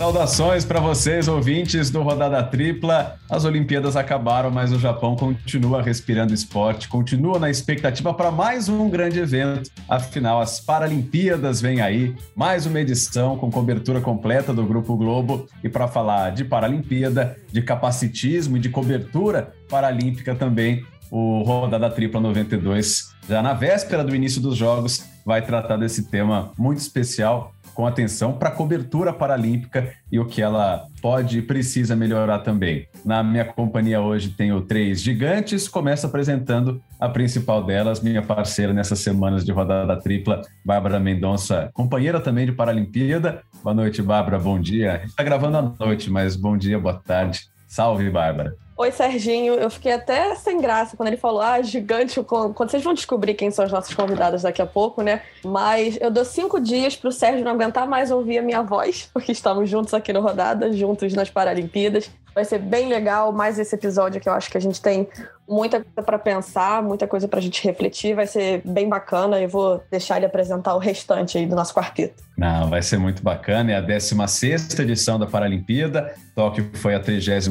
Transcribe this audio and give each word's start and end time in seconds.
Saudações 0.00 0.64
para 0.64 0.80
vocês, 0.80 1.28
ouvintes 1.28 1.90
do 1.90 2.00
Rodada 2.00 2.42
Tripla. 2.42 3.18
As 3.28 3.44
Olimpíadas 3.44 3.96
acabaram, 3.96 4.50
mas 4.50 4.72
o 4.72 4.78
Japão 4.78 5.14
continua 5.14 5.82
respirando 5.82 6.32
esporte, 6.32 6.88
continua 6.88 7.38
na 7.38 7.50
expectativa 7.50 8.14
para 8.14 8.30
mais 8.30 8.66
um 8.66 8.88
grande 8.88 9.18
evento. 9.18 9.70
Afinal, 9.86 10.40
as 10.40 10.58
Paralimpíadas 10.58 11.60
vêm 11.60 11.82
aí, 11.82 12.16
mais 12.34 12.64
uma 12.64 12.80
edição 12.80 13.36
com 13.36 13.50
cobertura 13.50 14.00
completa 14.00 14.54
do 14.54 14.64
Grupo 14.64 14.96
Globo. 14.96 15.46
E 15.62 15.68
para 15.68 15.86
falar 15.86 16.30
de 16.30 16.46
Paralimpíada, 16.46 17.36
de 17.52 17.60
capacitismo 17.60 18.56
e 18.56 18.60
de 18.60 18.70
cobertura 18.70 19.52
paralímpica 19.68 20.34
também, 20.34 20.82
o 21.10 21.42
Rodada 21.42 21.90
Tripla 21.90 22.22
92, 22.22 23.10
já 23.28 23.42
na 23.42 23.52
véspera 23.52 24.02
do 24.02 24.16
início 24.16 24.40
dos 24.40 24.56
Jogos, 24.56 25.04
vai 25.26 25.42
tratar 25.42 25.76
desse 25.76 26.04
tema 26.04 26.52
muito 26.56 26.78
especial 26.78 27.52
com 27.74 27.86
atenção 27.86 28.32
para 28.32 28.48
a 28.48 28.52
cobertura 28.52 29.12
paralímpica 29.12 29.92
e 30.10 30.18
o 30.18 30.26
que 30.26 30.42
ela 30.42 30.86
pode 31.00 31.38
e 31.38 31.42
precisa 31.42 31.96
melhorar 31.96 32.40
também. 32.40 32.86
Na 33.04 33.22
minha 33.22 33.44
companhia 33.44 34.00
hoje 34.00 34.30
tenho 34.30 34.60
três 34.62 35.00
gigantes, 35.00 35.68
começo 35.68 36.06
apresentando 36.06 36.82
a 36.98 37.08
principal 37.08 37.64
delas, 37.64 38.00
minha 38.00 38.22
parceira 38.22 38.72
nessas 38.72 38.98
semanas 38.98 39.44
de 39.44 39.52
rodada 39.52 39.96
tripla, 40.00 40.42
Bárbara 40.64 41.00
Mendonça, 41.00 41.70
companheira 41.72 42.20
também 42.20 42.46
de 42.46 42.52
Paralimpíada. 42.52 43.42
Boa 43.62 43.74
noite, 43.74 44.02
Bárbara, 44.02 44.38
bom 44.38 44.60
dia. 44.60 45.02
Está 45.04 45.22
gravando 45.22 45.56
à 45.56 45.62
noite, 45.84 46.10
mas 46.10 46.36
bom 46.36 46.56
dia, 46.56 46.78
boa 46.78 46.94
tarde. 46.94 47.48
Salve, 47.66 48.10
Bárbara. 48.10 48.54
Oi, 48.80 48.90
Serginho. 48.90 49.52
Eu 49.56 49.68
fiquei 49.68 49.92
até 49.92 50.34
sem 50.36 50.58
graça 50.58 50.96
quando 50.96 51.08
ele 51.08 51.18
falou, 51.18 51.42
ah, 51.42 51.60
gigante. 51.60 52.18
Quando 52.22 52.70
vocês 52.70 52.82
vão 52.82 52.94
descobrir 52.94 53.34
quem 53.34 53.50
são 53.50 53.66
os 53.66 53.70
nossos 53.70 53.92
convidados 53.94 54.40
daqui 54.40 54.62
a 54.62 54.66
pouco, 54.66 55.02
né? 55.02 55.20
Mas 55.44 55.98
eu 56.00 56.10
dou 56.10 56.24
cinco 56.24 56.58
dias 56.58 56.96
para 56.96 57.10
o 57.10 57.12
Sérgio 57.12 57.44
não 57.44 57.52
aguentar 57.52 57.86
mais 57.86 58.10
ouvir 58.10 58.38
a 58.38 58.42
minha 58.42 58.62
voz, 58.62 59.10
porque 59.12 59.32
estamos 59.32 59.68
juntos 59.68 59.92
aqui 59.92 60.14
no 60.14 60.22
Rodada, 60.22 60.72
juntos 60.72 61.12
nas 61.12 61.28
Paralimpíadas. 61.28 62.10
Vai 62.34 62.46
ser 62.46 62.58
bem 62.58 62.88
legal 62.88 63.32
mais 63.32 63.58
esse 63.58 63.74
episódio 63.74 64.18
que 64.18 64.30
eu 64.30 64.32
acho 64.32 64.50
que 64.50 64.56
a 64.56 64.60
gente 64.60 64.80
tem 64.80 65.06
muita 65.50 65.82
coisa 65.82 66.02
para 66.02 66.18
pensar, 66.18 66.82
muita 66.82 67.06
coisa 67.08 67.26
para 67.26 67.40
a 67.40 67.42
gente 67.42 67.62
refletir. 67.64 68.14
Vai 68.14 68.26
ser 68.26 68.62
bem 68.64 68.88
bacana. 68.88 69.40
Eu 69.40 69.48
vou 69.48 69.82
deixar 69.90 70.16
ele 70.16 70.26
apresentar 70.26 70.74
o 70.76 70.78
restante 70.78 71.36
aí 71.36 71.44
do 71.44 71.56
nosso 71.56 71.74
quarteto. 71.74 72.22
Não, 72.38 72.70
vai 72.70 72.80
ser 72.82 72.98
muito 72.98 73.22
bacana. 73.22 73.72
É 73.72 73.76
a 73.76 73.80
16 73.80 74.78
edição 74.78 75.18
da 75.18 75.26
Paralimpíada. 75.26 76.14
Tóquio 76.36 76.70
foi 76.74 76.94
a 76.94 77.00
32 77.00 77.48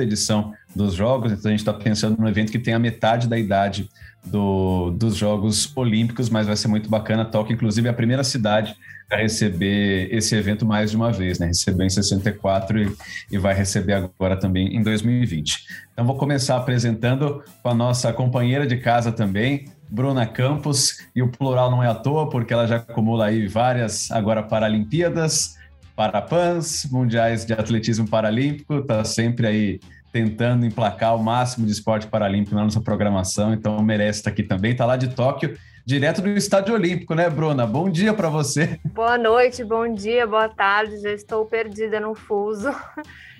edição 0.00 0.52
dos 0.74 0.94
Jogos. 0.94 1.32
Então 1.32 1.48
a 1.48 1.50
gente 1.50 1.60
está 1.60 1.72
pensando 1.72 2.18
num 2.18 2.28
evento 2.28 2.50
que 2.50 2.58
tem 2.58 2.74
a 2.74 2.78
metade 2.78 3.28
da 3.28 3.38
idade 3.38 3.88
do, 4.24 4.90
dos 4.90 5.14
Jogos 5.14 5.74
Olímpicos, 5.76 6.28
mas 6.28 6.46
vai 6.46 6.56
ser 6.56 6.68
muito 6.68 6.90
bacana. 6.90 7.24
Tóquio, 7.24 7.54
inclusive, 7.54 7.86
é 7.86 7.90
a 7.90 7.94
primeira 7.94 8.24
cidade 8.24 8.76
a 9.10 9.16
receber 9.16 10.14
esse 10.14 10.34
evento 10.34 10.66
mais 10.66 10.90
de 10.90 10.96
uma 10.96 11.10
vez, 11.10 11.38
né? 11.38 11.46
Recebeu 11.46 11.86
em 11.86 11.88
64 11.90 12.82
e, 12.82 12.96
e 13.32 13.38
vai 13.38 13.54
receber 13.54 13.94
agora 13.94 14.36
também 14.36 14.76
em 14.76 14.82
2020. 14.82 15.87
Então 15.98 16.06
vou 16.06 16.14
começar 16.14 16.56
apresentando 16.56 17.42
com 17.60 17.70
a 17.70 17.74
nossa 17.74 18.12
companheira 18.12 18.64
de 18.64 18.76
casa 18.76 19.10
também, 19.10 19.64
Bruna 19.90 20.24
Campos, 20.24 21.04
e 21.12 21.20
o 21.20 21.28
plural 21.28 21.72
não 21.72 21.82
é 21.82 21.88
à 21.88 21.94
toa, 21.96 22.30
porque 22.30 22.54
ela 22.54 22.68
já 22.68 22.76
acumula 22.76 23.26
aí 23.26 23.48
várias 23.48 24.08
agora 24.12 24.40
Paralimpíadas, 24.40 25.56
Parapans, 25.96 26.88
Mundiais 26.88 27.44
de 27.44 27.52
Atletismo 27.52 28.08
Paralímpico, 28.08 28.76
está 28.78 29.02
sempre 29.02 29.48
aí 29.48 29.80
tentando 30.12 30.64
emplacar 30.64 31.16
o 31.16 31.18
máximo 31.24 31.66
de 31.66 31.72
esporte 31.72 32.06
paralímpico 32.06 32.54
na 32.54 32.62
nossa 32.62 32.80
programação, 32.80 33.52
então 33.52 33.82
merece 33.82 34.20
estar 34.20 34.30
aqui 34.30 34.44
também. 34.44 34.70
Está 34.70 34.86
lá 34.86 34.96
de 34.96 35.08
Tóquio, 35.08 35.58
direto 35.84 36.22
do 36.22 36.28
Estádio 36.28 36.74
Olímpico, 36.74 37.12
né, 37.12 37.28
Bruna? 37.28 37.66
Bom 37.66 37.90
dia 37.90 38.14
para 38.14 38.28
você. 38.28 38.78
Boa 38.84 39.18
noite, 39.18 39.64
bom 39.64 39.92
dia, 39.92 40.28
boa 40.28 40.48
tarde. 40.48 41.00
Já 41.00 41.10
estou 41.10 41.44
perdida 41.44 41.98
no 41.98 42.14
fuso. 42.14 42.70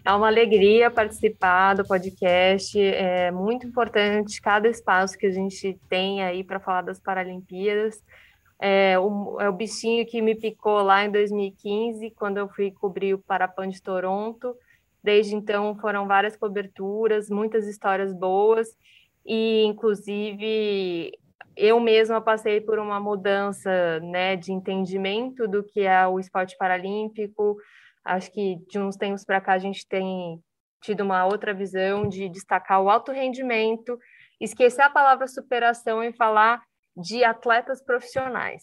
É 0.09 0.13
uma 0.15 0.29
alegria 0.29 0.91
participar 0.91 1.75
do 1.75 1.87
podcast. 1.87 2.81
É 2.81 3.31
muito 3.31 3.67
importante 3.67 4.41
cada 4.41 4.67
espaço 4.67 5.19
que 5.19 5.27
a 5.27 5.31
gente 5.31 5.79
tem 5.87 6.23
aí 6.23 6.43
para 6.43 6.59
falar 6.59 6.81
das 6.81 6.99
Paralimpíadas. 6.99 8.03
É 8.59 8.99
o, 8.99 9.39
é 9.39 9.51
o 9.51 9.53
bichinho 9.53 10.07
que 10.07 10.23
me 10.23 10.35
picou 10.35 10.81
lá 10.81 11.05
em 11.05 11.11
2015, 11.11 12.11
quando 12.13 12.39
eu 12.39 12.49
fui 12.49 12.71
cobrir 12.71 13.13
o 13.13 13.19
Parapan 13.19 13.69
de 13.69 13.83
Toronto. 13.83 14.57
Desde 15.05 15.35
então 15.35 15.77
foram 15.77 16.07
várias 16.07 16.39
coberturas, 16.39 17.29
muitas 17.29 17.69
histórias 17.69 18.15
boas 18.15 18.67
e 19.27 19.63
inclusive 19.67 21.13
eu 21.55 21.79
mesma 21.81 22.19
passei 22.19 22.63
por 22.63 22.79
uma 22.79 22.99
mudança, 22.99 24.01
né, 24.01 24.37
de 24.37 24.55
entendimento 24.55 25.47
do 25.47 25.63
que 25.63 25.81
é 25.81 26.07
o 26.07 26.19
esporte 26.19 26.57
paralímpico. 26.57 27.59
Acho 28.09 28.33
que 28.33 28.57
de 28.71 28.79
uns 28.79 28.97
tempos 28.97 29.25
para 29.25 29.41
cá 29.41 29.53
a 29.53 29.59
gente 29.59 29.87
tem 29.87 30.41
tido 30.83 31.03
uma 31.03 31.27
outra 31.27 31.53
visão 31.53 32.09
de 32.09 32.29
destacar 32.29 32.81
o 32.81 32.89
alto 32.89 33.13
rendimento, 33.13 33.99
esquecer 34.41 34.83
a 34.83 34.91
palavra 34.91 35.27
superação 35.27 36.03
e 36.03 36.13
falar 36.13 36.63
de 36.97 37.23
atletas 37.23 37.85
profissionais. 37.85 38.63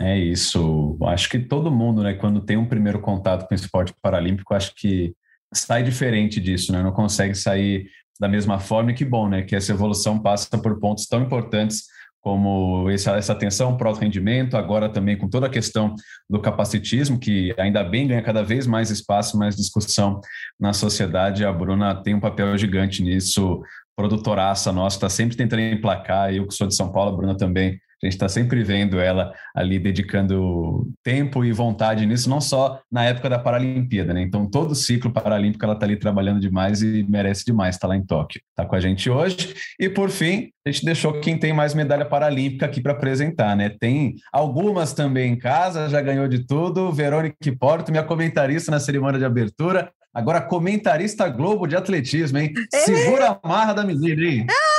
É 0.00 0.18
isso. 0.18 0.98
Acho 1.04 1.28
que 1.28 1.38
todo 1.38 1.70
mundo, 1.70 2.02
né, 2.02 2.14
quando 2.14 2.44
tem 2.44 2.56
um 2.56 2.68
primeiro 2.68 3.00
contato 3.00 3.46
com 3.46 3.54
o 3.54 3.56
esporte 3.56 3.94
paralímpico, 4.02 4.52
acho 4.52 4.74
que 4.74 5.14
sai 5.52 5.84
diferente 5.84 6.40
disso, 6.40 6.72
né? 6.72 6.82
Não 6.82 6.90
consegue 6.90 7.34
sair 7.34 7.88
da 8.18 8.28
mesma 8.28 8.58
forma 8.58 8.90
e 8.90 8.94
que 8.94 9.04
bom, 9.04 9.28
né? 9.28 9.42
Que 9.42 9.54
essa 9.54 9.70
evolução 9.70 10.20
passa 10.20 10.58
por 10.58 10.80
pontos 10.80 11.06
tão 11.06 11.22
importantes 11.22 11.84
como 12.24 12.88
essa, 12.88 13.18
essa 13.18 13.34
atenção 13.34 13.76
para 13.76 13.90
o 13.90 13.92
rendimento, 13.92 14.56
agora 14.56 14.88
também 14.88 15.14
com 15.14 15.28
toda 15.28 15.46
a 15.46 15.50
questão 15.50 15.94
do 16.28 16.40
capacitismo, 16.40 17.18
que 17.18 17.54
ainda 17.58 17.84
bem 17.84 18.08
ganha 18.08 18.22
cada 18.22 18.42
vez 18.42 18.66
mais 18.66 18.90
espaço, 18.90 19.38
mais 19.38 19.54
discussão 19.54 20.22
na 20.58 20.72
sociedade. 20.72 21.44
A 21.44 21.52
Bruna 21.52 21.94
tem 22.02 22.14
um 22.14 22.20
papel 22.20 22.56
gigante 22.56 23.02
nisso, 23.02 23.62
produtoraça 23.94 24.72
nossa, 24.72 24.96
está 24.96 25.10
sempre 25.10 25.36
tentando 25.36 25.60
emplacar. 25.60 26.32
Eu 26.32 26.46
que 26.46 26.54
sou 26.54 26.66
de 26.66 26.74
São 26.74 26.90
Paulo, 26.90 27.12
a 27.12 27.16
Bruna 27.16 27.36
também 27.36 27.78
a 28.04 28.10
gente 28.10 28.16
está 28.16 28.28
sempre 28.28 28.62
vendo 28.62 29.00
ela 29.00 29.32
ali 29.54 29.78
dedicando 29.78 30.86
tempo 31.02 31.44
e 31.44 31.52
vontade 31.52 32.04
nisso, 32.04 32.28
não 32.28 32.40
só 32.40 32.80
na 32.90 33.04
época 33.04 33.30
da 33.30 33.38
Paralimpíada, 33.38 34.12
né? 34.12 34.20
Então, 34.20 34.48
todo 34.48 34.72
o 34.72 34.74
ciclo 34.74 35.10
paralímpico 35.10 35.64
ela 35.64 35.74
está 35.74 35.86
ali 35.86 35.96
trabalhando 35.96 36.38
demais 36.38 36.82
e 36.82 37.04
merece 37.08 37.44
demais 37.46 37.76
estar 37.76 37.88
tá 37.88 37.94
lá 37.94 37.96
em 37.96 38.04
Tóquio. 38.04 38.42
Está 38.50 38.66
com 38.66 38.76
a 38.76 38.80
gente 38.80 39.08
hoje. 39.08 39.54
E, 39.80 39.88
por 39.88 40.10
fim, 40.10 40.50
a 40.66 40.70
gente 40.70 40.84
deixou 40.84 41.18
quem 41.20 41.38
tem 41.38 41.52
mais 41.52 41.74
medalha 41.74 42.04
paralímpica 42.04 42.66
aqui 42.66 42.82
para 42.82 42.92
apresentar, 42.92 43.56
né? 43.56 43.70
Tem 43.80 44.14
algumas 44.32 44.92
também 44.92 45.32
em 45.32 45.38
casa, 45.38 45.88
já 45.88 46.00
ganhou 46.00 46.28
de 46.28 46.46
tudo. 46.46 46.92
Verônica 46.92 47.36
Porto, 47.58 47.90
minha 47.90 48.04
comentarista 48.04 48.70
na 48.70 48.80
cerimônia 48.80 49.18
de 49.18 49.24
abertura. 49.24 49.90
Agora, 50.12 50.40
comentarista 50.40 51.28
Globo 51.28 51.66
de 51.66 51.74
atletismo, 51.74 52.38
hein? 52.38 52.52
Segura 52.72 53.40
a 53.42 53.48
marra 53.48 53.72
da 53.72 53.84
menina, 53.84 54.22
hein? 54.22 54.46
Do 54.46 54.73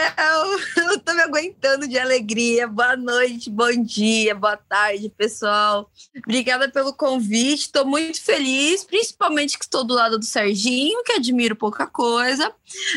céu! 0.00 0.58
Eu 0.90 1.00
tô 1.00 1.12
me 1.12 1.20
aguentando 1.20 1.86
de 1.86 1.98
alegria. 1.98 2.66
Boa 2.66 2.96
noite, 2.96 3.50
bom 3.50 3.70
dia, 3.70 4.34
boa 4.34 4.56
tarde, 4.56 5.10
pessoal. 5.10 5.90
Obrigada 6.24 6.70
pelo 6.70 6.94
convite. 6.94 7.62
Estou 7.62 7.84
muito 7.84 8.22
feliz, 8.22 8.84
principalmente 8.84 9.58
que 9.58 9.64
estou 9.64 9.84
do 9.84 9.94
lado 9.94 10.18
do 10.18 10.24
Serginho, 10.24 11.02
que 11.04 11.12
admiro 11.12 11.54
pouca 11.54 11.86
coisa, 11.86 12.52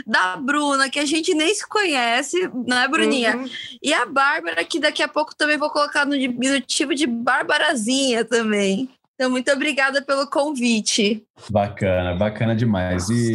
da 0.06 0.38
Bruna, 0.38 0.90
que 0.90 1.00
a 1.00 1.06
gente 1.06 1.34
nem 1.34 1.54
se 1.54 1.68
conhece, 1.68 2.50
não 2.66 2.78
é, 2.78 2.88
Bruninha? 2.88 3.38
Uhum. 3.38 3.50
E 3.82 3.94
a 3.94 4.06
Bárbara, 4.06 4.64
que 4.64 4.80
daqui 4.80 5.04
a 5.04 5.08
pouco 5.08 5.36
também 5.36 5.58
vou 5.58 5.70
colocar 5.70 6.06
no 6.06 6.18
diminutivo 6.18 6.96
de 6.96 7.06
Barbarazinha 7.06 8.24
também. 8.24 8.90
Então, 9.16 9.30
muito 9.30 9.52
obrigada 9.52 10.02
pelo 10.02 10.28
convite. 10.28 11.24
Bacana, 11.50 12.16
bacana 12.16 12.56
demais. 12.56 13.10
E 13.10 13.34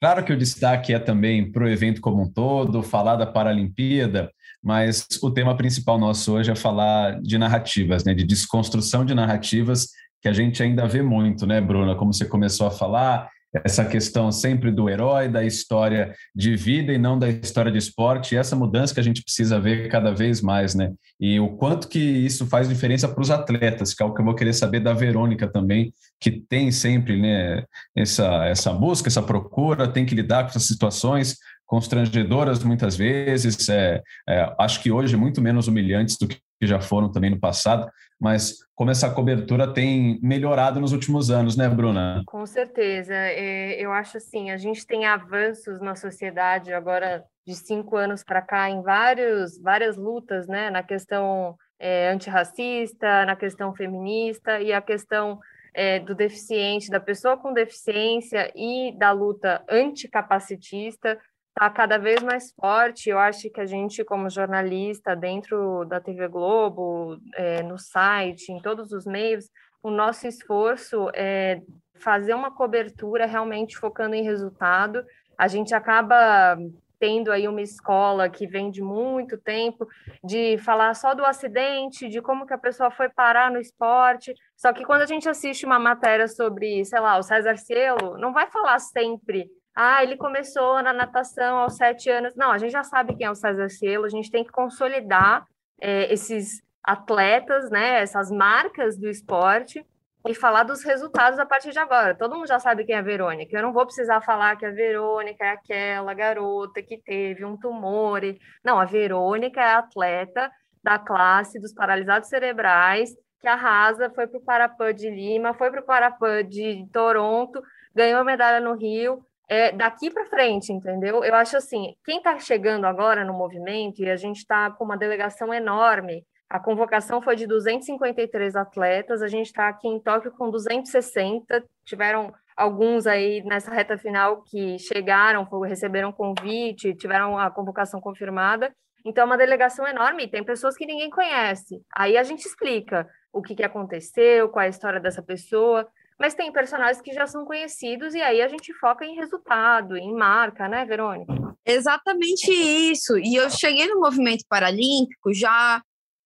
claro 0.00 0.24
que 0.24 0.32
o 0.32 0.38
destaque 0.38 0.94
é 0.94 0.98
também 0.98 1.50
para 1.50 1.64
o 1.64 1.68
evento 1.68 2.00
como 2.00 2.22
um 2.22 2.32
todo, 2.32 2.82
falar 2.82 3.16
da 3.16 3.26
Paralimpíada, 3.26 4.30
mas 4.62 5.06
o 5.22 5.30
tema 5.30 5.56
principal 5.56 5.98
nosso 5.98 6.32
hoje 6.32 6.50
é 6.50 6.54
falar 6.54 7.20
de 7.20 7.36
narrativas, 7.36 8.04
né, 8.04 8.14
de 8.14 8.24
desconstrução 8.24 9.04
de 9.04 9.14
narrativas 9.14 9.88
que 10.20 10.28
a 10.28 10.32
gente 10.32 10.62
ainda 10.62 10.86
vê 10.86 11.02
muito, 11.02 11.46
né, 11.46 11.60
Bruna? 11.60 11.94
Como 11.94 12.12
você 12.12 12.24
começou 12.24 12.66
a 12.66 12.70
falar, 12.70 13.28
essa 13.64 13.84
questão 13.84 14.30
sempre 14.30 14.70
do 14.70 14.88
herói, 14.88 15.28
da 15.28 15.44
história 15.44 16.14
de 16.34 16.56
vida 16.56 16.92
e 16.92 16.98
não 16.98 17.18
da 17.18 17.28
história 17.28 17.70
de 17.70 17.78
esporte, 17.78 18.34
e 18.34 18.38
essa 18.38 18.56
mudança 18.56 18.94
que 18.94 19.00
a 19.00 19.02
gente 19.02 19.22
precisa 19.22 19.60
ver 19.60 19.88
cada 19.88 20.12
vez 20.12 20.40
mais, 20.40 20.74
né? 20.74 20.92
E 21.20 21.38
o 21.40 21.56
quanto 21.56 21.88
que 21.88 21.98
isso 21.98 22.46
faz 22.46 22.68
diferença 22.68 23.08
para 23.08 23.20
os 23.20 23.30
atletas, 23.30 23.94
que 23.94 24.02
é 24.02 24.06
o 24.06 24.14
que 24.14 24.20
eu 24.20 24.24
vou 24.24 24.34
querer 24.34 24.52
saber 24.52 24.80
da 24.80 24.92
Verônica 24.92 25.48
também, 25.48 25.92
que 26.20 26.30
tem 26.30 26.70
sempre 26.70 27.20
né, 27.20 27.64
essa, 27.96 28.46
essa 28.46 28.72
busca, 28.72 29.08
essa 29.08 29.22
procura, 29.22 29.88
tem 29.88 30.06
que 30.06 30.14
lidar 30.14 30.44
com 30.44 30.50
essas 30.50 30.66
situações 30.66 31.36
constrangedoras 31.68 32.64
muitas 32.64 32.96
vezes, 32.96 33.68
é, 33.68 34.02
é, 34.26 34.54
acho 34.58 34.82
que 34.82 34.90
hoje 34.90 35.16
muito 35.16 35.40
menos 35.42 35.68
humilhantes 35.68 36.16
do 36.16 36.26
que 36.26 36.40
já 36.62 36.80
foram 36.80 37.12
também 37.12 37.30
no 37.30 37.38
passado, 37.38 37.88
mas 38.18 38.56
como 38.74 38.90
essa 38.90 39.10
cobertura 39.10 39.72
tem 39.72 40.18
melhorado 40.22 40.80
nos 40.80 40.92
últimos 40.92 41.30
anos, 41.30 41.56
né, 41.56 41.68
Bruna? 41.68 42.22
Com 42.26 42.46
certeza. 42.46 43.14
É, 43.14 43.80
eu 43.80 43.92
acho 43.92 44.16
assim, 44.16 44.50
a 44.50 44.56
gente 44.56 44.84
tem 44.86 45.04
avanços 45.04 45.78
na 45.80 45.94
sociedade 45.94 46.72
agora 46.72 47.22
de 47.46 47.54
cinco 47.54 47.96
anos 47.96 48.24
para 48.24 48.42
cá 48.42 48.68
em 48.70 48.82
vários, 48.82 49.60
várias 49.60 49.96
lutas, 49.96 50.48
né, 50.48 50.70
na 50.70 50.82
questão 50.82 51.54
é, 51.78 52.10
antirracista, 52.10 53.26
na 53.26 53.36
questão 53.36 53.74
feminista 53.74 54.58
e 54.58 54.72
a 54.72 54.80
questão 54.80 55.38
é, 55.74 56.00
do 56.00 56.14
deficiente, 56.14 56.90
da 56.90 56.98
pessoa 56.98 57.36
com 57.36 57.52
deficiência 57.52 58.50
e 58.56 58.96
da 58.98 59.12
luta 59.12 59.62
anticapacitista 59.70 61.18
está 61.58 61.68
cada 61.68 61.98
vez 61.98 62.22
mais 62.22 62.52
forte. 62.52 63.10
Eu 63.10 63.18
acho 63.18 63.50
que 63.50 63.60
a 63.60 63.66
gente, 63.66 64.04
como 64.04 64.30
jornalista, 64.30 65.16
dentro 65.16 65.84
da 65.86 66.00
TV 66.00 66.28
Globo, 66.28 67.18
é, 67.34 67.62
no 67.64 67.76
site, 67.76 68.52
em 68.52 68.60
todos 68.62 68.92
os 68.92 69.04
meios, 69.04 69.50
o 69.82 69.90
nosso 69.90 70.28
esforço 70.28 71.10
é 71.14 71.60
fazer 72.00 72.32
uma 72.34 72.54
cobertura 72.54 73.26
realmente 73.26 73.76
focando 73.76 74.14
em 74.14 74.22
resultado. 74.22 75.04
A 75.36 75.48
gente 75.48 75.74
acaba 75.74 76.56
tendo 77.00 77.30
aí 77.30 77.46
uma 77.46 77.62
escola 77.62 78.28
que 78.28 78.46
vem 78.46 78.70
de 78.70 78.82
muito 78.82 79.38
tempo 79.38 79.86
de 80.22 80.58
falar 80.58 80.94
só 80.94 81.14
do 81.14 81.24
acidente, 81.24 82.08
de 82.08 82.20
como 82.20 82.46
que 82.46 82.54
a 82.54 82.58
pessoa 82.58 82.90
foi 82.90 83.08
parar 83.08 83.50
no 83.50 83.60
esporte. 83.60 84.32
Só 84.56 84.72
que 84.72 84.84
quando 84.84 85.02
a 85.02 85.06
gente 85.06 85.28
assiste 85.28 85.66
uma 85.66 85.78
matéria 85.78 86.28
sobre, 86.28 86.84
sei 86.84 87.00
lá, 87.00 87.18
o 87.18 87.22
César 87.22 87.56
Cielo, 87.56 88.16
não 88.18 88.32
vai 88.32 88.48
falar 88.48 88.78
sempre 88.78 89.48
ah, 89.80 90.02
ele 90.02 90.16
começou 90.16 90.82
na 90.82 90.92
natação 90.92 91.58
aos 91.58 91.76
sete 91.76 92.10
anos. 92.10 92.34
Não, 92.34 92.50
a 92.50 92.58
gente 92.58 92.72
já 92.72 92.82
sabe 92.82 93.14
quem 93.14 93.28
é 93.28 93.30
o 93.30 93.34
César 93.36 93.68
Cielo, 93.68 94.06
a 94.06 94.08
gente 94.08 94.28
tem 94.28 94.42
que 94.42 94.50
consolidar 94.50 95.46
é, 95.80 96.12
esses 96.12 96.60
atletas, 96.82 97.70
né, 97.70 98.00
essas 98.00 98.28
marcas 98.28 98.98
do 98.98 99.08
esporte 99.08 99.86
e 100.26 100.34
falar 100.34 100.64
dos 100.64 100.82
resultados 100.82 101.38
a 101.38 101.46
partir 101.46 101.70
de 101.70 101.78
agora. 101.78 102.12
Todo 102.16 102.34
mundo 102.34 102.48
já 102.48 102.58
sabe 102.58 102.84
quem 102.84 102.96
é 102.96 102.98
a 102.98 103.02
Verônica. 103.02 103.56
Eu 103.56 103.62
não 103.62 103.72
vou 103.72 103.86
precisar 103.86 104.20
falar 104.20 104.56
que 104.56 104.66
a 104.66 104.70
Verônica 104.72 105.44
é 105.44 105.50
aquela 105.50 106.12
garota 106.12 106.82
que 106.82 106.98
teve 106.98 107.44
um 107.44 107.56
tumor. 107.56 108.22
Não, 108.64 108.80
a 108.80 108.84
Verônica 108.84 109.60
é 109.60 109.74
a 109.74 109.78
atleta 109.78 110.50
da 110.82 110.98
classe 110.98 111.60
dos 111.60 111.72
paralisados 111.72 112.28
cerebrais 112.28 113.14
que 113.40 113.46
arrasa, 113.46 114.10
foi 114.10 114.26
para 114.26 114.38
o 114.38 114.44
Parapan 114.44 114.92
de 114.92 115.08
Lima, 115.08 115.54
foi 115.54 115.70
para 115.70 115.80
o 115.80 115.86
Parapan 115.86 116.44
de 116.44 116.84
Toronto, 116.92 117.62
ganhou 117.94 118.24
medalha 118.24 118.58
no 118.58 118.74
Rio 118.74 119.24
é, 119.48 119.72
daqui 119.72 120.10
para 120.10 120.26
frente, 120.26 120.72
entendeu? 120.72 121.24
Eu 121.24 121.34
acho 121.34 121.56
assim, 121.56 121.94
quem 122.04 122.18
está 122.18 122.38
chegando 122.38 122.84
agora 122.84 123.24
no 123.24 123.32
movimento, 123.32 124.02
e 124.02 124.10
a 124.10 124.16
gente 124.16 124.38
está 124.38 124.70
com 124.70 124.84
uma 124.84 124.96
delegação 124.96 125.52
enorme, 125.52 126.24
a 126.50 126.58
convocação 126.58 127.20
foi 127.20 127.36
de 127.36 127.46
253 127.46 128.56
atletas, 128.56 129.22
a 129.22 129.28
gente 129.28 129.46
está 129.46 129.68
aqui 129.68 129.88
em 129.88 130.00
Tóquio 130.00 130.32
com 130.32 130.50
260, 130.50 131.64
tiveram 131.84 132.32
alguns 132.56 133.06
aí 133.06 133.42
nessa 133.44 133.72
reta 133.72 133.96
final 133.96 134.42
que 134.42 134.78
chegaram, 134.78 135.46
receberam 135.64 136.12
convite, 136.12 136.94
tiveram 136.94 137.38
a 137.38 137.50
convocação 137.50 138.00
confirmada, 138.00 138.72
então 139.04 139.22
é 139.22 139.26
uma 139.26 139.36
delegação 139.36 139.86
enorme, 139.86 140.28
tem 140.28 140.44
pessoas 140.44 140.76
que 140.76 140.86
ninguém 140.86 141.10
conhece, 141.10 141.80
aí 141.94 142.16
a 142.16 142.22
gente 142.22 142.44
explica 142.46 143.06
o 143.32 143.42
que, 143.42 143.54
que 143.54 143.62
aconteceu, 143.62 144.48
qual 144.48 144.62
é 144.62 144.66
a 144.66 144.70
história 144.70 145.00
dessa 145.00 145.22
pessoa, 145.22 145.86
mas 146.18 146.34
tem 146.34 146.52
personagens 146.52 147.00
que 147.00 147.12
já 147.12 147.26
são 147.26 147.44
conhecidos 147.44 148.14
e 148.14 148.20
aí 148.20 148.42
a 148.42 148.48
gente 148.48 148.74
foca 148.74 149.04
em 149.04 149.14
resultado, 149.14 149.96
em 149.96 150.12
marca, 150.12 150.68
né, 150.68 150.84
Verônica? 150.84 151.32
Exatamente 151.64 152.50
isso. 152.50 153.18
E 153.18 153.36
eu 153.36 153.48
cheguei 153.50 153.86
no 153.86 154.00
movimento 154.00 154.44
paralímpico 154.48 155.32
já 155.32 155.82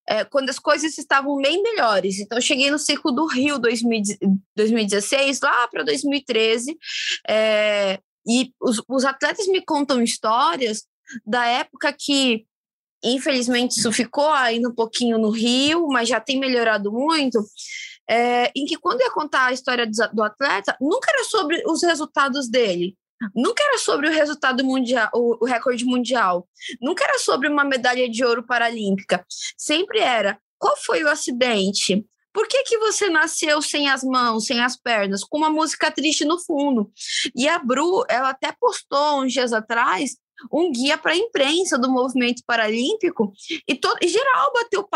é, 0.08 0.24
quando 0.24 0.50
as 0.50 0.58
coisas 0.58 0.96
estavam 0.96 1.36
bem 1.36 1.62
melhores. 1.62 2.18
Então, 2.18 2.38
eu 2.38 2.42
cheguei 2.42 2.70
no 2.70 2.78
ciclo 2.78 3.12
do 3.12 3.26
Rio 3.26 3.58
2016, 3.58 5.40
lá 5.40 5.68
para 5.68 5.84
2013, 5.84 6.76
é, 7.28 7.98
e 8.26 8.52
os, 8.60 8.82
os 8.88 9.04
atletas 9.04 9.46
me 9.46 9.62
contam 9.64 10.02
histórias 10.02 10.84
da 11.26 11.44
época 11.46 11.92
que 11.92 12.46
infelizmente 13.04 13.78
isso 13.78 13.90
ficou 13.90 14.30
ainda 14.30 14.68
um 14.68 14.74
pouquinho 14.74 15.18
no 15.18 15.30
Rio, 15.30 15.88
mas 15.88 16.08
já 16.08 16.20
tem 16.20 16.38
melhorado 16.38 16.92
muito, 16.92 17.44
é, 18.12 18.52
em 18.54 18.66
que 18.66 18.76
quando 18.76 19.00
ia 19.00 19.10
contar 19.10 19.46
a 19.46 19.52
história 19.52 19.86
do, 19.86 20.22
atleta, 20.22 20.76
nunca 20.78 21.10
era 21.10 21.24
sobre 21.24 21.62
os 21.66 21.82
resultados 21.82 22.46
dele, 22.46 22.94
nunca 23.34 23.64
era 23.64 23.78
sobre 23.78 24.06
o 24.06 24.12
resultado 24.12 24.62
mundial, 24.62 25.08
o, 25.14 25.42
o 25.42 25.46
recorde 25.46 25.86
mundial, 25.86 26.46
nunca 26.78 27.04
era 27.04 27.18
sobre 27.18 27.48
uma 27.48 27.64
medalha 27.64 28.06
de 28.10 28.22
ouro 28.22 28.46
paralímpica, 28.46 29.24
sempre 29.56 30.00
era 30.00 30.38
qual 30.58 30.76
foi 30.76 31.02
o 31.02 31.08
acidente, 31.08 32.04
por 32.34 32.46
que, 32.46 32.62
que 32.64 32.76
você 32.78 33.08
nasceu 33.08 33.62
sem 33.62 33.88
as 33.88 34.04
mãos, 34.04 34.44
sem 34.44 34.60
as 34.60 34.76
pernas, 34.76 35.24
com 35.24 35.38
uma 35.38 35.50
música 35.50 35.90
triste 35.90 36.24
no 36.24 36.38
fundo? 36.38 36.90
E 37.34 37.48
a 37.48 37.58
Bru, 37.58 38.04
ela 38.08 38.30
até 38.30 38.52
postou 38.52 39.22
uns 39.22 39.32
dias 39.32 39.54
atrás 39.54 40.16
um 40.52 40.70
guia 40.70 40.98
para 40.98 41.12
a 41.12 41.16
imprensa 41.16 41.78
do 41.78 41.90
movimento 41.90 42.42
paralímpico 42.46 43.32
e, 43.66 43.74
todo, 43.74 43.98
e 44.02 44.08
geral 44.08 44.52
bateu 44.52 44.86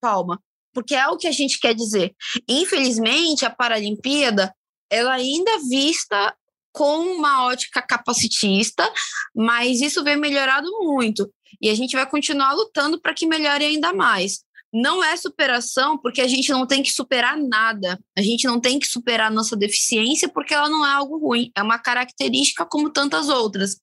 palma 0.00 0.38
porque 0.72 0.94
é 0.94 1.06
o 1.08 1.16
que 1.16 1.26
a 1.26 1.32
gente 1.32 1.58
quer 1.58 1.74
dizer. 1.74 2.14
Infelizmente, 2.48 3.44
a 3.44 3.50
Paralimpíada 3.50 4.52
ela 4.90 5.14
ainda 5.14 5.50
é 5.52 5.58
vista 5.58 6.34
com 6.72 7.00
uma 7.00 7.46
ótica 7.46 7.80
capacitista, 7.82 8.90
mas 9.34 9.80
isso 9.80 10.04
vem 10.04 10.16
melhorado 10.16 10.68
muito. 10.80 11.30
E 11.60 11.70
a 11.70 11.74
gente 11.74 11.96
vai 11.96 12.08
continuar 12.08 12.52
lutando 12.52 13.00
para 13.00 13.14
que 13.14 13.26
melhore 13.26 13.64
ainda 13.64 13.92
mais. 13.92 14.40
Não 14.72 15.04
é 15.04 15.14
superação, 15.18 15.98
porque 15.98 16.22
a 16.22 16.26
gente 16.26 16.50
não 16.50 16.66
tem 16.66 16.82
que 16.82 16.90
superar 16.90 17.36
nada. 17.36 18.00
A 18.16 18.22
gente 18.22 18.46
não 18.46 18.58
tem 18.58 18.78
que 18.78 18.86
superar 18.86 19.30
nossa 19.30 19.54
deficiência, 19.54 20.30
porque 20.30 20.54
ela 20.54 20.68
não 20.68 20.84
é 20.86 20.90
algo 20.90 21.18
ruim. 21.18 21.50
É 21.54 21.62
uma 21.62 21.78
característica 21.78 22.64
como 22.64 22.90
tantas 22.90 23.28
outras. 23.28 23.76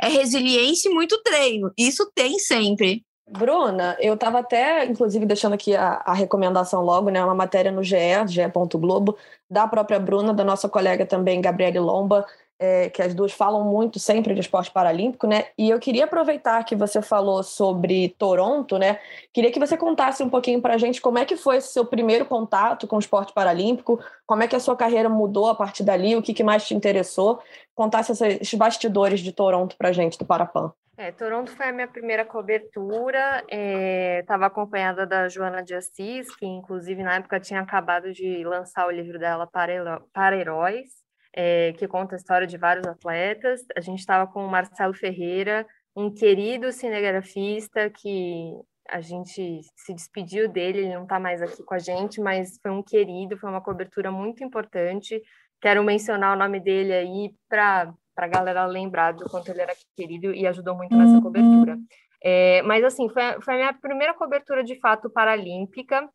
É 0.00 0.08
resiliência 0.08 0.88
e 0.88 0.92
muito 0.94 1.22
treino. 1.22 1.72
Isso 1.78 2.10
tem 2.12 2.40
sempre. 2.40 3.04
Bruna, 3.28 3.96
eu 4.00 4.14
estava 4.14 4.40
até, 4.40 4.84
inclusive, 4.84 5.24
deixando 5.24 5.54
aqui 5.54 5.74
a, 5.74 6.02
a, 6.04 6.12
recomendação 6.12 6.82
logo, 6.82 7.08
né? 7.08 7.24
Uma 7.24 7.34
matéria 7.34 7.70
no 7.70 7.82
GE, 7.82 7.96
ge.globo, 8.26 9.16
da 9.48 9.66
própria 9.66 9.98
Bruna, 9.98 10.34
da 10.34 10.44
nossa 10.44 10.68
colega 10.68 11.06
também, 11.06 11.40
Gabriele 11.40 11.78
Lomba, 11.78 12.26
é, 12.58 12.90
que 12.90 13.02
as 13.02 13.14
duas 13.14 13.32
falam 13.32 13.64
muito 13.64 13.98
sempre 13.98 14.34
de 14.34 14.40
esporte 14.40 14.70
paralímpico, 14.70 15.26
né? 15.26 15.46
E 15.56 15.70
eu 15.70 15.78
queria 15.80 16.04
aproveitar 16.04 16.62
que 16.64 16.76
você 16.76 17.00
falou 17.00 17.42
sobre 17.42 18.10
Toronto, 18.18 18.78
né? 18.78 19.00
Queria 19.32 19.50
que 19.50 19.58
você 19.58 19.76
contasse 19.76 20.22
um 20.22 20.28
pouquinho 20.28 20.60
para 20.60 20.74
a 20.74 20.78
gente 20.78 21.00
como 21.00 21.18
é 21.18 21.24
que 21.24 21.36
foi 21.36 21.60
seu 21.60 21.84
primeiro 21.84 22.24
contato 22.26 22.86
com 22.86 22.96
o 22.96 23.00
esporte 23.00 23.32
paralímpico, 23.32 23.98
como 24.26 24.42
é 24.42 24.48
que 24.48 24.56
a 24.56 24.60
sua 24.60 24.76
carreira 24.76 25.08
mudou 25.08 25.48
a 25.48 25.54
partir 25.54 25.84
dali, 25.84 26.16
o 26.16 26.22
que, 26.22 26.34
que 26.34 26.44
mais 26.44 26.66
te 26.66 26.74
interessou. 26.74 27.40
Contasse 27.74 28.12
esses 28.12 28.54
bastidores 28.54 29.20
de 29.20 29.32
Toronto 29.32 29.76
para 29.76 29.88
a 29.88 29.92
gente, 29.92 30.18
do 30.18 30.24
Parapan. 30.24 30.72
É, 30.96 31.10
Toronto 31.10 31.50
foi 31.56 31.68
a 31.68 31.72
minha 31.72 31.88
primeira 31.88 32.24
cobertura. 32.24 33.42
Estava 34.20 34.44
é, 34.44 34.46
acompanhada 34.46 35.06
da 35.06 35.28
Joana 35.28 35.62
de 35.62 35.74
Assis, 35.74 36.34
que 36.36 36.44
inclusive 36.44 37.02
na 37.02 37.14
época 37.16 37.40
tinha 37.40 37.60
acabado 37.60 38.12
de 38.12 38.44
lançar 38.44 38.86
o 38.86 38.90
livro 38.90 39.18
dela 39.18 39.46
para, 39.46 40.00
para 40.12 40.36
Heróis, 40.36 40.88
é, 41.34 41.72
que 41.72 41.88
conta 41.88 42.14
a 42.14 42.18
história 42.18 42.46
de 42.46 42.58
vários 42.58 42.86
atletas. 42.86 43.62
A 43.74 43.80
gente 43.80 44.00
estava 44.00 44.30
com 44.30 44.44
o 44.44 44.50
Marcelo 44.50 44.92
Ferreira, 44.92 45.66
um 45.96 46.12
querido 46.12 46.70
cinegrafista 46.70 47.88
que 47.90 48.52
a 48.88 49.00
gente 49.00 49.60
se 49.76 49.94
despediu 49.94 50.48
dele, 50.48 50.80
ele 50.80 50.94
não 50.94 51.04
está 51.04 51.18
mais 51.18 51.40
aqui 51.40 51.62
com 51.64 51.74
a 51.74 51.78
gente, 51.78 52.20
mas 52.20 52.58
foi 52.60 52.70
um 52.70 52.82
querido, 52.82 53.38
foi 53.38 53.48
uma 53.48 53.62
cobertura 53.62 54.10
muito 54.10 54.44
importante. 54.44 55.22
Quero 55.60 55.82
mencionar 55.82 56.36
o 56.36 56.38
nome 56.38 56.60
dele 56.60 56.92
aí 56.92 57.34
para 57.48 57.94
para 58.14 58.26
a 58.26 58.28
galera 58.28 58.66
lembrar 58.66 59.12
do 59.12 59.28
quanto 59.28 59.50
ele 59.50 59.62
era 59.62 59.72
querido 59.96 60.32
e 60.32 60.46
ajudou 60.46 60.76
muito 60.76 60.96
nessa 60.96 61.14
uhum. 61.14 61.22
cobertura. 61.22 61.78
É, 62.22 62.62
mas, 62.62 62.84
assim, 62.84 63.08
foi, 63.08 63.22
foi 63.40 63.54
a 63.54 63.56
minha 63.56 63.72
primeira 63.74 64.14
cobertura, 64.14 64.62
de 64.62 64.78
fato, 64.78 65.10
paralímpica, 65.10 66.08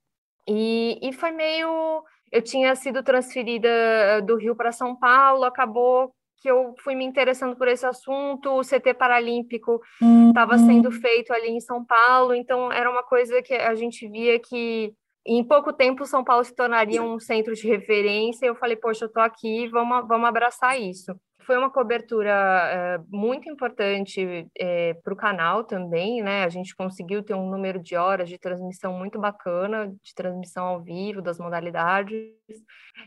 e, 0.47 0.99
e 1.01 1.11
foi 1.13 1.31
meio... 1.31 2.03
Eu 2.31 2.41
tinha 2.41 2.75
sido 2.75 3.01
transferida 3.03 3.69
eh, 3.69 4.21
do 4.21 4.35
Rio 4.35 4.53
para 4.53 4.73
São 4.73 4.97
Paulo, 4.97 5.45
acabou 5.45 6.13
que 6.41 6.51
eu 6.51 6.75
fui 6.83 6.93
me 6.93 7.05
interessando 7.05 7.55
por 7.55 7.69
esse 7.69 7.85
assunto, 7.85 8.51
o 8.51 8.61
CT 8.61 8.93
Paralímpico 8.93 9.81
estava 10.27 10.53
uhum. 10.53 10.65
sendo 10.65 10.91
feito 10.91 11.31
ali 11.33 11.49
em 11.49 11.59
São 11.59 11.83
Paulo, 11.83 12.33
então 12.35 12.71
era 12.71 12.91
uma 12.91 13.01
coisa 13.01 13.41
que 13.41 13.53
a 13.53 13.73
gente 13.75 14.07
via 14.07 14.37
que 14.39 14.93
em 15.25 15.43
pouco 15.43 15.73
tempo 15.73 16.05
São 16.05 16.23
Paulo 16.23 16.43
se 16.43 16.53
tornaria 16.53 17.01
um 17.01 17.17
centro 17.17 17.55
de 17.55 17.67
referência, 17.67 18.45
eu 18.45 18.55
falei, 18.55 18.75
poxa, 18.75 19.05
eu 19.05 19.07
estou 19.07 19.23
aqui, 19.23 19.67
vamos, 19.69 20.07
vamos 20.07 20.27
abraçar 20.27 20.79
isso 20.79 21.17
foi 21.47 21.57
uma 21.57 21.71
cobertura 21.71 22.29
é, 22.29 22.99
muito 23.09 23.49
importante 23.49 24.45
eh, 24.59 24.93
para 25.01 25.13
o 25.13 25.17
canal 25.17 25.63
também, 25.63 26.21
né? 26.21 26.43
A 26.43 26.49
gente 26.49 26.75
conseguiu 26.75 27.23
ter 27.23 27.33
um 27.33 27.49
número 27.49 27.81
de 27.81 27.95
horas 27.95 28.27
de 28.27 28.37
transmissão 28.37 28.91
muito 28.91 29.17
bacana, 29.17 29.87
de 30.03 30.13
transmissão 30.13 30.65
ao 30.65 30.81
vivo, 30.83 31.21
das 31.21 31.39
modalidades. 31.39 32.13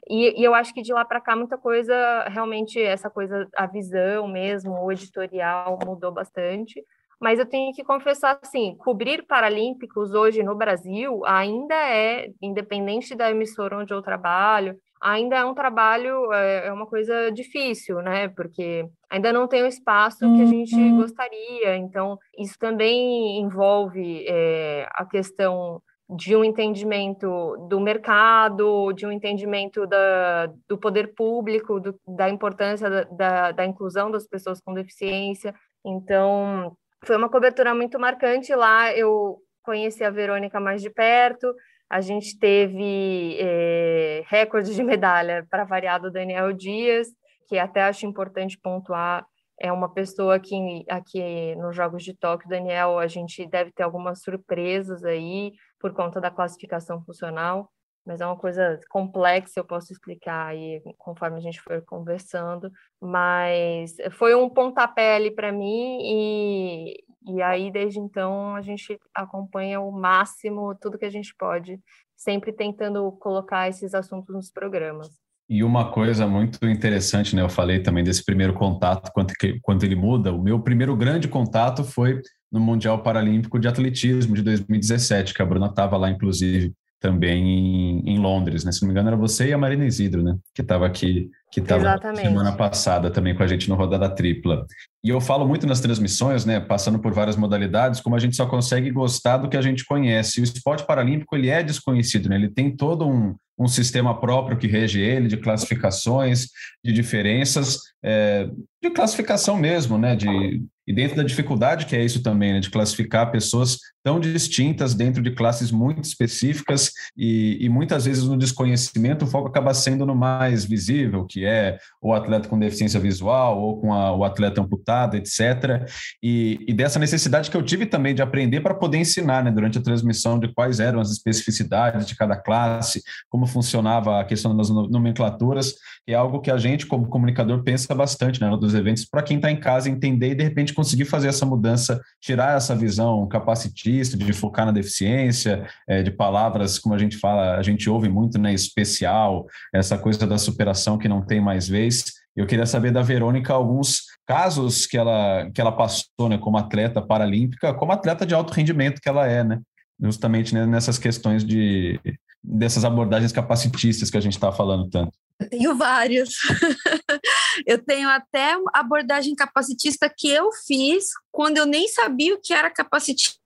E, 0.08 0.40
e 0.40 0.42
eu 0.42 0.54
acho 0.54 0.72
que 0.72 0.80
de 0.80 0.90
lá 0.90 1.04
para 1.04 1.20
cá 1.20 1.36
muita 1.36 1.58
coisa, 1.58 1.94
realmente, 2.28 2.80
essa 2.80 3.10
coisa, 3.10 3.46
a 3.54 3.66
visão 3.66 4.26
mesmo, 4.26 4.72
o 4.72 4.90
editorial 4.90 5.78
mudou 5.84 6.10
bastante. 6.10 6.82
Mas 7.20 7.38
eu 7.38 7.44
tenho 7.44 7.74
que 7.74 7.84
confessar 7.84 8.38
assim, 8.42 8.74
cobrir 8.78 9.26
Paralímpicos 9.26 10.14
hoje 10.14 10.42
no 10.42 10.56
Brasil 10.56 11.20
ainda 11.26 11.74
é, 11.74 12.30
independente 12.40 13.14
da 13.14 13.30
emissora 13.30 13.76
onde 13.76 13.92
eu 13.92 14.00
trabalho, 14.00 14.80
ainda 15.00 15.36
é 15.36 15.44
um 15.44 15.54
trabalho, 15.54 16.32
é, 16.32 16.66
é 16.66 16.72
uma 16.72 16.86
coisa 16.86 17.30
difícil, 17.30 18.02
né? 18.02 18.28
Porque 18.28 18.86
ainda 19.08 19.32
não 19.32 19.48
tem 19.48 19.62
o 19.62 19.66
espaço 19.66 20.18
que 20.34 20.42
a 20.42 20.46
gente 20.46 20.74
uhum. 20.74 20.98
gostaria. 20.98 21.76
Então, 21.76 22.18
isso 22.38 22.58
também 22.58 23.40
envolve 23.40 24.24
é, 24.28 24.86
a 24.92 25.04
questão 25.04 25.80
de 26.16 26.34
um 26.34 26.42
entendimento 26.42 27.56
do 27.68 27.78
mercado, 27.80 28.92
de 28.92 29.06
um 29.06 29.12
entendimento 29.12 29.86
da, 29.86 30.46
do 30.68 30.76
poder 30.76 31.14
público, 31.14 31.78
do, 31.78 31.94
da 32.06 32.28
importância 32.28 32.90
da, 32.90 33.04
da, 33.04 33.52
da, 33.52 33.64
inclusão 33.64 34.10
das 34.10 34.26
pessoas 34.26 34.60
com 34.60 34.74
deficiência. 34.74 35.54
Então, 35.84 36.76
foi 37.04 37.16
uma 37.16 37.28
cobertura 37.28 37.74
muito 37.74 37.98
marcante 37.98 38.52
lá. 38.54 38.92
Eu 38.92 39.38
conheci 39.62 40.02
a 40.02 40.10
Verônica 40.10 40.58
mais 40.58 40.82
de 40.82 40.90
perto. 40.90 41.54
A 41.90 42.00
gente 42.00 42.38
teve 42.38 43.36
é, 43.40 44.22
recorde 44.28 44.74
de 44.74 44.82
medalha 44.82 45.44
para 45.50 45.64
variado 45.64 46.10
Daniel 46.10 46.52
Dias, 46.52 47.08
que 47.48 47.58
até 47.58 47.82
acho 47.82 48.06
importante 48.06 48.56
pontuar 48.56 49.26
é 49.60 49.70
uma 49.70 49.92
pessoa 49.92 50.40
que 50.40 50.84
aqui 50.88 51.54
nos 51.56 51.76
Jogos 51.76 52.02
de 52.02 52.16
Tóquio, 52.16 52.48
Daniel, 52.48 52.98
a 52.98 53.06
gente 53.06 53.46
deve 53.46 53.70
ter 53.70 53.82
algumas 53.82 54.22
surpresas 54.22 55.04
aí 55.04 55.52
por 55.78 55.92
conta 55.92 56.18
da 56.18 56.30
classificação 56.30 57.04
funcional, 57.04 57.70
mas 58.04 58.20
é 58.20 58.26
uma 58.26 58.36
coisa 58.36 58.78
complexa, 58.88 59.60
eu 59.60 59.64
posso 59.64 59.92
explicar 59.92 60.48
aí 60.48 60.80
conforme 60.98 61.36
a 61.36 61.40
gente 61.40 61.60
for 61.60 61.82
conversando, 61.84 62.70
mas 63.00 63.94
foi 64.12 64.34
um 64.34 64.48
pontapé 64.48 65.16
ali 65.16 65.30
para 65.30 65.52
mim 65.52 65.98
e, 66.02 67.04
e 67.26 67.42
aí 67.42 67.70
desde 67.70 67.98
então 67.98 68.54
a 68.54 68.62
gente 68.62 68.98
acompanha 69.14 69.80
o 69.80 69.92
máximo 69.92 70.74
tudo 70.74 70.98
que 70.98 71.04
a 71.04 71.10
gente 71.10 71.34
pode, 71.38 71.78
sempre 72.16 72.52
tentando 72.52 73.10
colocar 73.12 73.68
esses 73.68 73.94
assuntos 73.94 74.34
nos 74.34 74.50
programas. 74.50 75.08
E 75.48 75.64
uma 75.64 75.90
coisa 75.90 76.28
muito 76.28 76.64
interessante, 76.64 77.34
né? 77.34 77.42
Eu 77.42 77.48
falei 77.48 77.82
também 77.82 78.04
desse 78.04 78.24
primeiro 78.24 78.54
contato, 78.54 79.10
quanto, 79.12 79.34
que, 79.34 79.58
quanto 79.58 79.84
ele 79.84 79.96
muda. 79.96 80.32
O 80.32 80.40
meu 80.40 80.60
primeiro 80.60 80.96
grande 80.96 81.26
contato 81.26 81.82
foi 81.82 82.22
no 82.52 82.60
Mundial 82.60 83.02
Paralímpico 83.02 83.58
de 83.58 83.66
Atletismo 83.66 84.36
de 84.36 84.42
2017, 84.42 85.34
que 85.34 85.42
a 85.42 85.44
Bruna 85.44 85.66
estava 85.66 85.96
lá, 85.96 86.08
inclusive, 86.08 86.72
também 87.00 87.42
em, 87.42 88.10
em, 88.10 88.18
Londres, 88.18 88.62
né? 88.62 88.70
Se 88.70 88.82
não 88.82 88.88
me 88.88 88.92
engano, 88.92 89.08
era 89.08 89.16
você 89.16 89.48
e 89.48 89.52
a 89.52 89.58
Marina 89.58 89.86
Isidro, 89.86 90.22
né? 90.22 90.36
Que 90.54 90.60
estava 90.60 90.86
aqui, 90.86 91.30
que 91.50 91.60
estava 91.60 91.98
semana 92.14 92.52
passada 92.52 93.10
também 93.10 93.34
com 93.34 93.42
a 93.42 93.46
gente 93.46 93.68
no 93.68 93.74
Rodada 93.74 94.08
Tripla. 94.10 94.66
E 95.02 95.08
eu 95.08 95.20
falo 95.20 95.48
muito 95.48 95.66
nas 95.66 95.80
transmissões, 95.80 96.44
né? 96.44 96.60
Passando 96.60 96.98
por 96.98 97.12
várias 97.12 97.36
modalidades, 97.36 98.00
como 98.00 98.14
a 98.14 98.18
gente 98.18 98.36
só 98.36 98.46
consegue 98.46 98.90
gostar 98.90 99.38
do 99.38 99.48
que 99.48 99.56
a 99.56 99.62
gente 99.62 99.84
conhece. 99.86 100.38
E 100.38 100.42
o 100.42 100.44
esporte 100.44 100.86
paralímpico, 100.86 101.34
ele 101.34 101.48
é 101.48 101.62
desconhecido, 101.62 102.28
né? 102.28 102.36
Ele 102.36 102.50
tem 102.50 102.76
todo 102.76 103.08
um, 103.08 103.34
um 103.58 103.66
sistema 103.66 104.20
próprio 104.20 104.58
que 104.58 104.66
rege 104.66 105.00
ele, 105.00 105.26
de 105.26 105.38
classificações, 105.38 106.48
de 106.84 106.92
diferenças, 106.92 107.78
é, 108.02 108.46
de 108.82 108.90
classificação 108.90 109.56
mesmo, 109.56 109.96
né? 109.96 110.14
De, 110.14 110.62
e 110.90 110.92
dentro 110.92 111.16
da 111.16 111.22
dificuldade 111.22 111.86
que 111.86 111.94
é 111.94 112.04
isso 112.04 112.20
também, 112.20 112.52
né? 112.52 112.58
De 112.58 112.68
classificar 112.68 113.30
pessoas 113.30 113.78
tão 114.02 114.18
distintas 114.18 114.92
dentro 114.92 115.22
de 115.22 115.30
classes 115.30 115.70
muito 115.70 116.02
específicas 116.02 116.90
e, 117.16 117.58
e 117.60 117.68
muitas 117.68 118.06
vezes 118.06 118.24
no 118.24 118.36
desconhecimento 118.36 119.24
o 119.24 119.28
foco 119.28 119.46
acaba 119.46 119.72
sendo 119.72 120.04
no 120.04 120.16
mais 120.16 120.64
visível, 120.64 121.26
que 121.26 121.44
é 121.44 121.78
o 122.02 122.12
atleta 122.12 122.48
com 122.48 122.58
deficiência 122.58 122.98
visual 122.98 123.60
ou 123.60 123.80
com 123.80 123.92
a, 123.92 124.12
o 124.12 124.24
atleta 124.24 124.60
amputado, 124.60 125.16
etc. 125.16 125.88
E, 126.20 126.58
e, 126.66 126.74
dessa 126.74 126.98
necessidade 126.98 127.50
que 127.50 127.56
eu 127.56 127.62
tive 127.62 127.86
também 127.86 128.12
de 128.12 128.22
aprender 128.22 128.60
para 128.60 128.74
poder 128.74 128.98
ensinar, 128.98 129.44
né? 129.44 129.52
Durante 129.52 129.78
a 129.78 129.82
transmissão 129.82 130.40
de 130.40 130.52
quais 130.52 130.80
eram 130.80 130.98
as 130.98 131.12
especificidades 131.12 132.04
de 132.04 132.16
cada 132.16 132.34
classe, 132.34 133.00
como 133.28 133.46
funcionava 133.46 134.20
a 134.20 134.24
questão 134.24 134.56
das 134.56 134.70
nomenclaturas, 134.70 135.74
é 136.08 136.14
algo 136.14 136.40
que 136.40 136.50
a 136.50 136.56
gente, 136.56 136.86
como 136.86 137.06
comunicador, 137.06 137.62
pensa 137.62 137.94
bastante 137.94 138.40
né, 138.40 138.50
dos 138.56 138.74
eventos, 138.74 139.04
para 139.04 139.22
quem 139.22 139.36
está 139.36 139.50
em 139.50 139.60
casa 139.60 139.88
entender 139.88 140.30
e 140.30 140.34
de 140.34 140.42
repente 140.42 140.74
conseguir 140.80 141.04
fazer 141.04 141.28
essa 141.28 141.44
mudança, 141.44 142.00
tirar 142.22 142.56
essa 142.56 142.74
visão 142.74 143.28
capacitista, 143.28 144.16
de 144.16 144.32
focar 144.32 144.64
na 144.64 144.72
deficiência, 144.72 145.68
é, 145.86 146.02
de 146.02 146.10
palavras, 146.10 146.78
como 146.78 146.94
a 146.94 146.98
gente 146.98 147.18
fala, 147.18 147.56
a 147.56 147.62
gente 147.62 147.90
ouve 147.90 148.08
muito, 148.08 148.38
né, 148.38 148.54
especial, 148.54 149.46
essa 149.74 149.98
coisa 149.98 150.26
da 150.26 150.38
superação 150.38 150.96
que 150.96 151.06
não 151.06 151.20
tem 151.20 151.38
mais 151.38 151.68
vez. 151.68 152.04
Eu 152.34 152.46
queria 152.46 152.64
saber 152.64 152.90
da 152.90 153.02
Verônica 153.02 153.52
alguns 153.52 154.04
casos 154.26 154.86
que 154.86 154.96
ela, 154.96 155.50
que 155.54 155.60
ela 155.60 155.72
passou 155.72 156.30
né, 156.30 156.38
como 156.38 156.56
atleta 156.56 157.02
paralímpica, 157.02 157.74
como 157.74 157.92
atleta 157.92 158.24
de 158.24 158.34
alto 158.34 158.54
rendimento 158.54 159.02
que 159.02 159.08
ela 159.08 159.26
é, 159.26 159.44
né? 159.44 159.60
Justamente 160.02 160.54
né, 160.54 160.64
nessas 160.64 160.96
questões 160.96 161.44
de, 161.44 162.00
dessas 162.42 162.86
abordagens 162.86 163.32
capacitistas 163.32 164.08
que 164.08 164.16
a 164.16 164.20
gente 164.20 164.34
está 164.34 164.50
falando 164.50 164.88
tanto? 164.88 165.12
Eu 165.40 165.48
tenho 165.48 165.74
vários. 165.74 166.34
eu 167.66 167.82
tenho 167.82 168.08
até 168.08 168.56
abordagem 168.74 169.34
capacitista 169.34 170.12
que 170.14 170.28
eu 170.28 170.50
fiz 170.66 171.06
quando 171.32 171.56
eu 171.56 171.66
nem 171.66 171.88
sabia 171.88 172.34
o 172.34 172.40
que 172.40 172.52
era 172.52 172.70
capacitismo 172.70 173.38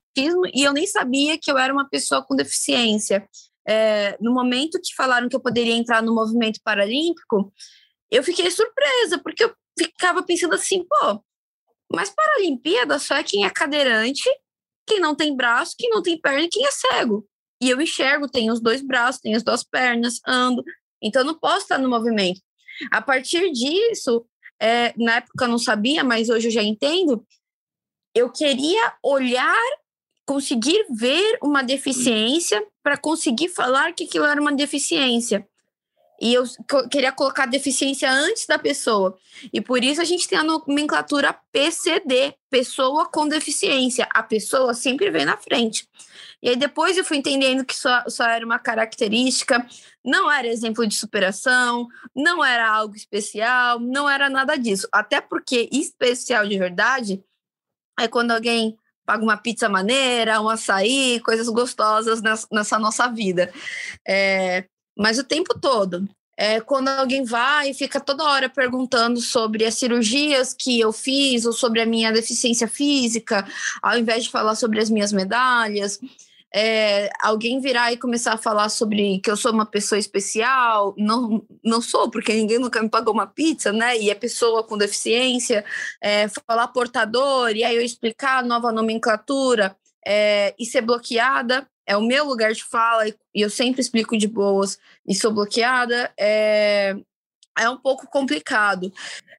e 0.52 0.62
eu 0.62 0.72
nem 0.72 0.86
sabia 0.86 1.38
que 1.38 1.50
eu 1.50 1.56
era 1.56 1.72
uma 1.72 1.88
pessoa 1.88 2.24
com 2.24 2.34
deficiência. 2.34 3.26
É, 3.66 4.16
no 4.20 4.32
momento 4.34 4.80
que 4.82 4.94
falaram 4.94 5.28
que 5.28 5.36
eu 5.36 5.40
poderia 5.40 5.74
entrar 5.74 6.02
no 6.02 6.14
movimento 6.14 6.60
paralímpico, 6.62 7.52
eu 8.10 8.22
fiquei 8.22 8.50
surpresa, 8.50 9.18
porque 9.22 9.44
eu 9.44 9.54
ficava 9.78 10.22
pensando 10.22 10.54
assim, 10.54 10.84
pô, 10.84 11.22
mas 11.92 12.10
Paralimpíada 12.10 12.98
só 12.98 13.16
é 13.16 13.22
quem 13.22 13.44
é 13.44 13.50
cadeirante, 13.50 14.28
quem 14.86 15.00
não 15.00 15.14
tem 15.14 15.34
braço, 15.34 15.74
quem 15.78 15.90
não 15.90 16.02
tem 16.02 16.20
perna 16.20 16.42
e 16.42 16.48
quem 16.48 16.66
é 16.66 16.70
cego. 16.70 17.26
E 17.60 17.70
eu 17.70 17.80
enxergo, 17.80 18.28
tenho 18.28 18.52
os 18.52 18.60
dois 18.60 18.82
braços, 18.82 19.20
tenho 19.20 19.36
as 19.36 19.42
duas 19.42 19.64
pernas, 19.64 20.20
ando. 20.26 20.62
Então, 21.04 21.22
eu 21.22 21.26
não 21.26 21.38
posso 21.38 21.62
estar 21.62 21.78
no 21.78 21.88
movimento. 21.88 22.40
A 22.90 23.00
partir 23.02 23.52
disso, 23.52 24.26
é, 24.60 24.94
na 24.96 25.16
época 25.16 25.44
eu 25.44 25.48
não 25.48 25.58
sabia, 25.58 26.02
mas 26.02 26.28
hoje 26.28 26.48
eu 26.48 26.52
já 26.52 26.62
entendo, 26.62 27.24
eu 28.14 28.30
queria 28.30 28.94
olhar, 29.02 29.62
conseguir 30.26 30.86
ver 30.90 31.38
uma 31.42 31.62
deficiência 31.62 32.64
para 32.82 32.96
conseguir 32.96 33.48
falar 33.48 33.92
que 33.92 34.04
aquilo 34.04 34.24
era 34.24 34.40
uma 34.40 34.52
deficiência. 34.52 35.46
E 36.20 36.32
eu 36.32 36.44
queria 36.90 37.12
colocar 37.12 37.46
deficiência 37.46 38.10
antes 38.10 38.46
da 38.46 38.58
pessoa. 38.58 39.16
E 39.52 39.60
por 39.60 39.82
isso 39.82 40.00
a 40.00 40.04
gente 40.04 40.28
tem 40.28 40.38
a 40.38 40.44
nomenclatura 40.44 41.36
PCD, 41.52 42.34
pessoa 42.48 43.06
com 43.10 43.26
deficiência. 43.26 44.08
A 44.14 44.22
pessoa 44.22 44.74
sempre 44.74 45.10
vem 45.10 45.24
na 45.24 45.36
frente. 45.36 45.88
E 46.42 46.50
aí 46.50 46.56
depois 46.56 46.96
eu 46.96 47.04
fui 47.04 47.16
entendendo 47.16 47.64
que 47.64 47.74
só, 47.74 48.04
só 48.06 48.24
era 48.28 48.44
uma 48.44 48.58
característica, 48.58 49.66
não 50.04 50.30
era 50.30 50.46
exemplo 50.46 50.86
de 50.86 50.94
superação, 50.94 51.88
não 52.14 52.44
era 52.44 52.68
algo 52.68 52.94
especial, 52.94 53.80
não 53.80 54.08
era 54.08 54.28
nada 54.28 54.56
disso. 54.56 54.86
Até 54.92 55.20
porque 55.20 55.68
especial 55.72 56.46
de 56.46 56.58
verdade 56.58 57.24
é 57.98 58.06
quando 58.06 58.32
alguém 58.32 58.76
paga 59.04 59.22
uma 59.22 59.36
pizza 59.36 59.68
maneira, 59.68 60.40
um 60.40 60.48
açaí, 60.48 61.20
coisas 61.20 61.48
gostosas 61.48 62.22
nessa, 62.22 62.78
nossa 62.78 63.08
vida. 63.08 63.52
É, 64.06 64.66
mas 64.96 65.18
o 65.18 65.24
tempo 65.24 65.58
todo. 65.58 66.08
É 66.36 66.60
quando 66.60 66.88
alguém 66.88 67.24
vai 67.24 67.70
e 67.70 67.74
fica 67.74 68.00
toda 68.00 68.24
hora 68.24 68.48
perguntando 68.48 69.20
sobre 69.20 69.64
as 69.64 69.74
cirurgias 69.74 70.52
que 70.52 70.80
eu 70.80 70.92
fiz 70.92 71.46
ou 71.46 71.52
sobre 71.52 71.80
a 71.80 71.86
minha 71.86 72.12
deficiência 72.12 72.66
física, 72.66 73.46
ao 73.80 73.96
invés 73.96 74.24
de 74.24 74.30
falar 74.30 74.56
sobre 74.56 74.80
as 74.80 74.90
minhas 74.90 75.12
medalhas. 75.12 76.00
É, 76.56 77.10
alguém 77.20 77.60
virar 77.60 77.92
e 77.92 77.96
começar 77.96 78.32
a 78.32 78.38
falar 78.38 78.68
sobre 78.68 79.18
que 79.18 79.28
eu 79.28 79.36
sou 79.36 79.52
uma 79.52 79.66
pessoa 79.66 79.98
especial, 79.98 80.94
não, 80.96 81.44
não 81.64 81.80
sou, 81.80 82.08
porque 82.08 82.32
ninguém 82.32 82.60
nunca 82.60 82.80
me 82.80 82.88
pagou 82.88 83.12
uma 83.12 83.26
pizza, 83.26 83.72
né? 83.72 83.98
E 83.98 84.08
é 84.08 84.14
pessoa 84.14 84.62
com 84.62 84.78
deficiência, 84.78 85.64
é, 86.00 86.28
falar 86.46 86.68
portador, 86.68 87.50
e 87.56 87.64
aí 87.64 87.74
eu 87.74 87.82
explicar 87.82 88.38
a 88.38 88.46
nova 88.46 88.70
nomenclatura 88.70 89.76
é, 90.06 90.54
e 90.56 90.64
ser 90.64 90.82
bloqueada 90.82 91.68
é 91.86 91.96
o 91.96 92.02
meu 92.02 92.24
lugar 92.24 92.52
de 92.52 92.64
fala 92.64 93.06
e 93.08 93.14
eu 93.34 93.50
sempre 93.50 93.80
explico 93.80 94.16
de 94.16 94.26
boas 94.26 94.78
e 95.06 95.14
sou 95.14 95.32
bloqueada, 95.32 96.12
é, 96.18 96.96
é 97.58 97.68
um 97.68 97.78
pouco 97.78 98.06
complicado. 98.06 98.92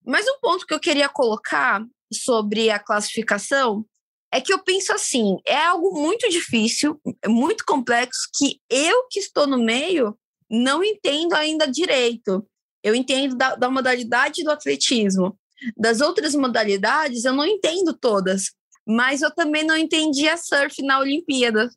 Mas 0.06 0.28
um 0.28 0.40
ponto 0.40 0.66
que 0.66 0.74
eu 0.74 0.80
queria 0.80 1.10
colocar 1.10 1.84
sobre 2.14 2.70
a 2.70 2.80
classificação 2.80 3.86
é 4.32 4.42
que 4.42 4.54
eu 4.54 4.60
penso 4.60 4.94
assim, 4.94 5.38
é 5.46 5.58
algo 5.58 6.00
muito 6.00 6.30
difícil, 6.30 7.00
muito 7.26 7.64
complexo, 7.66 8.30
que 8.38 8.60
eu 8.70 9.08
que 9.10 9.20
estou 9.20 9.48
no 9.48 9.58
meio 9.58 10.18
não 10.50 10.84
entendo 10.84 11.34
ainda 11.34 11.66
direito. 11.66 12.46
Eu 12.84 12.94
entendo 12.94 13.36
da, 13.36 13.56
da 13.56 13.70
modalidade 13.70 14.44
do 14.44 14.52
atletismo. 14.52 15.38
Das 15.76 16.02
outras 16.02 16.36
modalidades, 16.36 17.26
eu 17.26 17.34
não 17.34 17.46
entendo 17.46 17.94
todas. 17.94 18.52
Mas 18.86 19.22
eu 19.22 19.34
também 19.34 19.64
não 19.64 19.76
entendi 19.76 20.28
a 20.28 20.38
surf 20.38 20.84
na 20.84 21.00
Olimpíada 21.00 21.70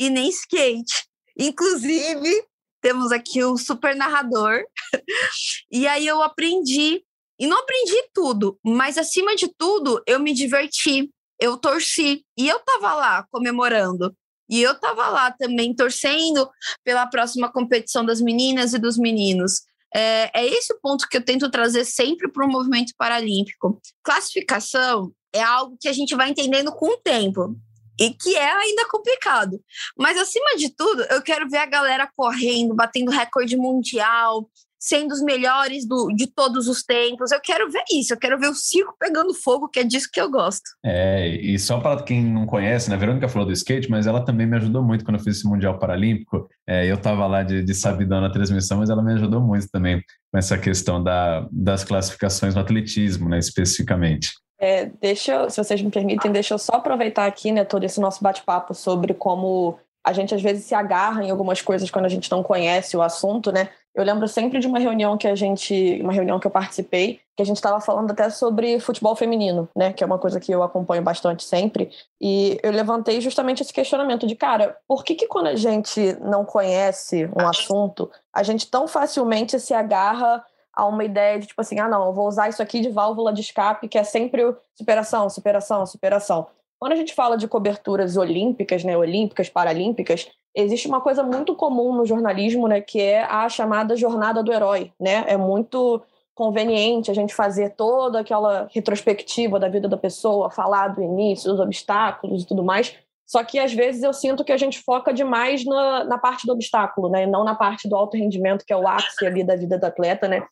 e 0.00 0.08
nem 0.08 0.30
skate. 0.30 1.04
Inclusive, 1.38 2.42
temos 2.80 3.12
aqui 3.12 3.44
um 3.44 3.58
super 3.58 3.94
narrador. 3.94 4.64
e 5.70 5.86
aí 5.86 6.06
eu 6.06 6.22
aprendi. 6.22 7.04
E 7.38 7.46
não 7.46 7.58
aprendi 7.58 7.96
tudo, 8.12 8.58
mas 8.64 8.98
acima 8.98 9.34
de 9.36 9.48
tudo, 9.56 10.02
eu 10.06 10.18
me 10.18 10.32
diverti. 10.32 11.10
Eu 11.38 11.56
torci. 11.56 12.24
E 12.36 12.48
eu 12.48 12.58
tava 12.60 12.94
lá 12.94 13.26
comemorando. 13.30 14.14
E 14.48 14.60
eu 14.62 14.78
tava 14.78 15.08
lá 15.08 15.30
também 15.30 15.74
torcendo 15.74 16.50
pela 16.82 17.06
próxima 17.06 17.52
competição 17.52 18.04
das 18.04 18.20
meninas 18.20 18.72
e 18.72 18.78
dos 18.78 18.96
meninos. 18.96 19.60
É, 19.94 20.30
é 20.34 20.46
esse 20.46 20.72
o 20.72 20.80
ponto 20.80 21.08
que 21.08 21.16
eu 21.16 21.24
tento 21.24 21.50
trazer 21.50 21.84
sempre 21.84 22.30
para 22.30 22.44
o 22.44 22.50
movimento 22.50 22.92
paralímpico. 22.96 23.80
Classificação 24.02 25.12
é 25.32 25.42
algo 25.42 25.76
que 25.80 25.88
a 25.88 25.92
gente 25.92 26.14
vai 26.14 26.30
entendendo 26.30 26.72
com 26.72 26.94
o 26.94 26.96
tempo. 26.98 27.56
E 28.00 28.14
que 28.14 28.34
é 28.34 28.50
ainda 28.50 28.88
complicado. 28.88 29.60
Mas 29.96 30.16
acima 30.16 30.56
de 30.56 30.74
tudo, 30.74 31.02
eu 31.10 31.20
quero 31.20 31.48
ver 31.48 31.58
a 31.58 31.66
galera 31.66 32.08
correndo, 32.16 32.74
batendo 32.74 33.10
recorde 33.10 33.58
mundial, 33.58 34.48
sendo 34.80 35.12
os 35.12 35.20
melhores 35.20 35.86
do, 35.86 36.08
de 36.16 36.26
todos 36.26 36.66
os 36.66 36.82
tempos. 36.82 37.30
Eu 37.30 37.40
quero 37.40 37.70
ver 37.70 37.84
isso, 37.92 38.14
eu 38.14 38.18
quero 38.18 38.38
ver 38.38 38.48
o 38.48 38.54
circo 38.54 38.96
pegando 38.98 39.34
fogo, 39.34 39.68
que 39.68 39.80
é 39.80 39.84
disso 39.84 40.08
que 40.10 40.18
eu 40.18 40.30
gosto. 40.30 40.64
É, 40.82 41.28
e 41.28 41.58
só 41.58 41.78
para 41.78 42.02
quem 42.02 42.24
não 42.24 42.46
conhece, 42.46 42.88
né, 42.88 42.96
a 42.96 42.98
Verônica 42.98 43.28
falou 43.28 43.46
do 43.46 43.52
skate, 43.52 43.90
mas 43.90 44.06
ela 44.06 44.24
também 44.24 44.46
me 44.46 44.56
ajudou 44.56 44.82
muito 44.82 45.04
quando 45.04 45.18
eu 45.18 45.22
fiz 45.22 45.36
esse 45.36 45.46
Mundial 45.46 45.78
Paralímpico. 45.78 46.48
É, 46.66 46.90
eu 46.90 46.94
estava 46.94 47.26
lá 47.26 47.42
de, 47.42 47.62
de 47.62 47.74
sabidão 47.74 48.22
na 48.22 48.30
transmissão, 48.30 48.78
mas 48.78 48.88
ela 48.88 49.02
me 49.02 49.12
ajudou 49.12 49.42
muito 49.42 49.68
também 49.70 50.02
com 50.32 50.38
essa 50.38 50.56
questão 50.56 51.02
da, 51.02 51.46
das 51.52 51.84
classificações 51.84 52.54
no 52.54 52.62
atletismo, 52.62 53.28
né, 53.28 53.38
especificamente. 53.38 54.30
É, 54.60 54.86
deixa, 55.00 55.48
se 55.48 55.56
vocês 55.56 55.80
me 55.80 55.90
permitem, 55.90 56.30
deixa 56.30 56.52
eu 56.52 56.58
só 56.58 56.74
aproveitar 56.74 57.24
aqui, 57.24 57.50
né, 57.50 57.64
todo 57.64 57.82
esse 57.82 57.98
nosso 57.98 58.22
bate-papo 58.22 58.74
sobre 58.74 59.14
como 59.14 59.78
a 60.04 60.12
gente 60.12 60.34
às 60.34 60.42
vezes 60.42 60.64
se 60.64 60.74
agarra 60.74 61.24
em 61.24 61.30
algumas 61.30 61.62
coisas 61.62 61.90
quando 61.90 62.04
a 62.04 62.10
gente 62.10 62.30
não 62.30 62.42
conhece 62.42 62.96
o 62.96 63.02
assunto, 63.02 63.50
né? 63.52 63.70
Eu 63.94 64.04
lembro 64.04 64.28
sempre 64.28 64.60
de 64.60 64.66
uma 64.66 64.78
reunião 64.78 65.18
que 65.18 65.26
a 65.26 65.34
gente, 65.34 66.00
uma 66.00 66.12
reunião 66.12 66.38
que 66.38 66.46
eu 66.46 66.50
participei, 66.50 67.20
que 67.36 67.42
a 67.42 67.44
gente 67.44 67.56
estava 67.56 67.80
falando 67.80 68.10
até 68.12 68.30
sobre 68.30 68.78
futebol 68.78 69.16
feminino, 69.16 69.68
né? 69.74 69.92
Que 69.92 70.04
é 70.04 70.06
uma 70.06 70.18
coisa 70.18 70.38
que 70.38 70.52
eu 70.52 70.62
acompanho 70.62 71.02
bastante 71.02 71.42
sempre. 71.42 71.90
E 72.20 72.58
eu 72.62 72.70
levantei 72.70 73.20
justamente 73.20 73.62
esse 73.62 73.72
questionamento 73.72 74.26
de, 74.26 74.36
cara, 74.36 74.76
por 74.86 75.04
que 75.04 75.14
que 75.14 75.26
quando 75.26 75.48
a 75.48 75.56
gente 75.56 76.16
não 76.20 76.44
conhece 76.44 77.28
um 77.36 77.46
assunto, 77.46 78.10
a 78.32 78.42
gente 78.42 78.70
tão 78.70 78.86
facilmente 78.86 79.58
se 79.58 79.74
agarra 79.74 80.44
a 80.72 80.86
uma 80.86 81.04
ideia 81.04 81.38
de 81.38 81.46
tipo 81.46 81.60
assim, 81.60 81.78
ah, 81.78 81.88
não, 81.88 82.06
eu 82.06 82.12
vou 82.12 82.26
usar 82.26 82.48
isso 82.48 82.62
aqui 82.62 82.80
de 82.80 82.88
válvula 82.88 83.32
de 83.32 83.40
escape, 83.40 83.88
que 83.88 83.98
é 83.98 84.04
sempre 84.04 84.54
superação, 84.74 85.28
superação, 85.28 85.84
superação. 85.86 86.46
Quando 86.78 86.92
a 86.92 86.96
gente 86.96 87.14
fala 87.14 87.36
de 87.36 87.46
coberturas 87.46 88.16
olímpicas, 88.16 88.82
né, 88.84 88.96
olímpicas, 88.96 89.50
paralímpicas, 89.50 90.28
existe 90.54 90.88
uma 90.88 91.00
coisa 91.00 91.22
muito 91.22 91.54
comum 91.54 91.94
no 91.94 92.06
jornalismo, 92.06 92.66
né, 92.66 92.80
que 92.80 93.00
é 93.00 93.22
a 93.24 93.48
chamada 93.48 93.96
jornada 93.96 94.42
do 94.42 94.52
herói, 94.52 94.92
né? 94.98 95.24
É 95.26 95.36
muito 95.36 96.02
conveniente 96.34 97.10
a 97.10 97.14
gente 97.14 97.34
fazer 97.34 97.74
toda 97.76 98.20
aquela 98.20 98.66
retrospectiva 98.72 99.60
da 99.60 99.68
vida 99.68 99.86
da 99.86 99.96
pessoa, 99.96 100.50
falar 100.50 100.88
do 100.88 101.02
início, 101.02 101.50
dos 101.50 101.60
obstáculos 101.60 102.42
e 102.42 102.46
tudo 102.46 102.64
mais. 102.64 102.96
Só 103.26 103.44
que 103.44 103.58
às 103.58 103.74
vezes 103.74 104.02
eu 104.02 104.12
sinto 104.12 104.42
que 104.42 104.50
a 104.50 104.56
gente 104.56 104.80
foca 104.80 105.12
demais 105.12 105.64
na, 105.64 106.04
na 106.04 106.18
parte 106.18 106.46
do 106.46 106.52
obstáculo, 106.52 107.10
né? 107.10 107.26
Não 107.26 107.44
na 107.44 107.54
parte 107.54 107.88
do 107.88 107.94
alto 107.94 108.16
rendimento, 108.16 108.64
que 108.64 108.72
é 108.72 108.76
o 108.76 108.88
ápice 108.88 109.26
ali 109.26 109.44
da 109.44 109.54
vida 109.54 109.78
do 109.78 109.84
atleta, 109.84 110.26
né? 110.26 110.42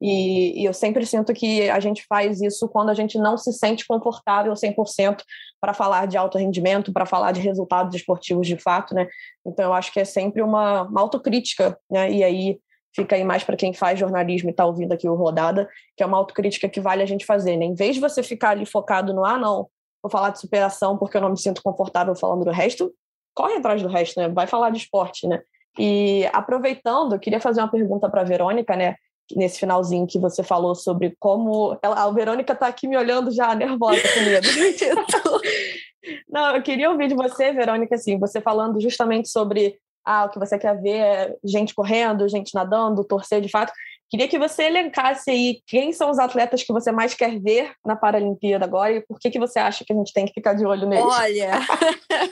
E, 0.00 0.60
e, 0.60 0.64
eu 0.64 0.74
sempre 0.74 1.06
sinto 1.06 1.32
que 1.32 1.68
a 1.70 1.80
gente 1.80 2.04
faz 2.06 2.40
isso 2.42 2.68
quando 2.68 2.90
a 2.90 2.94
gente 2.94 3.16
não 3.16 3.36
se 3.36 3.52
sente 3.52 3.86
confortável 3.86 4.52
100% 4.52 5.22
para 5.60 5.72
falar 5.72 6.06
de 6.06 6.16
alto 6.16 6.36
rendimento, 6.36 6.92
para 6.92 7.06
falar 7.06 7.32
de 7.32 7.40
resultados 7.40 7.94
esportivos 7.94 8.46
de 8.46 8.56
fato, 8.56 8.94
né? 8.94 9.08
Então 9.46 9.64
eu 9.64 9.72
acho 9.72 9.92
que 9.92 10.00
é 10.00 10.04
sempre 10.04 10.42
uma, 10.42 10.82
uma 10.82 11.00
autocrítica, 11.00 11.78
né? 11.90 12.10
E 12.10 12.22
aí 12.24 12.58
fica 12.94 13.16
aí 13.16 13.24
mais 13.24 13.42
para 13.42 13.56
quem 13.56 13.72
faz 13.72 13.98
jornalismo 13.98 14.48
e 14.48 14.52
está 14.52 14.64
ouvindo 14.64 14.92
aqui 14.92 15.08
o 15.08 15.14
Rodada, 15.14 15.68
que 15.96 16.02
é 16.02 16.06
uma 16.06 16.18
autocrítica 16.18 16.68
que 16.68 16.80
vale 16.80 17.02
a 17.02 17.06
gente 17.06 17.24
fazer, 17.24 17.56
né? 17.56 17.64
Em 17.64 17.74
vez 17.74 17.94
de 17.94 18.00
você 18.00 18.22
ficar 18.22 18.50
ali 18.50 18.66
focado 18.66 19.14
no, 19.14 19.24
ah, 19.24 19.38
não, 19.38 19.68
vou 20.02 20.10
falar 20.10 20.30
de 20.30 20.40
superação 20.40 20.98
porque 20.98 21.16
eu 21.16 21.20
não 21.20 21.30
me 21.30 21.38
sinto 21.38 21.62
confortável 21.62 22.14
falando 22.14 22.44
do 22.44 22.50
resto, 22.50 22.92
corre 23.34 23.54
atrás 23.54 23.82
do 23.82 23.88
resto, 23.88 24.20
né? 24.20 24.28
Vai 24.28 24.46
falar 24.46 24.70
de 24.70 24.78
esporte, 24.78 25.26
né? 25.26 25.42
E 25.78 26.28
aproveitando, 26.32 27.18
queria 27.18 27.40
fazer 27.40 27.60
uma 27.60 27.70
pergunta 27.70 28.08
para 28.08 28.20
a 28.20 28.24
Verônica, 28.24 28.76
né? 28.76 28.96
Nesse 29.34 29.58
finalzinho 29.58 30.06
que 30.06 30.18
você 30.18 30.42
falou 30.42 30.74
sobre 30.74 31.14
como. 31.18 31.78
Ela, 31.82 32.02
a 32.02 32.10
Verônica 32.10 32.52
está 32.52 32.66
aqui 32.66 32.86
me 32.86 32.96
olhando 32.96 33.30
já 33.30 33.54
nervosa 33.54 34.02
com 34.02 34.20
medo. 34.20 34.48
Não, 36.28 36.56
eu 36.56 36.62
queria 36.62 36.90
ouvir 36.90 37.08
de 37.08 37.14
você, 37.14 37.52
Verônica, 37.52 37.94
assim, 37.94 38.18
você 38.18 38.40
falando 38.40 38.80
justamente 38.80 39.28
sobre 39.28 39.78
ah, 40.04 40.26
o 40.26 40.28
que 40.28 40.38
você 40.38 40.58
quer 40.58 40.78
ver 40.80 40.98
é 40.98 41.36
gente 41.42 41.74
correndo, 41.74 42.28
gente 42.28 42.54
nadando, 42.54 43.04
torcer 43.04 43.40
de 43.40 43.48
fato. 43.48 43.72
Queria 44.10 44.28
que 44.28 44.38
você 44.38 44.64
elencasse 44.64 45.30
aí 45.30 45.62
quem 45.66 45.92
são 45.92 46.10
os 46.10 46.18
atletas 46.18 46.62
que 46.62 46.72
você 46.72 46.92
mais 46.92 47.14
quer 47.14 47.40
ver 47.40 47.72
na 47.84 47.96
Paralimpíada 47.96 48.64
agora 48.64 48.92
e 48.92 49.00
por 49.00 49.18
que, 49.18 49.30
que 49.30 49.38
você 49.38 49.58
acha 49.58 49.84
que 49.84 49.92
a 49.92 49.96
gente 49.96 50.12
tem 50.12 50.26
que 50.26 50.34
ficar 50.34 50.52
de 50.52 50.66
olho 50.66 50.86
neles. 50.86 51.04
Olha, 51.04 51.58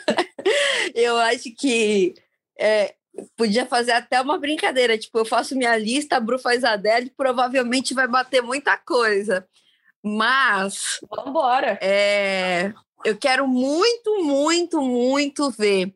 eu 0.94 1.16
acho 1.16 1.52
que 1.58 2.14
é, 2.58 2.94
podia 3.36 3.66
fazer 3.66 3.92
até 3.92 4.20
uma 4.20 4.38
brincadeira, 4.38 4.96
tipo, 4.96 5.18
eu 5.18 5.24
faço 5.24 5.56
minha 5.56 5.76
lista, 5.76 6.16
a 6.16 6.20
Bru 6.20 6.38
faz 6.38 6.64
a 6.64 6.76
dela 6.76 7.04
e 7.04 7.10
provavelmente 7.10 7.94
vai 7.94 8.08
bater 8.08 8.42
muita 8.42 8.76
coisa. 8.76 9.46
Mas. 10.02 10.98
Vambora! 11.08 11.78
É, 11.80 12.72
eu 13.04 13.16
quero 13.16 13.46
muito, 13.46 14.24
muito, 14.24 14.80
muito 14.80 15.50
ver. 15.50 15.94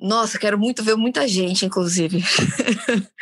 Nossa, 0.00 0.38
quero 0.38 0.58
muito 0.58 0.82
ver 0.82 0.96
muita 0.96 1.26
gente, 1.26 1.66
inclusive. 1.66 2.22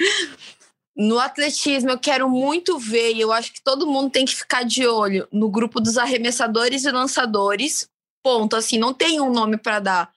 no 0.94 1.18
atletismo, 1.18 1.90
eu 1.90 1.98
quero 1.98 2.28
muito 2.28 2.78
ver, 2.78 3.14
e 3.14 3.20
eu 3.20 3.32
acho 3.32 3.52
que 3.52 3.62
todo 3.62 3.86
mundo 3.86 4.10
tem 4.10 4.24
que 4.24 4.34
ficar 4.34 4.62
de 4.62 4.86
olho 4.86 5.26
no 5.32 5.50
grupo 5.50 5.80
dos 5.80 5.96
arremessadores 5.96 6.84
e 6.84 6.90
lançadores. 6.90 7.88
Ponto. 8.22 8.56
Assim, 8.56 8.76
não 8.76 8.92
tem 8.92 9.20
um 9.20 9.30
nome 9.30 9.56
para 9.56 9.78
dar. 9.78 10.10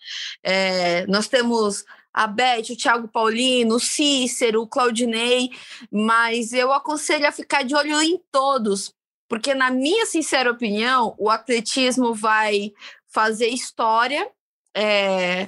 É, 0.43 1.05
nós 1.07 1.27
temos 1.27 1.85
a 2.19 2.27
Beth, 2.27 2.71
o 2.71 2.75
Thiago 2.75 3.07
Paulino, 3.07 3.75
o 3.75 3.79
Cícero, 3.79 4.61
o 4.61 4.67
Claudinei, 4.67 5.51
mas 5.89 6.51
eu 6.51 6.73
aconselho 6.73 7.25
a 7.25 7.31
ficar 7.31 7.63
de 7.63 7.73
olho 7.73 8.01
em 8.01 8.21
todos, 8.29 8.93
porque, 9.29 9.53
na 9.53 9.71
minha 9.71 10.05
sincera 10.05 10.51
opinião, 10.51 11.15
o 11.17 11.29
atletismo 11.29 12.13
vai 12.13 12.73
fazer 13.07 13.47
história 13.47 14.29
é, 14.75 15.47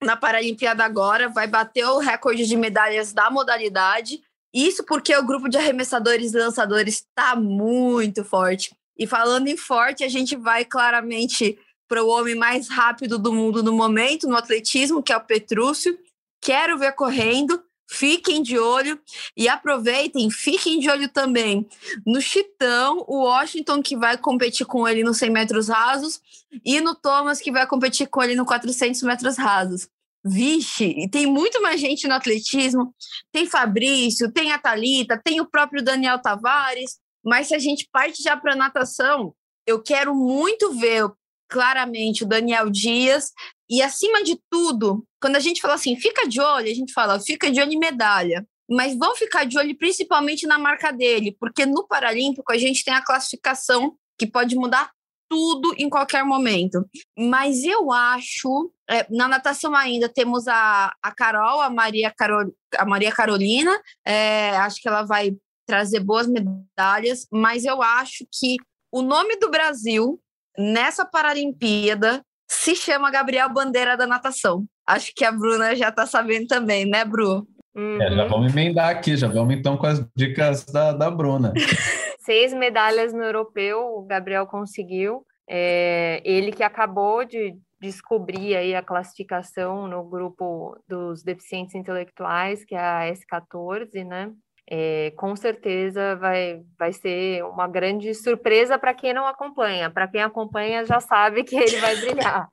na 0.00 0.16
Paralimpíada 0.16 0.84
agora, 0.84 1.28
vai 1.28 1.48
bater 1.48 1.84
o 1.84 1.98
recorde 1.98 2.46
de 2.46 2.56
medalhas 2.56 3.12
da 3.12 3.28
modalidade. 3.28 4.22
Isso 4.54 4.84
porque 4.84 5.16
o 5.16 5.26
grupo 5.26 5.48
de 5.48 5.56
arremessadores 5.56 6.32
e 6.32 6.38
lançadores 6.38 6.98
está 7.00 7.34
muito 7.34 8.24
forte. 8.24 8.72
E 8.96 9.04
falando 9.04 9.48
em 9.48 9.56
forte, 9.56 10.04
a 10.04 10.08
gente 10.08 10.36
vai 10.36 10.64
claramente 10.64 11.58
para 11.88 12.02
o 12.02 12.08
homem 12.08 12.34
mais 12.34 12.68
rápido 12.68 13.18
do 13.18 13.32
mundo 13.32 13.62
no 13.62 13.72
momento, 13.72 14.28
no 14.28 14.36
atletismo, 14.36 15.02
que 15.02 15.12
é 15.12 15.16
o 15.16 15.24
Petrúcio. 15.24 15.98
Quero 16.40 16.78
ver 16.78 16.92
correndo. 16.92 17.62
Fiquem 17.86 18.42
de 18.42 18.58
olho 18.58 18.98
e 19.36 19.46
aproveitem, 19.46 20.30
fiquem 20.30 20.80
de 20.80 20.88
olho 20.88 21.06
também 21.06 21.68
no 22.06 22.18
Chitão, 22.18 23.04
o 23.06 23.24
Washington 23.24 23.82
que 23.82 23.94
vai 23.94 24.16
competir 24.16 24.64
com 24.64 24.88
ele 24.88 25.04
nos 25.04 25.18
100 25.18 25.30
metros 25.30 25.68
rasos 25.68 26.18
e 26.64 26.80
no 26.80 26.94
Thomas 26.94 27.40
que 27.40 27.52
vai 27.52 27.66
competir 27.66 28.08
com 28.08 28.22
ele 28.22 28.34
no 28.34 28.46
400 28.46 29.02
metros 29.02 29.36
rasos. 29.36 29.86
Vixe, 30.24 30.86
e 30.96 31.08
tem 31.08 31.26
muito 31.26 31.60
mais 31.60 31.78
gente 31.78 32.08
no 32.08 32.14
atletismo. 32.14 32.94
Tem 33.30 33.46
Fabrício, 33.46 34.32
tem 34.32 34.52
a 34.52 34.58
Talita, 34.58 35.20
tem 35.22 35.42
o 35.42 35.46
próprio 35.46 35.84
Daniel 35.84 36.18
Tavares. 36.18 36.98
Mas 37.22 37.48
se 37.48 37.54
a 37.54 37.58
gente 37.58 37.86
parte 37.92 38.22
já 38.22 38.34
para 38.34 38.56
natação, 38.56 39.34
eu 39.66 39.82
quero 39.82 40.14
muito 40.14 40.72
ver 40.72 41.10
claramente 41.54 42.24
o 42.24 42.26
Daniel 42.26 42.68
Dias. 42.68 43.30
E 43.70 43.80
acima 43.80 44.24
de 44.24 44.36
tudo, 44.50 45.06
quando 45.22 45.36
a 45.36 45.40
gente 45.40 45.60
fala 45.60 45.74
assim, 45.74 45.94
fica 45.94 46.28
de 46.28 46.40
olho, 46.40 46.68
a 46.68 46.74
gente 46.74 46.92
fala, 46.92 47.20
fica 47.20 47.48
de 47.48 47.60
olho 47.60 47.72
em 47.72 47.78
medalha. 47.78 48.44
Mas 48.68 48.98
vão 48.98 49.14
ficar 49.14 49.44
de 49.44 49.56
olho 49.56 49.76
principalmente 49.78 50.48
na 50.48 50.58
marca 50.58 50.90
dele, 50.90 51.36
porque 51.38 51.64
no 51.64 51.86
Paralímpico 51.86 52.50
a 52.50 52.58
gente 52.58 52.82
tem 52.82 52.92
a 52.92 53.04
classificação 53.04 53.94
que 54.18 54.26
pode 54.26 54.56
mudar 54.56 54.90
tudo 55.28 55.72
em 55.78 55.88
qualquer 55.88 56.24
momento. 56.24 56.84
Mas 57.16 57.62
eu 57.62 57.92
acho, 57.92 58.72
é, 58.90 59.06
na 59.10 59.28
natação 59.28 59.76
ainda 59.76 60.08
temos 60.08 60.48
a, 60.48 60.92
a 61.00 61.14
Carol, 61.14 61.60
a 61.60 61.70
Maria, 61.70 62.10
Carol, 62.10 62.52
a 62.76 62.84
Maria 62.84 63.12
Carolina, 63.12 63.80
é, 64.04 64.56
acho 64.56 64.80
que 64.82 64.88
ela 64.88 65.02
vai 65.02 65.36
trazer 65.66 66.00
boas 66.00 66.26
medalhas, 66.26 67.28
mas 67.30 67.64
eu 67.64 67.80
acho 67.80 68.26
que 68.32 68.56
o 68.92 69.02
nome 69.02 69.36
do 69.36 69.50
Brasil 69.50 70.20
nessa 70.58 71.04
Paralimpíada 71.04 72.22
se 72.48 72.74
chama 72.74 73.10
Gabriel 73.10 73.52
Bandeira 73.52 73.96
da 73.96 74.06
Natação. 74.06 74.64
Acho 74.86 75.12
que 75.14 75.24
a 75.24 75.32
Bruna 75.32 75.74
já 75.74 75.88
está 75.88 76.06
sabendo 76.06 76.46
também, 76.46 76.84
né, 76.84 77.04
Bru? 77.04 77.46
Uhum. 77.74 78.00
É, 78.00 78.14
já 78.14 78.26
vamos 78.26 78.52
emendar 78.52 78.90
aqui, 78.90 79.16
já 79.16 79.26
vamos 79.26 79.54
então 79.54 79.76
com 79.76 79.86
as 79.86 80.04
dicas 80.14 80.64
da, 80.66 80.92
da 80.92 81.10
Bruna. 81.10 81.52
Seis 82.20 82.54
medalhas 82.54 83.12
no 83.12 83.22
europeu, 83.22 83.80
o 83.80 84.02
Gabriel 84.02 84.46
conseguiu. 84.46 85.26
É, 85.48 86.22
ele 86.24 86.52
que 86.52 86.62
acabou 86.62 87.24
de 87.24 87.54
descobrir 87.80 88.56
aí 88.56 88.74
a 88.74 88.82
classificação 88.82 89.86
no 89.86 90.02
grupo 90.04 90.74
dos 90.88 91.22
deficientes 91.22 91.74
intelectuais, 91.74 92.64
que 92.64 92.74
é 92.74 92.78
a 92.78 93.12
S14, 93.12 94.04
né? 94.06 94.32
É, 94.68 95.12
com 95.16 95.36
certeza 95.36 96.16
vai, 96.16 96.62
vai 96.78 96.92
ser 96.92 97.44
uma 97.44 97.68
grande 97.68 98.14
surpresa 98.14 98.78
para 98.78 98.94
quem 98.94 99.12
não 99.12 99.26
acompanha. 99.26 99.90
Para 99.90 100.08
quem 100.08 100.22
acompanha 100.22 100.84
já 100.84 101.00
sabe 101.00 101.44
que 101.44 101.56
ele 101.56 101.76
vai 101.76 101.96
brilhar. 101.96 102.48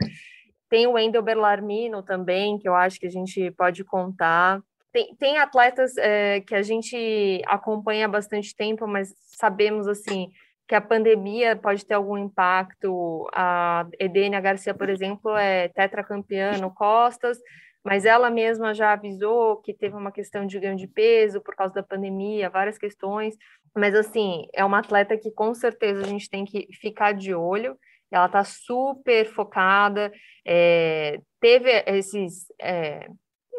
Tem 0.70 0.88
o 0.88 0.94
Wendel 0.94 1.22
Berlarmino 1.22 2.04
também, 2.04 2.58
que 2.58 2.68
eu 2.68 2.76
acho 2.76 3.00
que 3.00 3.08
a 3.08 3.12
gente 3.12 3.52
pode 3.52 3.84
contar. 3.84 4.62
Tem, 4.92 5.16
tem 5.16 5.38
atletas 5.38 5.96
é, 5.98 6.42
que 6.42 6.56
a 6.56 6.62
gente 6.62 7.42
acompanha 7.46 8.06
há 8.06 8.10
bastante 8.10 8.56
tempo, 8.56 8.88
mas 8.88 9.14
sabemos 9.38 9.88
assim 9.88 10.30
que 10.68 10.76
a 10.76 10.80
pandemia 10.80 11.56
pode 11.58 11.86
ter 11.86 11.94
algum 11.94 12.18
impacto. 12.18 13.30
A 13.34 13.86
Edenia 14.00 14.40
Garcia, 14.40 14.74
por 14.74 14.90
exemplo, 14.90 15.36
é 15.36 15.68
tetracampeã 15.68 16.58
no 16.58 16.74
Costas, 16.74 17.38
mas 17.84 18.06
ela 18.06 18.30
mesma 18.30 18.74
já 18.74 18.94
avisou 18.94 19.58
que 19.58 19.74
teve 19.74 19.96
uma 19.96 20.12
questão 20.12 20.46
de 20.46 20.60
ganho 20.60 20.78
de 20.78 20.88
peso 20.88 21.42
por 21.42 21.56
causa 21.56 21.74
da 21.74 21.84
pandemia, 21.84 22.50
várias 22.50 22.78
questões. 22.78 23.36
Mas, 23.76 23.96
assim, 23.96 24.48
é 24.54 24.64
uma 24.64 24.80
atleta 24.80 25.18
que 25.18 25.32
com 25.32 25.54
certeza 25.54 26.02
a 26.02 26.08
gente 26.08 26.30
tem 26.30 26.46
que 26.46 26.68
ficar 26.80 27.14
de 27.14 27.34
olho. 27.34 27.78
Ela 28.12 28.26
está 28.26 28.44
super 28.44 29.26
focada, 29.26 30.12
é, 30.46 31.20
teve 31.40 31.72
esses, 31.88 32.46
é, 32.62 33.08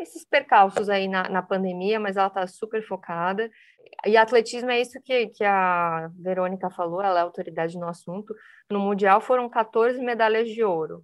esses 0.00 0.26
percalços 0.26 0.90
aí 0.90 1.08
na, 1.08 1.28
na 1.28 1.42
pandemia, 1.42 1.98
mas 1.98 2.16
ela 2.16 2.28
está 2.28 2.46
super 2.46 2.86
focada. 2.86 3.50
E 4.06 4.16
atletismo 4.16 4.70
é 4.70 4.80
isso 4.80 5.00
que, 5.02 5.28
que 5.28 5.44
a 5.44 6.10
Verônica 6.20 6.70
falou, 6.70 7.02
ela 7.02 7.20
é 7.20 7.22
autoridade 7.22 7.78
no 7.78 7.88
assunto. 7.88 8.34
No 8.70 8.78
Mundial 8.78 9.20
foram 9.20 9.48
14 9.48 10.00
medalhas 10.00 10.48
de 10.48 10.62
ouro. 10.62 11.02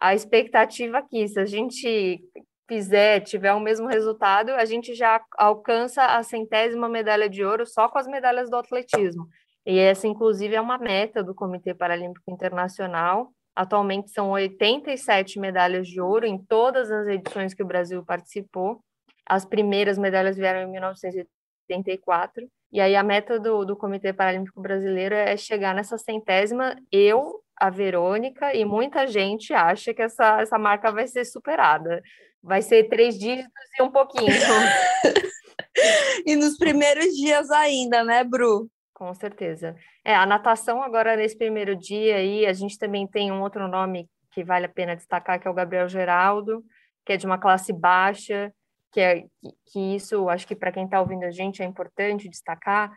A 0.00 0.14
expectativa 0.14 0.98
aqui, 0.98 1.26
se 1.28 1.40
a 1.40 1.44
gente 1.44 2.20
fizer, 2.68 3.20
tiver 3.20 3.54
o 3.54 3.60
mesmo 3.60 3.88
resultado, 3.88 4.50
a 4.50 4.64
gente 4.64 4.94
já 4.94 5.20
alcança 5.36 6.04
a 6.04 6.22
centésima 6.22 6.88
medalha 6.88 7.28
de 7.28 7.42
ouro 7.42 7.66
só 7.66 7.88
com 7.88 7.98
as 7.98 8.06
medalhas 8.06 8.50
do 8.50 8.56
atletismo. 8.56 9.26
E 9.66 9.78
essa, 9.78 10.06
inclusive, 10.06 10.54
é 10.54 10.60
uma 10.60 10.78
meta 10.78 11.22
do 11.22 11.34
Comitê 11.34 11.74
Paralímpico 11.74 12.30
Internacional. 12.30 13.32
Atualmente 13.56 14.10
são 14.10 14.30
87 14.30 15.40
medalhas 15.40 15.88
de 15.88 16.00
ouro 16.00 16.26
em 16.26 16.38
todas 16.38 16.90
as 16.90 17.08
edições 17.08 17.54
que 17.54 17.62
o 17.62 17.66
Brasil 17.66 18.04
participou. 18.04 18.80
As 19.26 19.44
primeiras 19.44 19.98
medalhas 19.98 20.36
vieram 20.36 20.60
em 20.60 20.70
1984. 20.70 22.48
E 22.70 22.80
aí 22.80 22.94
a 22.94 23.02
meta 23.02 23.40
do, 23.40 23.64
do 23.64 23.76
Comitê 23.76 24.12
Paralímpico 24.12 24.60
Brasileiro 24.60 25.14
é 25.14 25.36
chegar 25.36 25.74
nessa 25.74 25.98
centésima. 25.98 26.76
Eu, 26.92 27.42
a 27.56 27.70
Verônica 27.70 28.54
e 28.54 28.64
muita 28.64 29.06
gente 29.06 29.52
acha 29.52 29.92
que 29.92 30.02
essa, 30.02 30.40
essa 30.40 30.58
marca 30.58 30.92
vai 30.92 31.06
ser 31.06 31.24
superada. 31.24 32.02
Vai 32.42 32.62
ser 32.62 32.88
três 32.88 33.18
dígitos 33.18 33.52
e 33.78 33.82
um 33.82 33.90
pouquinho. 33.90 34.28
e 36.26 36.36
nos 36.36 36.56
primeiros 36.56 37.14
dias 37.14 37.50
ainda, 37.50 38.04
né, 38.04 38.24
Bru? 38.24 38.70
Com 38.94 39.14
certeza. 39.14 39.76
É, 40.04 40.14
a 40.14 40.26
natação 40.26 40.82
agora 40.82 41.16
nesse 41.16 41.36
primeiro 41.36 41.76
dia 41.76 42.16
aí, 42.16 42.46
a 42.46 42.52
gente 42.52 42.78
também 42.78 43.06
tem 43.06 43.30
um 43.30 43.42
outro 43.42 43.68
nome 43.68 44.08
que 44.32 44.42
vale 44.42 44.66
a 44.66 44.68
pena 44.68 44.96
destacar, 44.96 45.40
que 45.40 45.46
é 45.46 45.50
o 45.50 45.54
Gabriel 45.54 45.88
Geraldo, 45.88 46.64
que 47.04 47.12
é 47.12 47.16
de 47.16 47.26
uma 47.26 47.38
classe 47.38 47.72
baixa, 47.72 48.52
que 48.92 49.00
é 49.00 49.24
que 49.66 49.94
isso, 49.94 50.28
acho 50.28 50.46
que 50.46 50.56
para 50.56 50.72
quem 50.72 50.84
está 50.84 51.00
ouvindo 51.00 51.24
a 51.24 51.30
gente 51.30 51.62
é 51.62 51.64
importante 51.64 52.28
destacar, 52.28 52.90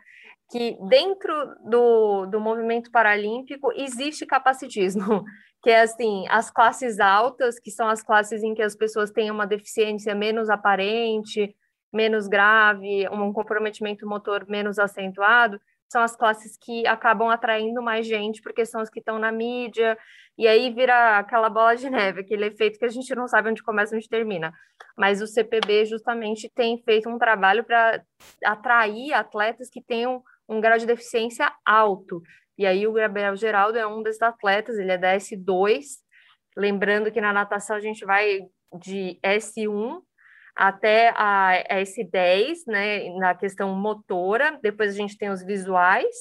que 0.50 0.76
dentro 0.88 1.32
do, 1.64 2.26
do 2.26 2.40
movimento 2.40 2.90
paralímpico 2.90 3.72
existe 3.72 4.26
capacitismo 4.26 5.24
que 5.62 5.70
é 5.70 5.82
assim, 5.82 6.26
as 6.28 6.50
classes 6.50 6.98
altas, 6.98 7.58
que 7.58 7.70
são 7.70 7.88
as 7.88 8.02
classes 8.02 8.42
em 8.42 8.54
que 8.54 8.62
as 8.62 8.74
pessoas 8.74 9.10
têm 9.10 9.30
uma 9.30 9.46
deficiência 9.46 10.14
menos 10.14 10.50
aparente, 10.50 11.54
menos 11.92 12.26
grave, 12.26 13.08
um 13.10 13.32
comprometimento 13.32 14.06
motor 14.06 14.46
menos 14.48 14.78
acentuado, 14.78 15.60
são 15.92 16.02
as 16.02 16.16
classes 16.16 16.56
que 16.56 16.86
acabam 16.86 17.28
atraindo 17.28 17.82
mais 17.82 18.06
gente, 18.06 18.40
porque 18.40 18.64
são 18.64 18.80
as 18.80 18.88
que 18.88 18.98
estão 18.98 19.18
na 19.18 19.30
mídia, 19.30 19.96
e 20.38 20.48
aí 20.48 20.72
vira 20.72 21.18
aquela 21.18 21.50
bola 21.50 21.76
de 21.76 21.90
neve, 21.90 22.22
aquele 22.22 22.46
efeito 22.46 22.78
que 22.78 22.86
a 22.86 22.88
gente 22.88 23.14
não 23.14 23.28
sabe 23.28 23.50
onde 23.50 23.62
começa 23.62 23.94
e 23.94 23.98
onde 23.98 24.08
termina. 24.08 24.52
Mas 24.96 25.20
o 25.20 25.26
CPB 25.26 25.84
justamente 25.84 26.48
tem 26.48 26.78
feito 26.78 27.10
um 27.10 27.18
trabalho 27.18 27.62
para 27.62 28.02
atrair 28.42 29.12
atletas 29.12 29.68
que 29.68 29.82
tenham 29.82 30.22
um 30.48 30.60
grau 30.60 30.78
de 30.78 30.86
deficiência 30.86 31.52
alto. 31.64 32.22
E 32.58 32.66
aí 32.66 32.86
o 32.86 32.92
Gabriel 32.92 33.36
Geraldo 33.36 33.78
é 33.78 33.86
um 33.86 34.02
desses 34.02 34.22
atletas, 34.22 34.78
ele 34.78 34.92
é 34.92 34.98
da 34.98 35.16
S2. 35.16 35.84
Lembrando 36.56 37.10
que 37.10 37.20
na 37.20 37.32
natação 37.32 37.76
a 37.76 37.80
gente 37.80 38.04
vai 38.04 38.40
de 38.78 39.18
S1 39.22 40.00
até 40.54 41.12
a 41.16 41.52
S10, 41.70 42.58
né, 42.66 43.08
na 43.18 43.34
questão 43.34 43.74
motora, 43.74 44.58
depois 44.62 44.90
a 44.90 44.96
gente 44.96 45.16
tem 45.16 45.30
os 45.30 45.42
visuais 45.42 46.14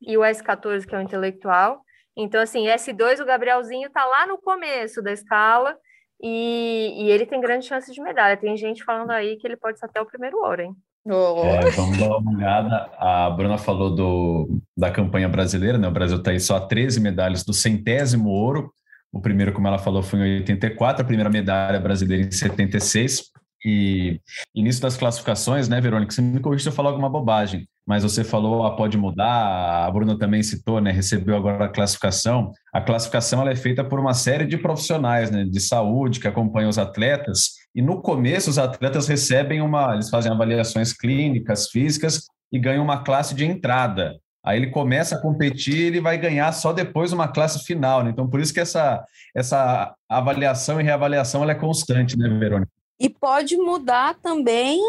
e 0.00 0.16
o 0.16 0.20
S14 0.20 0.86
que 0.86 0.94
é 0.94 0.98
o 0.98 1.02
intelectual. 1.02 1.82
Então 2.16 2.40
assim, 2.40 2.66
S2 2.66 3.20
o 3.20 3.26
Gabrielzinho 3.26 3.90
tá 3.90 4.04
lá 4.04 4.26
no 4.26 4.38
começo 4.38 5.02
da 5.02 5.12
escala 5.12 5.76
e, 6.22 7.04
e 7.04 7.10
ele 7.10 7.26
tem 7.26 7.40
grande 7.40 7.66
chance 7.66 7.92
de 7.92 8.00
medalha. 8.00 8.36
Tem 8.36 8.56
gente 8.56 8.84
falando 8.84 9.10
aí 9.10 9.36
que 9.36 9.46
ele 9.46 9.56
pode 9.56 9.78
ser 9.78 9.86
até 9.86 10.00
o 10.00 10.06
primeiro 10.06 10.38
ouro, 10.38 10.62
hein? 10.62 10.76
Oh. 11.04 11.42
É, 11.44 11.70
vamos 11.70 11.98
dar 11.98 12.16
uma 12.16 12.32
olhada. 12.32 12.90
A 12.98 13.30
Bruna 13.30 13.58
falou 13.58 13.94
do, 13.94 14.60
da 14.76 14.90
campanha 14.90 15.28
brasileira, 15.28 15.76
né? 15.76 15.88
O 15.88 15.92
Brasil 15.92 16.18
está 16.18 16.30
aí 16.30 16.38
só 16.38 16.56
a 16.56 16.60
13 16.60 17.00
medalhas 17.00 17.44
do 17.44 17.52
centésimo 17.52 18.28
ouro. 18.28 18.72
O 19.12 19.20
primeiro, 19.20 19.52
como 19.52 19.66
ela 19.66 19.78
falou, 19.78 20.02
foi 20.02 20.20
em 20.20 20.38
84, 20.38 21.02
a 21.02 21.06
primeira 21.06 21.28
medalha 21.28 21.80
brasileira 21.80 22.24
em 22.24 22.30
76. 22.30 23.32
E 23.64 24.20
início 24.54 24.82
das 24.82 24.96
classificações, 24.96 25.68
né, 25.68 25.80
Verônica? 25.80 26.12
Você 26.12 26.22
me 26.22 26.40
corrija 26.40 26.64
se 26.64 26.68
eu 26.68 26.72
falar 26.72 26.90
alguma 26.90 27.08
bobagem, 27.08 27.68
mas 27.86 28.02
você 28.02 28.24
falou, 28.24 28.66
ah, 28.66 28.74
pode 28.74 28.98
mudar, 28.98 29.86
a 29.86 29.90
Bruna 29.90 30.18
também 30.18 30.42
citou, 30.42 30.80
né, 30.80 30.90
recebeu 30.90 31.36
agora 31.36 31.66
a 31.66 31.68
classificação. 31.68 32.50
A 32.72 32.80
classificação 32.80 33.40
ela 33.40 33.52
é 33.52 33.56
feita 33.56 33.84
por 33.84 34.00
uma 34.00 34.14
série 34.14 34.46
de 34.46 34.58
profissionais, 34.58 35.30
né, 35.30 35.44
de 35.44 35.60
saúde 35.60 36.18
que 36.18 36.26
acompanham 36.26 36.70
os 36.70 36.78
atletas 36.78 37.61
e 37.74 37.80
no 37.80 38.02
começo, 38.02 38.50
os 38.50 38.58
atletas 38.58 39.08
recebem 39.08 39.62
uma. 39.62 39.94
Eles 39.94 40.10
fazem 40.10 40.30
avaliações 40.30 40.92
clínicas, 40.92 41.68
físicas 41.68 42.26
e 42.52 42.58
ganham 42.58 42.84
uma 42.84 43.02
classe 43.02 43.34
de 43.34 43.44
entrada. 43.44 44.18
Aí 44.44 44.58
ele 44.58 44.70
começa 44.70 45.14
a 45.14 45.20
competir, 45.20 45.86
ele 45.86 46.00
vai 46.00 46.18
ganhar 46.18 46.52
só 46.52 46.72
depois 46.72 47.12
uma 47.12 47.28
classe 47.28 47.64
final. 47.64 48.02
Né? 48.02 48.10
Então, 48.10 48.28
por 48.28 48.40
isso 48.40 48.52
que 48.52 48.60
essa, 48.60 49.04
essa 49.34 49.94
avaliação 50.08 50.80
e 50.80 50.84
reavaliação 50.84 51.42
ela 51.42 51.52
é 51.52 51.54
constante, 51.54 52.18
né, 52.18 52.28
Verônica? 52.28 52.70
E 53.00 53.08
pode 53.08 53.56
mudar 53.56 54.16
também 54.20 54.80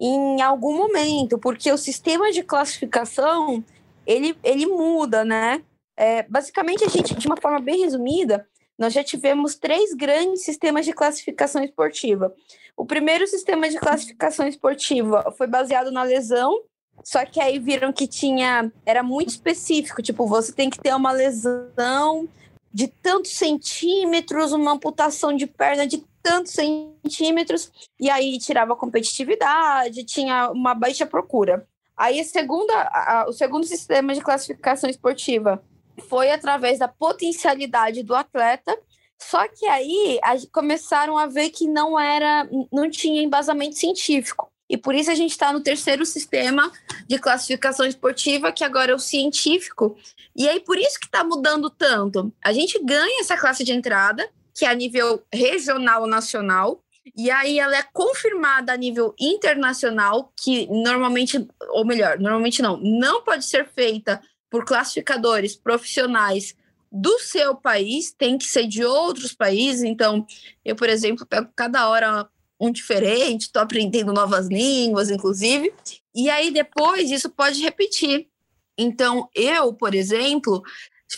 em 0.00 0.40
algum 0.40 0.76
momento, 0.76 1.38
porque 1.38 1.70
o 1.70 1.76
sistema 1.76 2.32
de 2.32 2.42
classificação 2.42 3.62
ele, 4.06 4.36
ele 4.42 4.66
muda, 4.66 5.24
né? 5.24 5.62
É, 5.96 6.22
basicamente, 6.22 6.84
a 6.84 6.88
gente, 6.88 7.14
de 7.14 7.26
uma 7.26 7.36
forma 7.36 7.60
bem 7.60 7.80
resumida, 7.80 8.46
nós 8.78 8.92
já 8.92 9.04
tivemos 9.04 9.54
três 9.54 9.94
grandes 9.94 10.44
sistemas 10.44 10.84
de 10.84 10.92
classificação 10.92 11.62
esportiva. 11.62 12.34
O 12.76 12.84
primeiro 12.84 13.26
sistema 13.26 13.68
de 13.68 13.78
classificação 13.78 14.46
esportiva 14.46 15.32
foi 15.36 15.46
baseado 15.46 15.90
na 15.90 16.02
lesão, 16.02 16.62
só 17.04 17.24
que 17.24 17.40
aí 17.40 17.58
viram 17.58 17.92
que 17.92 18.06
tinha 18.06 18.72
era 18.84 19.02
muito 19.02 19.30
específico, 19.30 20.02
tipo, 20.02 20.26
você 20.26 20.52
tem 20.52 20.70
que 20.70 20.78
ter 20.78 20.94
uma 20.94 21.12
lesão 21.12 22.28
de 22.72 22.88
tantos 22.88 23.32
centímetros, 23.32 24.52
uma 24.52 24.72
amputação 24.72 25.36
de 25.36 25.46
perna 25.46 25.86
de 25.86 26.04
tantos 26.22 26.52
centímetros, 26.52 27.70
e 28.00 28.08
aí 28.08 28.38
tirava 28.38 28.72
a 28.72 28.76
competitividade, 28.76 30.04
tinha 30.04 30.50
uma 30.50 30.74
baixa 30.74 31.04
procura. 31.04 31.66
Aí 31.96 32.20
a 32.20 32.24
segunda, 32.24 32.72
a, 32.74 33.26
o 33.28 33.32
segundo 33.32 33.66
sistema 33.66 34.14
de 34.14 34.20
classificação 34.20 34.88
esportiva 34.88 35.62
foi 36.08 36.30
através 36.30 36.78
da 36.78 36.88
potencialidade 36.88 38.02
do 38.02 38.14
atleta. 38.14 38.76
Só 39.20 39.46
que 39.48 39.66
aí 39.66 40.18
a, 40.22 40.34
começaram 40.52 41.16
a 41.16 41.26
ver 41.26 41.50
que 41.50 41.68
não 41.68 41.98
era, 41.98 42.48
não 42.72 42.90
tinha 42.90 43.22
embasamento 43.22 43.76
científico. 43.76 44.50
E 44.68 44.76
por 44.76 44.94
isso 44.94 45.10
a 45.10 45.14
gente 45.14 45.32
está 45.32 45.52
no 45.52 45.60
terceiro 45.60 46.04
sistema 46.06 46.72
de 47.06 47.18
classificação 47.18 47.86
esportiva, 47.86 48.52
que 48.52 48.64
agora 48.64 48.92
é 48.92 48.94
o 48.94 48.98
científico. 48.98 49.96
E 50.34 50.48
aí 50.48 50.60
por 50.60 50.78
isso 50.78 50.98
que 50.98 51.06
está 51.06 51.22
mudando 51.22 51.68
tanto. 51.68 52.32
A 52.42 52.52
gente 52.52 52.82
ganha 52.82 53.20
essa 53.20 53.36
classe 53.36 53.62
de 53.64 53.72
entrada, 53.72 54.28
que 54.54 54.64
é 54.64 54.68
a 54.68 54.74
nível 54.74 55.22
regional 55.32 56.02
ou 56.02 56.08
nacional, 56.08 56.82
e 57.16 57.30
aí 57.30 57.58
ela 57.58 57.76
é 57.76 57.82
confirmada 57.92 58.72
a 58.72 58.76
nível 58.76 59.14
internacional, 59.20 60.32
que 60.36 60.66
normalmente, 60.68 61.46
ou 61.70 61.84
melhor, 61.84 62.18
normalmente 62.18 62.62
não, 62.62 62.76
não 62.78 63.22
pode 63.22 63.44
ser 63.44 63.68
feita 63.68 64.22
por 64.52 64.66
classificadores 64.66 65.56
profissionais 65.56 66.54
do 66.92 67.18
seu 67.18 67.54
país, 67.54 68.12
tem 68.12 68.36
que 68.36 68.44
ser 68.44 68.68
de 68.68 68.84
outros 68.84 69.32
países. 69.32 69.82
Então, 69.82 70.26
eu, 70.62 70.76
por 70.76 70.90
exemplo, 70.90 71.24
pego 71.24 71.48
cada 71.56 71.88
hora 71.88 72.28
um 72.60 72.70
diferente, 72.70 73.46
estou 73.46 73.62
aprendendo 73.62 74.12
novas 74.12 74.48
línguas, 74.48 75.08
inclusive. 75.08 75.72
E 76.14 76.28
aí, 76.28 76.50
depois, 76.50 77.10
isso 77.10 77.30
pode 77.30 77.62
repetir. 77.62 78.28
Então, 78.76 79.26
eu, 79.34 79.72
por 79.72 79.94
exemplo, 79.94 80.62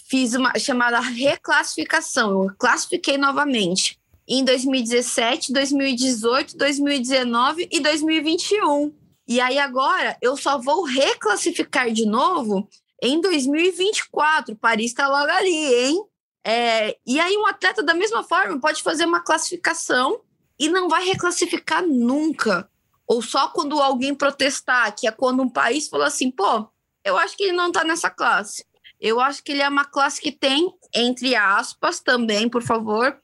fiz 0.09 0.35
uma 0.35 0.57
chamada 0.57 1.01
reclassificação. 1.01 2.44
Eu 2.44 2.55
classifiquei 2.57 3.18
novamente 3.18 3.99
em 4.29 4.44
2017, 4.44 5.53
2018, 5.53 6.57
2019 6.57 7.68
e 7.70 7.81
2021. 7.81 8.92
E 9.27 9.40
aí 9.40 9.59
agora 9.59 10.16
eu 10.20 10.37
só 10.37 10.59
vou 10.59 10.85
reclassificar 10.85 11.90
de 11.90 12.07
novo 12.07 12.68
em 13.04 13.20
2024. 13.20 14.56
Paris 14.56 14.86
está 14.86 15.06
logo 15.06 15.30
ali, 15.30 15.74
hein? 15.74 16.04
É, 16.46 16.96
e 17.06 17.20
aí, 17.20 17.36
um 17.36 17.46
atleta, 17.46 17.82
da 17.82 17.94
mesma 17.94 18.22
forma, 18.22 18.58
pode 18.58 18.82
fazer 18.82 19.04
uma 19.04 19.20
classificação 19.20 20.20
e 20.58 20.68
não 20.68 20.88
vai 20.88 21.04
reclassificar 21.04 21.86
nunca. 21.86 22.68
Ou 23.06 23.20
só 23.20 23.48
quando 23.48 23.80
alguém 23.80 24.14
protestar, 24.14 24.94
que 24.96 25.06
é 25.06 25.10
quando 25.10 25.42
um 25.42 25.48
país 25.48 25.88
falou 25.88 26.06
assim: 26.06 26.30
pô, 26.30 26.66
eu 27.04 27.18
acho 27.18 27.36
que 27.36 27.44
ele 27.44 27.52
não 27.52 27.68
está 27.68 27.84
nessa 27.84 28.08
classe. 28.08 28.64
Eu 28.98 29.20
acho 29.20 29.42
que 29.42 29.52
ele 29.52 29.60
é 29.60 29.68
uma 29.68 29.84
classe 29.84 30.20
que 30.20 30.32
tem, 30.32 30.72
entre 30.94 31.34
aspas, 31.34 32.00
também, 32.00 32.48
por 32.48 32.62
favor, 32.62 33.18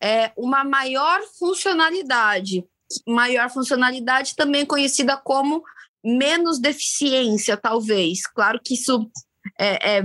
é, 0.00 0.30
uma 0.36 0.62
maior 0.62 1.22
funcionalidade. 1.38 2.66
Maior 3.08 3.48
funcionalidade 3.48 4.36
também 4.36 4.66
conhecida 4.66 5.16
como 5.16 5.62
menos 6.04 6.60
deficiência, 6.60 7.56
talvez. 7.56 8.26
Claro 8.26 8.60
que 8.62 8.74
isso 8.74 9.10
é, 9.58 9.98
é 9.98 10.04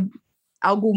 algo 0.62 0.94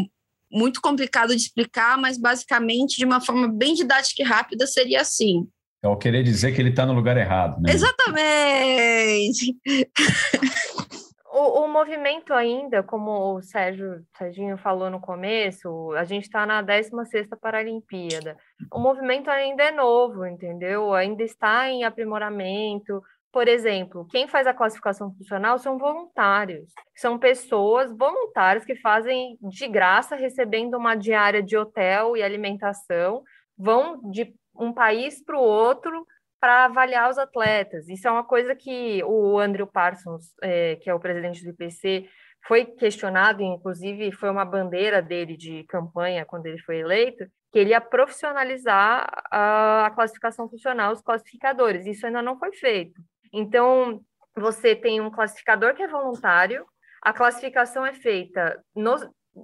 muito 0.50 0.80
complicado 0.80 1.34
de 1.34 1.42
explicar, 1.42 1.96
mas 1.96 2.18
basicamente, 2.18 2.96
de 2.96 3.04
uma 3.04 3.20
forma 3.20 3.48
bem 3.48 3.74
didática 3.74 4.22
e 4.22 4.24
rápida, 4.24 4.66
seria 4.66 5.00
assim. 5.00 5.48
É 5.82 5.88
o 5.88 5.96
querer 5.96 6.22
dizer 6.22 6.52
que 6.52 6.60
ele 6.60 6.70
está 6.70 6.84
no 6.84 6.92
lugar 6.92 7.16
errado, 7.16 7.60
né? 7.60 7.72
Exatamente! 7.72 9.56
O, 11.32 11.62
o, 11.62 11.68
movimento 11.68 12.34
ainda, 12.34 12.82
como 12.82 13.36
o 13.36 13.40
Sérgio 13.40 14.04
Serginho 14.18 14.58
falou 14.58 14.90
no 14.90 15.00
começo, 15.00 15.92
a 15.92 16.02
gente 16.02 16.24
está 16.24 16.44
na 16.44 16.60
16ª 16.60 17.38
Paralimpíada. 17.40 18.36
O 18.70 18.80
movimento 18.80 19.30
ainda 19.30 19.62
é 19.62 19.70
novo, 19.70 20.26
entendeu? 20.26 20.92
Ainda 20.92 21.22
está 21.22 21.70
em 21.70 21.84
aprimoramento. 21.84 23.00
Por 23.32 23.46
exemplo, 23.46 24.06
quem 24.10 24.26
faz 24.26 24.46
a 24.46 24.54
classificação 24.54 25.14
funcional 25.14 25.56
são 25.58 25.78
voluntários. 25.78 26.72
São 26.96 27.18
pessoas 27.18 27.96
voluntárias 27.96 28.64
que 28.64 28.74
fazem 28.76 29.38
de 29.40 29.68
graça, 29.68 30.16
recebendo 30.16 30.76
uma 30.76 30.96
diária 30.96 31.42
de 31.42 31.56
hotel 31.56 32.16
e 32.16 32.22
alimentação, 32.22 33.22
vão 33.56 34.00
de 34.10 34.34
um 34.54 34.72
país 34.72 35.22
para 35.24 35.38
o 35.38 35.42
outro 35.42 36.04
para 36.40 36.64
avaliar 36.64 37.08
os 37.08 37.18
atletas. 37.18 37.88
Isso 37.88 38.08
é 38.08 38.10
uma 38.10 38.24
coisa 38.24 38.54
que 38.56 39.02
o 39.04 39.38
Andrew 39.38 39.66
Parsons, 39.66 40.34
é, 40.42 40.76
que 40.76 40.88
é 40.90 40.94
o 40.94 40.98
presidente 41.00 41.44
do 41.44 41.50
IPC, 41.50 42.08
foi 42.46 42.64
questionado, 42.64 43.42
inclusive 43.42 44.10
foi 44.12 44.30
uma 44.30 44.44
bandeira 44.44 45.02
dele 45.02 45.36
de 45.36 45.64
campanha 45.64 46.24
quando 46.24 46.46
ele 46.46 46.58
foi 46.62 46.78
eleito, 46.78 47.26
que 47.52 47.58
ele 47.58 47.70
ia 47.70 47.80
profissionalizar 47.80 49.06
a, 49.30 49.86
a 49.86 49.90
classificação 49.90 50.48
funcional, 50.48 50.92
os 50.92 51.02
classificadores. 51.02 51.84
Isso 51.86 52.06
ainda 52.06 52.22
não 52.22 52.38
foi 52.38 52.52
feito. 52.52 53.00
Então, 53.32 54.00
você 54.36 54.74
tem 54.74 55.00
um 55.00 55.10
classificador 55.10 55.74
que 55.74 55.82
é 55.82 55.88
voluntário, 55.88 56.64
a 57.02 57.12
classificação 57.12 57.84
é 57.84 57.92
feita 57.92 58.62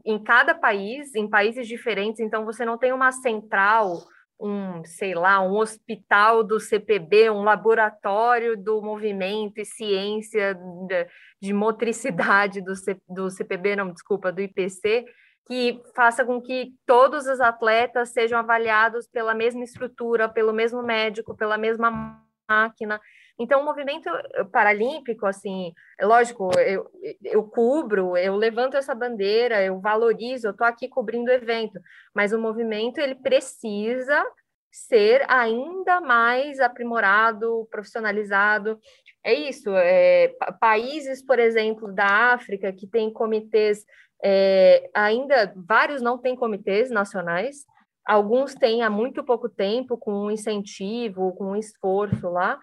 em 0.04 0.22
cada 0.22 0.54
país, 0.54 1.14
em 1.14 1.28
países 1.28 1.66
diferentes, 1.66 2.20
então 2.20 2.44
você 2.44 2.64
não 2.64 2.76
tem 2.76 2.92
uma 2.92 3.12
central 3.12 4.02
um, 4.40 4.84
sei 4.84 5.14
lá, 5.14 5.40
um 5.40 5.56
hospital 5.56 6.44
do 6.44 6.60
CPB, 6.60 7.30
um 7.30 7.42
laboratório 7.42 8.56
do 8.56 8.82
movimento 8.82 9.58
e 9.58 9.64
ciência 9.64 10.54
de, 10.54 11.06
de 11.40 11.52
motricidade 11.52 12.60
do, 12.60 12.76
C, 12.76 13.00
do 13.08 13.30
CPB, 13.30 13.76
não, 13.76 13.92
desculpa, 13.92 14.30
do 14.30 14.40
IPC, 14.40 15.06
que 15.46 15.80
faça 15.94 16.24
com 16.24 16.40
que 16.40 16.72
todos 16.84 17.26
os 17.26 17.40
atletas 17.40 18.10
sejam 18.10 18.38
avaliados 18.38 19.06
pela 19.08 19.34
mesma 19.34 19.64
estrutura, 19.64 20.28
pelo 20.28 20.52
mesmo 20.52 20.82
médico, 20.82 21.36
pela 21.36 21.56
mesma 21.56 22.20
máquina. 22.48 23.00
Então, 23.38 23.60
o 23.60 23.64
movimento 23.64 24.08
paralímpico, 24.50 25.26
assim, 25.26 25.72
é 25.98 26.06
lógico, 26.06 26.50
eu, 26.58 26.90
eu 27.22 27.42
cubro, 27.44 28.16
eu 28.16 28.34
levanto 28.34 28.76
essa 28.76 28.94
bandeira, 28.94 29.62
eu 29.62 29.78
valorizo, 29.78 30.46
eu 30.46 30.52
estou 30.52 30.66
aqui 30.66 30.88
cobrindo 30.88 31.30
o 31.30 31.34
evento, 31.34 31.78
mas 32.14 32.32
o 32.32 32.38
movimento, 32.38 32.98
ele 32.98 33.14
precisa 33.14 34.24
ser 34.70 35.24
ainda 35.28 36.00
mais 36.00 36.60
aprimorado, 36.60 37.66
profissionalizado. 37.70 38.78
É 39.24 39.34
isso, 39.34 39.70
é, 39.74 40.34
países, 40.60 41.24
por 41.24 41.38
exemplo, 41.38 41.92
da 41.92 42.32
África, 42.32 42.72
que 42.72 42.86
tem 42.86 43.12
comitês, 43.12 43.84
é, 44.22 44.88
ainda, 44.94 45.52
vários 45.56 46.00
não 46.00 46.16
têm 46.16 46.36
comitês 46.36 46.90
nacionais, 46.90 47.64
alguns 48.06 48.54
têm 48.54 48.82
há 48.82 48.88
muito 48.88 49.24
pouco 49.24 49.48
tempo, 49.48 49.98
com 49.98 50.12
um 50.12 50.30
incentivo, 50.30 51.34
com 51.34 51.52
um 51.52 51.56
esforço 51.56 52.28
lá, 52.28 52.58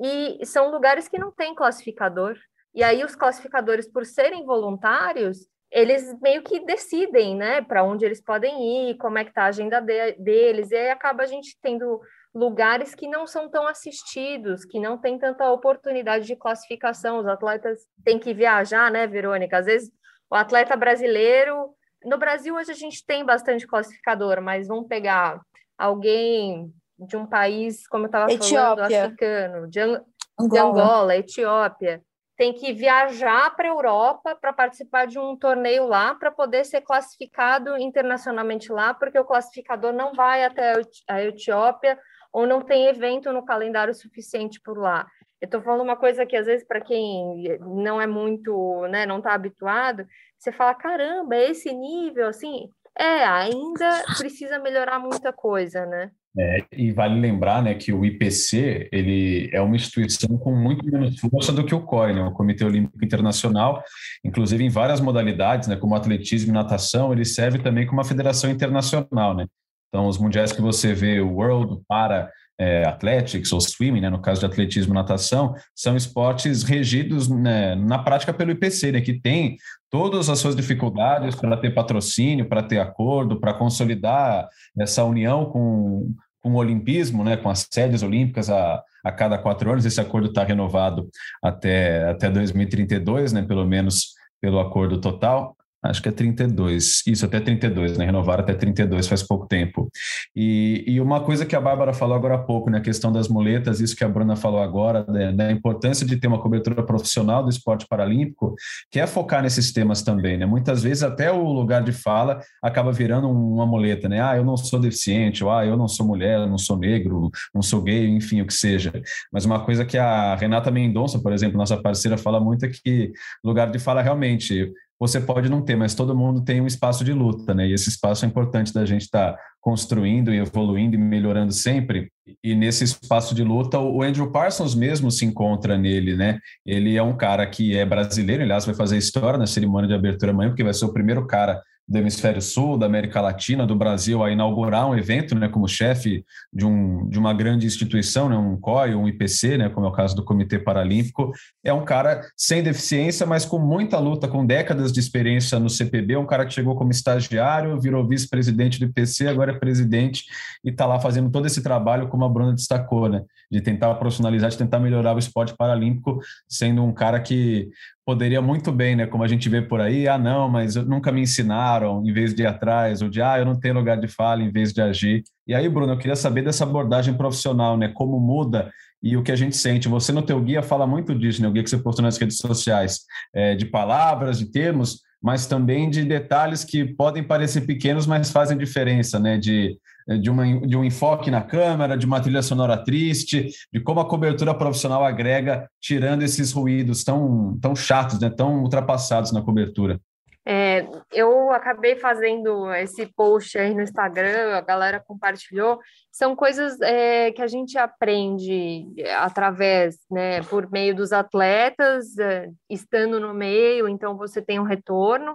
e 0.00 0.44
são 0.44 0.70
lugares 0.70 1.08
que 1.08 1.18
não 1.18 1.30
têm 1.30 1.54
classificador. 1.54 2.36
E 2.74 2.82
aí 2.82 3.04
os 3.04 3.14
classificadores, 3.14 3.90
por 3.90 4.04
serem 4.04 4.44
voluntários, 4.44 5.48
eles 5.70 6.16
meio 6.20 6.42
que 6.42 6.64
decidem, 6.64 7.36
né, 7.36 7.60
para 7.62 7.82
onde 7.82 8.04
eles 8.04 8.20
podem 8.20 8.90
ir, 8.90 8.96
como 8.96 9.18
é 9.18 9.24
que 9.24 9.32
tá 9.32 9.44
a 9.44 9.46
agenda 9.46 9.80
de, 9.80 10.12
deles, 10.12 10.70
e 10.70 10.76
aí 10.76 10.90
acaba 10.90 11.24
a 11.24 11.26
gente 11.26 11.58
tendo 11.60 12.00
lugares 12.34 12.94
que 12.94 13.08
não 13.08 13.26
são 13.26 13.48
tão 13.48 13.66
assistidos, 13.66 14.64
que 14.64 14.80
não 14.80 14.98
tem 14.98 15.18
tanta 15.18 15.50
oportunidade 15.50 16.26
de 16.26 16.34
classificação. 16.34 17.18
Os 17.18 17.26
atletas 17.26 17.86
têm 18.04 18.18
que 18.18 18.34
viajar, 18.34 18.90
né, 18.90 19.06
Verônica? 19.06 19.56
Às 19.56 19.66
vezes 19.66 19.90
o 20.28 20.34
atleta 20.34 20.76
brasileiro, 20.76 21.74
no 22.04 22.18
Brasil 22.18 22.54
hoje 22.56 22.72
a 22.72 22.74
gente 22.74 23.04
tem 23.06 23.24
bastante 23.24 23.66
classificador, 23.66 24.40
mas 24.42 24.66
vamos 24.66 24.88
pegar 24.88 25.40
alguém 25.78 26.72
de 26.98 27.16
um 27.16 27.26
país, 27.26 27.86
como 27.88 28.04
eu 28.04 28.06
estava 28.06 28.26
falando, 28.28 28.80
africano, 28.80 29.68
de, 29.68 29.80
Angola. 29.80 30.04
de 30.38 30.58
Angola, 30.58 31.16
Etiópia, 31.16 32.02
tem 32.36 32.52
que 32.52 32.72
viajar 32.72 33.54
para 33.54 33.68
a 33.68 33.72
Europa 33.72 34.36
para 34.40 34.52
participar 34.52 35.06
de 35.06 35.18
um 35.18 35.36
torneio 35.36 35.86
lá, 35.86 36.14
para 36.14 36.30
poder 36.30 36.64
ser 36.64 36.80
classificado 36.80 37.76
internacionalmente 37.78 38.72
lá, 38.72 38.92
porque 38.92 39.18
o 39.18 39.24
classificador 39.24 39.92
não 39.92 40.14
vai 40.14 40.44
até 40.44 40.74
a 41.08 41.22
Etiópia 41.22 41.98
ou 42.32 42.46
não 42.46 42.60
tem 42.60 42.86
evento 42.86 43.32
no 43.32 43.44
calendário 43.44 43.94
suficiente 43.94 44.60
por 44.60 44.76
lá. 44.76 45.06
Eu 45.40 45.46
estou 45.46 45.62
falando 45.62 45.82
uma 45.82 45.96
coisa 45.96 46.26
que, 46.26 46.36
às 46.36 46.46
vezes, 46.46 46.66
para 46.66 46.80
quem 46.80 47.58
não 47.60 48.00
é 48.00 48.06
muito, 48.06 48.86
né, 48.88 49.06
não 49.06 49.18
está 49.18 49.34
habituado, 49.34 50.06
você 50.38 50.50
fala, 50.50 50.74
caramba, 50.74 51.36
é 51.36 51.50
esse 51.50 51.72
nível, 51.72 52.26
assim, 52.26 52.68
é, 52.98 53.24
ainda 53.24 54.02
precisa 54.16 54.58
melhorar 54.58 54.98
muita 54.98 55.32
coisa, 55.32 55.86
né? 55.86 56.10
É, 56.36 56.64
e 56.72 56.90
vale 56.90 57.20
lembrar 57.20 57.62
né, 57.62 57.74
que 57.74 57.92
o 57.92 58.04
IPC 58.04 58.88
ele 58.90 59.48
é 59.52 59.60
uma 59.60 59.76
instituição 59.76 60.36
com 60.36 60.52
muito 60.52 60.84
menos 60.84 61.20
força 61.20 61.52
do 61.52 61.64
que 61.64 61.74
o 61.74 61.82
COI, 61.82 62.12
né, 62.12 62.22
o 62.24 62.32
Comitê 62.32 62.64
Olímpico 62.64 63.04
Internacional, 63.04 63.80
inclusive 64.24 64.64
em 64.64 64.68
várias 64.68 65.00
modalidades, 65.00 65.68
né, 65.68 65.76
como 65.76 65.94
atletismo 65.94 66.50
e 66.50 66.54
natação, 66.54 67.12
ele 67.12 67.24
serve 67.24 67.60
também 67.60 67.86
como 67.86 68.00
uma 68.00 68.04
federação 68.04 68.50
internacional. 68.50 69.36
Né? 69.36 69.46
Então, 69.88 70.08
os 70.08 70.18
mundiais 70.18 70.50
que 70.50 70.60
você 70.60 70.92
vê, 70.92 71.20
o 71.20 71.34
World 71.34 71.80
para 71.86 72.28
é, 72.58 72.86
Athletics 72.86 73.52
ou 73.52 73.60
Swimming, 73.60 74.00
né, 74.00 74.10
no 74.10 74.20
caso 74.20 74.40
de 74.40 74.46
atletismo 74.46 74.92
e 74.92 74.94
natação, 74.94 75.54
são 75.74 75.96
esportes 75.96 76.62
regidos 76.62 77.28
né, 77.28 77.74
na 77.74 77.98
prática 77.98 78.32
pelo 78.32 78.52
IPC, 78.52 78.92
né, 78.92 79.00
que 79.00 79.14
tem 79.14 79.56
todas 79.90 80.28
as 80.28 80.38
suas 80.38 80.54
dificuldades 80.54 81.34
para 81.34 81.56
ter 81.56 81.74
patrocínio, 81.74 82.48
para 82.48 82.62
ter 82.62 82.78
acordo, 82.78 83.40
para 83.40 83.54
consolidar 83.54 84.48
essa 84.78 85.04
união 85.04 85.46
com, 85.46 86.14
com 86.40 86.52
o 86.52 86.56
olimpismo, 86.56 87.24
né, 87.24 87.36
com 87.36 87.48
as 87.48 87.66
sedes 87.70 88.02
olímpicas 88.02 88.50
a, 88.50 88.82
a 89.04 89.12
cada 89.12 89.38
quatro 89.38 89.70
anos. 89.70 89.84
Esse 89.84 90.00
acordo 90.00 90.28
está 90.28 90.44
renovado 90.44 91.08
até, 91.42 92.08
até 92.10 92.30
2032, 92.30 93.32
né, 93.32 93.42
pelo 93.42 93.64
menos 93.64 94.14
pelo 94.40 94.60
acordo 94.60 95.00
total 95.00 95.56
acho 95.84 96.02
que 96.02 96.08
é 96.08 96.12
32, 96.12 97.02
isso 97.06 97.24
até 97.24 97.40
32, 97.40 97.98
né? 97.98 98.06
Renovaram 98.06 98.42
até 98.42 98.54
32 98.54 99.06
faz 99.06 99.22
pouco 99.22 99.46
tempo. 99.46 99.90
E, 100.34 100.84
e 100.86 101.00
uma 101.00 101.20
coisa 101.20 101.44
que 101.44 101.54
a 101.54 101.60
Bárbara 101.60 101.92
falou 101.92 102.16
agora 102.16 102.34
há 102.34 102.38
pouco, 102.38 102.70
né? 102.70 102.78
A 102.78 102.80
questão 102.80 103.12
das 103.12 103.28
muletas, 103.28 103.80
isso 103.80 103.94
que 103.96 104.04
a 104.04 104.08
Bruna 104.08 104.36
falou 104.36 104.60
agora, 104.60 105.04
né? 105.08 105.32
da 105.32 105.50
importância 105.52 106.06
de 106.06 106.16
ter 106.16 106.26
uma 106.26 106.40
cobertura 106.40 106.82
profissional 106.82 107.42
do 107.42 107.50
esporte 107.50 107.86
paralímpico, 107.88 108.54
que 108.90 108.98
é 108.98 109.06
focar 109.06 109.42
nesses 109.42 109.72
temas 109.72 110.02
também, 110.02 110.36
né? 110.36 110.46
Muitas 110.46 110.82
vezes 110.82 111.02
até 111.02 111.30
o 111.30 111.44
lugar 111.52 111.82
de 111.82 111.92
fala 111.92 112.40
acaba 112.62 112.92
virando 112.92 113.28
uma 113.28 113.66
muleta, 113.66 114.08
né? 114.08 114.22
Ah, 114.22 114.36
eu 114.36 114.44
não 114.44 114.56
sou 114.56 114.78
deficiente, 114.80 115.44
ou 115.44 115.50
ah, 115.50 115.66
eu 115.66 115.76
não 115.76 115.88
sou 115.88 116.06
mulher, 116.06 116.46
não 116.46 116.58
sou 116.58 116.78
negro, 116.78 117.30
não 117.54 117.62
sou 117.62 117.82
gay, 117.82 118.08
enfim, 118.08 118.40
o 118.40 118.46
que 118.46 118.54
seja. 118.54 118.92
Mas 119.32 119.44
uma 119.44 119.60
coisa 119.60 119.84
que 119.84 119.98
a 119.98 120.34
Renata 120.34 120.70
Mendonça, 120.70 121.18
por 121.18 121.32
exemplo, 121.32 121.58
nossa 121.58 121.76
parceira, 121.76 122.16
fala 122.16 122.40
muito 122.40 122.64
é 122.64 122.68
que 122.68 123.12
lugar 123.44 123.70
de 123.70 123.78
fala 123.78 124.02
realmente 124.02 124.72
você 125.06 125.20
pode 125.20 125.50
não 125.50 125.60
ter, 125.60 125.76
mas 125.76 125.94
todo 125.94 126.16
mundo 126.16 126.42
tem 126.42 126.62
um 126.62 126.66
espaço 126.66 127.04
de 127.04 127.12
luta, 127.12 127.52
né? 127.52 127.68
E 127.68 127.74
esse 127.74 127.90
espaço 127.90 128.24
é 128.24 128.28
importante 128.28 128.72
da 128.72 128.86
gente 128.86 129.02
estar 129.02 129.32
tá 129.32 129.38
construindo 129.60 130.32
e 130.32 130.38
evoluindo 130.38 130.94
e 130.94 130.98
melhorando 130.98 131.52
sempre. 131.52 132.10
E 132.42 132.54
nesse 132.54 132.84
espaço 132.84 133.34
de 133.34 133.44
luta, 133.44 133.78
o 133.78 134.02
Andrew 134.02 134.30
Parsons 134.32 134.74
mesmo 134.74 135.10
se 135.10 135.26
encontra 135.26 135.76
nele, 135.76 136.16
né? 136.16 136.38
Ele 136.64 136.96
é 136.96 137.02
um 137.02 137.16
cara 137.16 137.46
que 137.46 137.76
é 137.76 137.84
brasileiro, 137.84 138.42
aliás, 138.42 138.64
vai 138.64 138.74
fazer 138.74 138.96
história 138.96 139.38
na 139.38 139.46
cerimônia 139.46 139.88
de 139.88 139.94
abertura 139.94 140.32
amanhã, 140.32 140.48
porque 140.48 140.64
vai 140.64 140.72
ser 140.72 140.86
o 140.86 140.92
primeiro 140.92 141.26
cara 141.26 141.60
do 141.86 141.98
Hemisfério 141.98 142.40
Sul, 142.40 142.78
da 142.78 142.86
América 142.86 143.20
Latina, 143.20 143.66
do 143.66 143.76
Brasil, 143.76 144.24
a 144.24 144.30
inaugurar 144.30 144.88
um 144.88 144.96
evento, 144.96 145.34
né, 145.34 145.48
como 145.48 145.68
chefe 145.68 146.24
de, 146.52 146.64
um, 146.64 147.06
de 147.08 147.18
uma 147.18 147.34
grande 147.34 147.66
instituição, 147.66 148.28
né, 148.28 148.36
um 148.36 148.56
COI, 148.56 148.94
um 148.94 149.06
IPC, 149.06 149.58
né, 149.58 149.68
como 149.68 149.86
é 149.86 149.88
o 149.90 149.92
caso 149.92 150.16
do 150.16 150.24
Comitê 150.24 150.58
Paralímpico, 150.58 151.30
é 151.62 151.72
um 151.72 151.84
cara 151.84 152.22
sem 152.36 152.62
deficiência, 152.62 153.26
mas 153.26 153.44
com 153.44 153.58
muita 153.58 153.98
luta, 153.98 154.26
com 154.26 154.46
décadas 154.46 154.92
de 154.92 154.98
experiência 154.98 155.58
no 155.60 155.68
CPB, 155.68 156.16
um 156.16 156.26
cara 156.26 156.46
que 156.46 156.54
chegou 156.54 156.74
como 156.74 156.90
estagiário, 156.90 157.78
virou 157.78 158.08
vice-presidente 158.08 158.78
do 158.78 158.86
IPC, 158.86 159.28
agora 159.28 159.52
é 159.52 159.58
presidente 159.58 160.24
e 160.64 160.70
está 160.70 160.86
lá 160.86 160.98
fazendo 160.98 161.30
todo 161.30 161.46
esse 161.46 161.62
trabalho, 161.62 162.08
como 162.08 162.24
a 162.24 162.28
Bruna 162.28 162.54
destacou, 162.54 163.10
né, 163.10 163.22
de 163.50 163.60
tentar 163.60 163.94
profissionalizar, 163.94 164.50
de 164.50 164.58
tentar 164.58 164.78
melhorar 164.80 165.14
o 165.14 165.18
esporte 165.18 165.54
paralímpico, 165.56 166.20
sendo 166.48 166.84
um 166.84 166.92
cara 166.92 167.20
que 167.20 167.68
poderia 168.04 168.42
muito 168.42 168.70
bem, 168.70 168.96
né? 168.96 169.06
Como 169.06 169.24
a 169.24 169.28
gente 169.28 169.48
vê 169.48 169.62
por 169.62 169.80
aí, 169.80 170.06
ah, 170.06 170.18
não, 170.18 170.48
mas 170.48 170.74
nunca 170.76 171.10
me 171.10 171.22
ensinaram, 171.22 172.02
em 172.04 172.12
vez 172.12 172.34
de 172.34 172.42
ir 172.42 172.46
atrás, 172.46 173.00
ou 173.00 173.08
de, 173.08 173.22
ah, 173.22 173.38
eu 173.38 173.44
não 173.44 173.58
tenho 173.58 173.74
lugar 173.74 173.98
de 173.98 174.08
fala, 174.08 174.42
em 174.42 174.50
vez 174.50 174.72
de 174.72 174.82
agir. 174.82 175.22
E 175.46 175.54
aí, 175.54 175.68
Bruno, 175.68 175.92
eu 175.92 175.98
queria 175.98 176.16
saber 176.16 176.42
dessa 176.42 176.64
abordagem 176.64 177.14
profissional, 177.14 177.76
né? 177.76 177.88
Como 177.88 178.18
muda 178.20 178.70
e 179.02 179.16
o 179.16 179.22
que 179.22 179.30
a 179.30 179.36
gente 179.36 179.56
sente. 179.56 179.86
Você 179.88 180.12
no 180.12 180.22
teu 180.22 180.40
guia 180.40 180.62
fala 180.62 180.86
muito 180.86 181.14
disso, 181.14 181.42
né? 181.42 181.48
O 181.48 181.52
guia 181.52 181.62
que 181.62 181.70
você 181.70 181.78
postou 181.78 182.02
nas 182.02 182.16
redes 182.16 182.38
sociais, 182.38 183.00
é, 183.34 183.54
de 183.54 183.66
palavras, 183.66 184.38
de 184.38 184.46
termos, 184.46 185.00
mas 185.22 185.46
também 185.46 185.90
de 185.90 186.04
detalhes 186.04 186.64
que 186.64 186.84
podem 186.84 187.22
parecer 187.22 187.62
pequenos, 187.62 188.06
mas 188.06 188.30
fazem 188.30 188.56
diferença, 188.56 189.18
né? 189.18 189.36
De, 189.38 189.78
de, 190.06 190.30
uma, 190.30 190.66
de 190.66 190.76
um 190.76 190.84
enfoque 190.84 191.30
na 191.30 191.42
câmera, 191.42 191.96
de 191.96 192.06
uma 192.06 192.20
trilha 192.20 192.42
sonora 192.42 192.76
triste, 192.76 193.50
de 193.72 193.80
como 193.80 194.00
a 194.00 194.08
cobertura 194.08 194.54
profissional 194.54 195.04
agrega, 195.04 195.68
tirando 195.80 196.22
esses 196.22 196.52
ruídos 196.52 197.04
tão, 197.04 197.58
tão 197.60 197.74
chatos, 197.74 198.20
né? 198.20 198.30
Tão 198.30 198.62
ultrapassados 198.62 199.32
na 199.32 199.42
cobertura. 199.42 200.00
É, 200.46 200.86
eu 201.10 201.50
acabei 201.52 201.96
fazendo 201.96 202.70
esse 202.74 203.06
post 203.06 203.56
aí 203.56 203.74
no 203.74 203.80
Instagram, 203.80 204.54
a 204.54 204.60
galera 204.60 205.00
compartilhou. 205.00 205.78
São 206.12 206.36
coisas 206.36 206.78
é, 206.82 207.32
que 207.32 207.40
a 207.40 207.46
gente 207.46 207.78
aprende 207.78 208.86
através, 209.16 209.96
né, 210.10 210.42
por 210.42 210.70
meio 210.70 210.94
dos 210.94 211.12
atletas, 211.12 212.18
é, 212.18 212.50
estando 212.68 213.18
no 213.18 213.32
meio, 213.32 213.88
então 213.88 214.18
você 214.18 214.42
tem 214.42 214.60
um 214.60 214.64
retorno. 214.64 215.34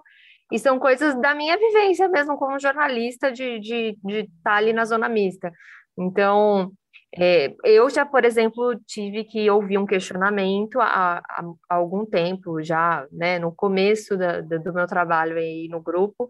E 0.51 0.57
são 0.59 0.79
coisas 0.79 1.19
da 1.21 1.35
minha 1.35 1.57
vivência 1.57 2.07
mesmo 2.09 2.37
como 2.37 2.59
jornalista 2.59 3.31
de 3.31 3.59
de, 3.59 3.97
de 4.03 4.19
estar 4.37 4.55
ali 4.55 4.73
na 4.73 4.85
zona 4.85 5.07
mista. 5.07 5.51
Então, 5.97 6.71
é, 7.15 7.55
eu 7.63 7.89
já, 7.89 8.05
por 8.05 8.23
exemplo, 8.23 8.79
tive 8.85 9.23
que 9.23 9.49
ouvir 9.49 9.77
um 9.77 9.85
questionamento 9.85 10.79
há, 10.79 11.17
há, 11.17 11.43
há 11.69 11.75
algum 11.75 12.05
tempo, 12.05 12.61
já 12.61 13.07
né, 13.11 13.39
no 13.39 13.51
começo 13.51 14.15
da, 14.15 14.41
da, 14.41 14.57
do 14.57 14.73
meu 14.73 14.85
trabalho 14.85 15.37
aí 15.37 15.67
no 15.69 15.81
grupo, 15.81 16.27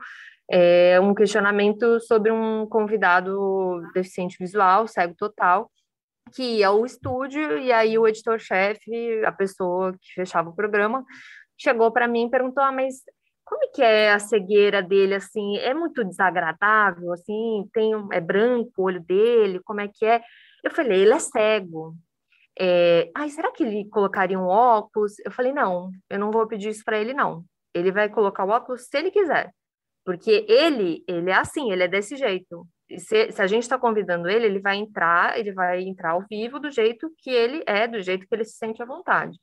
é, 0.49 0.99
um 0.99 1.13
questionamento 1.13 1.99
sobre 2.01 2.31
um 2.31 2.65
convidado 2.65 3.81
deficiente 3.93 4.37
visual, 4.39 4.87
cego 4.87 5.13
total, 5.15 5.69
que 6.33 6.43
ia 6.57 6.69
ao 6.69 6.85
estúdio 6.85 7.57
e 7.57 7.71
aí 7.71 7.97
o 7.97 8.07
editor-chefe, 8.07 9.23
a 9.25 9.31
pessoa 9.31 9.91
que 9.93 10.13
fechava 10.15 10.49
o 10.49 10.55
programa, 10.55 11.03
chegou 11.57 11.91
para 11.91 12.07
mim 12.07 12.27
e 12.27 12.29
perguntou: 12.29 12.63
ah, 12.63 12.71
mas 12.71 13.01
como 13.49 13.63
é 13.63 13.67
que 13.67 13.81
é 13.81 14.11
a 14.11 14.19
cegueira 14.19 14.81
dele 14.81 15.15
assim? 15.15 15.57
É 15.57 15.73
muito 15.73 16.03
desagradável 16.03 17.11
assim? 17.11 17.67
Tem 17.73 17.91
é 18.11 18.21
branco 18.21 18.71
o 18.77 18.83
olho 18.83 19.01
dele? 19.01 19.59
Como 19.65 19.81
é 19.81 19.87
que 19.87 20.05
é? 20.05 20.21
Eu 20.63 20.69
falei, 20.69 21.01
ele 21.01 21.13
é 21.13 21.19
cego. 21.19 21.95
É, 22.59 23.09
Ai, 23.15 23.29
será 23.29 23.51
que 23.51 23.63
ele 23.63 23.89
colocaria 23.89 24.37
um 24.37 24.45
óculos? 24.45 25.13
Eu 25.25 25.31
falei, 25.31 25.51
não, 25.51 25.89
eu 26.09 26.19
não 26.19 26.29
vou 26.31 26.45
pedir 26.45 26.69
isso 26.69 26.83
para 26.85 26.99
ele, 26.99 27.11
não. 27.11 27.43
Ele 27.73 27.91
vai 27.91 28.07
colocar 28.07 28.45
o 28.45 28.49
óculos 28.49 28.87
se 28.87 28.97
ele 28.97 29.09
quiser. 29.09 29.51
Porque 30.05 30.45
ele, 30.47 31.03
ele 31.07 31.31
é 31.31 31.35
assim, 31.35 31.71
ele 31.71 31.83
é 31.83 31.87
desse 31.87 32.15
jeito. 32.17 32.67
Se, 32.97 33.31
se 33.31 33.41
a 33.41 33.47
gente 33.47 33.63
está 33.63 33.79
convidando 33.79 34.29
ele, 34.29 34.45
ele 34.45 34.59
vai 34.59 34.77
entrar, 34.77 35.39
ele 35.39 35.51
vai 35.53 35.81
entrar 35.81 36.11
ao 36.11 36.25
vivo 36.29 36.59
do 36.59 36.69
jeito 36.69 37.11
que 37.17 37.31
ele 37.31 37.63
é, 37.65 37.87
do 37.87 38.01
jeito 38.01 38.27
que 38.27 38.35
ele 38.35 38.45
se 38.45 38.57
sente 38.57 38.81
à 38.81 38.85
vontade. 38.85 39.39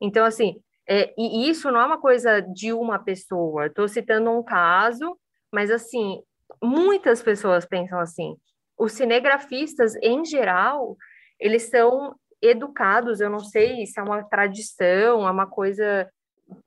Então, 0.00 0.24
assim, 0.24 0.56
é, 0.88 1.14
e 1.16 1.48
isso 1.48 1.70
não 1.70 1.80
é 1.80 1.86
uma 1.86 2.00
coisa 2.00 2.40
de 2.40 2.72
uma 2.72 2.98
pessoa. 2.98 3.66
Estou 3.66 3.86
citando 3.86 4.30
um 4.30 4.42
caso, 4.42 5.16
mas 5.52 5.70
assim, 5.70 6.22
muitas 6.62 7.22
pessoas 7.22 7.64
pensam 7.64 7.98
assim 7.98 8.36
os 8.80 8.92
cinegrafistas, 8.92 9.94
em 9.96 10.24
geral, 10.24 10.96
eles 11.38 11.64
são 11.68 12.14
educados, 12.40 13.20
eu 13.20 13.28
não 13.28 13.40
sei 13.40 13.84
se 13.84 14.00
é 14.00 14.02
uma 14.02 14.22
tradição, 14.24 15.28
é 15.28 15.30
uma 15.30 15.46
coisa 15.46 16.10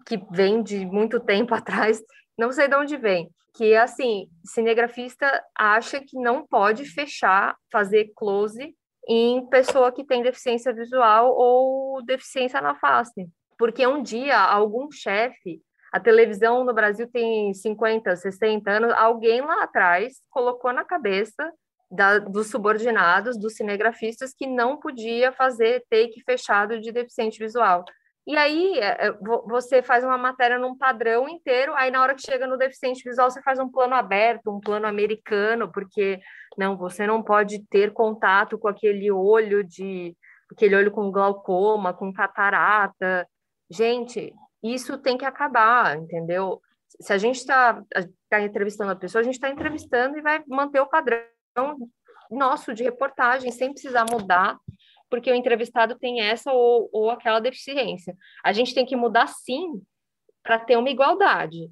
que 0.06 0.21
vem 0.32 0.62
de 0.62 0.86
muito 0.86 1.19
tempo 1.19 1.56
atrás, 1.56 1.99
não 2.38 2.52
sei 2.52 2.67
de 2.67 2.76
onde 2.76 2.97
vem, 2.97 3.32
que 3.56 3.76
assim, 3.76 4.28
cinegrafista 4.45 5.43
acha 5.58 5.99
que 5.99 6.15
não 6.19 6.45
pode 6.45 6.86
fechar, 6.86 7.58
fazer 7.71 8.12
close 8.15 8.76
em 9.10 9.49
pessoa 9.49 9.91
que 9.91 10.06
tem 10.06 10.21
deficiência 10.21 10.71
visual 10.71 11.36
ou 11.36 12.04
deficiência 12.06 12.62
na 12.62 12.76
face. 12.76 13.28
Porque 13.63 13.88
um 13.88 14.04
dia 14.04 14.38
algum 14.38 14.91
chefe, 14.91 15.62
a 15.89 15.97
televisão 15.97 16.65
no 16.65 16.73
Brasil 16.73 17.10
tem 17.10 17.54
50, 17.54 18.13
60 18.13 18.69
anos, 18.69 18.91
alguém 18.91 19.39
lá 19.39 19.63
atrás 19.63 20.15
colocou 20.30 20.73
na 20.73 20.84
cabeça 20.84 21.49
da, 21.89 22.19
dos 22.19 22.47
subordinados, 22.49 23.39
dos 23.39 23.56
cinegrafistas, 23.56 24.34
que 24.34 24.45
não 24.45 24.76
podia 24.76 25.32
fazer 25.32 25.82
take 25.89 26.21
fechado 26.26 26.78
de 26.82 26.91
deficiente 26.91 27.39
visual. 27.39 27.86
E 28.28 28.36
aí 28.36 28.80
é, 28.80 29.08
é, 29.08 29.17
você 29.47 29.82
faz 29.82 30.04
uma 30.04 30.17
matéria 30.17 30.60
num 30.60 30.78
padrão 30.78 31.30
inteiro, 31.30 31.73
aí 31.73 31.89
na 31.89 32.02
hora 32.02 32.15
que 32.15 32.21
chega 32.21 32.45
no 32.45 32.58
deficiente 32.58 33.02
visual 33.02 33.32
você 33.32 33.41
faz 33.41 33.60
um 33.60 33.71
plano 33.71 33.95
aberto, 33.95 34.52
um 34.52 34.60
plano 34.60 34.88
americano, 34.88 35.71
porque 35.71 36.19
não, 36.58 36.76
você 36.76 37.08
não 37.08 37.23
pode 37.23 37.65
ter 37.69 37.93
contato 37.93 38.58
com 38.58 38.67
aquele 38.67 39.10
olho 39.10 39.63
de 39.63 40.13
aquele 40.52 40.76
olho 40.76 40.91
com 40.91 41.10
glaucoma, 41.10 41.93
com 41.93 42.12
catarata. 42.12 43.26
Gente, 43.73 44.31
isso 44.62 44.99
tem 44.99 45.17
que 45.17 45.25
acabar, 45.25 45.97
entendeu? 45.97 46.62
Se 47.01 47.12
a 47.12 47.17
gente 47.17 47.38
está 47.38 47.81
tá 48.29 48.39
entrevistando 48.39 48.91
a 48.91 48.95
pessoa, 48.95 49.21
a 49.21 49.23
gente 49.23 49.33
está 49.33 49.49
entrevistando 49.49 50.15
e 50.15 50.21
vai 50.21 50.43
manter 50.47 50.79
o 50.79 50.88
padrão 50.88 51.25
nosso 52.29 52.73
de 52.73 52.83
reportagem, 52.83 53.51
sem 53.51 53.71
precisar 53.71 54.05
mudar, 54.09 54.57
porque 55.09 55.31
o 55.31 55.36
entrevistado 55.36 55.97
tem 55.97 56.21
essa 56.21 56.51
ou, 56.51 56.88
ou 56.93 57.09
aquela 57.09 57.39
deficiência. 57.39 58.15
A 58.43 58.53
gente 58.53 58.75
tem 58.75 58.86
que 58.86 58.95
mudar 58.95 59.27
sim 59.27 59.81
para 60.43 60.59
ter 60.59 60.77
uma 60.77 60.89
igualdade. 60.89 61.69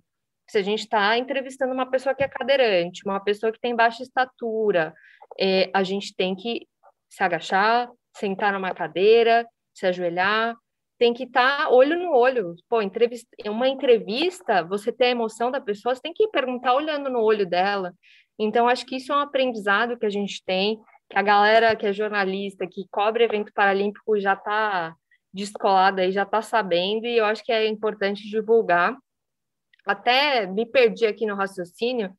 Se 0.50 0.58
a 0.58 0.62
gente 0.64 0.82
está 0.82 1.18
entrevistando 1.18 1.74
uma 1.74 1.90
pessoa 1.90 2.16
que 2.16 2.24
é 2.24 2.28
cadeirante, 2.28 3.06
uma 3.06 3.20
pessoa 3.20 3.52
que 3.52 3.60
tem 3.60 3.76
baixa 3.76 4.02
estatura, 4.02 4.94
é, 5.40 5.70
a 5.74 5.84
gente 5.84 6.16
tem 6.16 6.36
que 6.36 6.68
se 7.10 7.24
agachar, 7.24 7.90
sentar 8.18 8.54
numa 8.54 8.74
cadeira, 8.74 9.48
se 9.74 9.86
ajoelhar, 9.86 10.56
tem 11.02 11.16
que 11.16 11.24
estar 11.24 11.64
tá 11.64 11.70
olho 11.72 11.98
no 11.98 12.12
olho. 12.16 12.56
Pô, 12.70 12.80
entrevista, 12.80 13.28
uma 13.48 13.68
entrevista, 13.68 14.62
você 14.62 14.92
tem 14.92 15.08
a 15.08 15.12
emoção 15.12 15.50
da 15.50 15.60
pessoa, 15.60 15.96
você 15.96 16.02
tem 16.02 16.14
que 16.14 16.28
perguntar 16.28 16.76
olhando 16.76 17.10
no 17.10 17.22
olho 17.22 17.44
dela. 17.44 17.92
Então, 18.38 18.68
acho 18.68 18.86
que 18.86 18.98
isso 18.98 19.12
é 19.12 19.16
um 19.16 19.20
aprendizado 19.20 19.98
que 19.98 20.06
a 20.06 20.12
gente 20.12 20.44
tem, 20.46 20.80
que 21.10 21.18
a 21.18 21.24
galera 21.24 21.76
que 21.76 21.88
é 21.88 21.92
jornalista, 21.92 22.68
que 22.68 22.88
cobre 22.92 23.24
evento 23.24 23.52
paralímpico 23.52 24.20
já 24.20 24.34
está 24.34 24.96
descolada 25.34 26.06
e 26.06 26.12
já 26.12 26.22
está 26.22 26.44
sabendo, 26.44 27.08
e 27.08 27.18
eu 27.18 27.26
acho 27.26 27.44
que 27.44 27.52
é 27.52 27.66
importante 27.66 28.30
divulgar. 28.30 28.96
Até 29.88 30.46
me 30.46 30.68
perdi 30.68 31.08
aqui 31.08 31.26
no 31.26 31.34
raciocínio, 31.34 32.14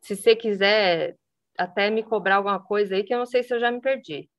se 0.00 0.16
você 0.16 0.34
quiser 0.34 1.14
até 1.58 1.90
me 1.90 2.02
cobrar 2.02 2.36
alguma 2.36 2.58
coisa 2.58 2.94
aí, 2.94 3.04
que 3.04 3.12
eu 3.12 3.18
não 3.18 3.26
sei 3.26 3.42
se 3.42 3.54
eu 3.54 3.60
já 3.60 3.70
me 3.70 3.82
perdi. 3.82 4.30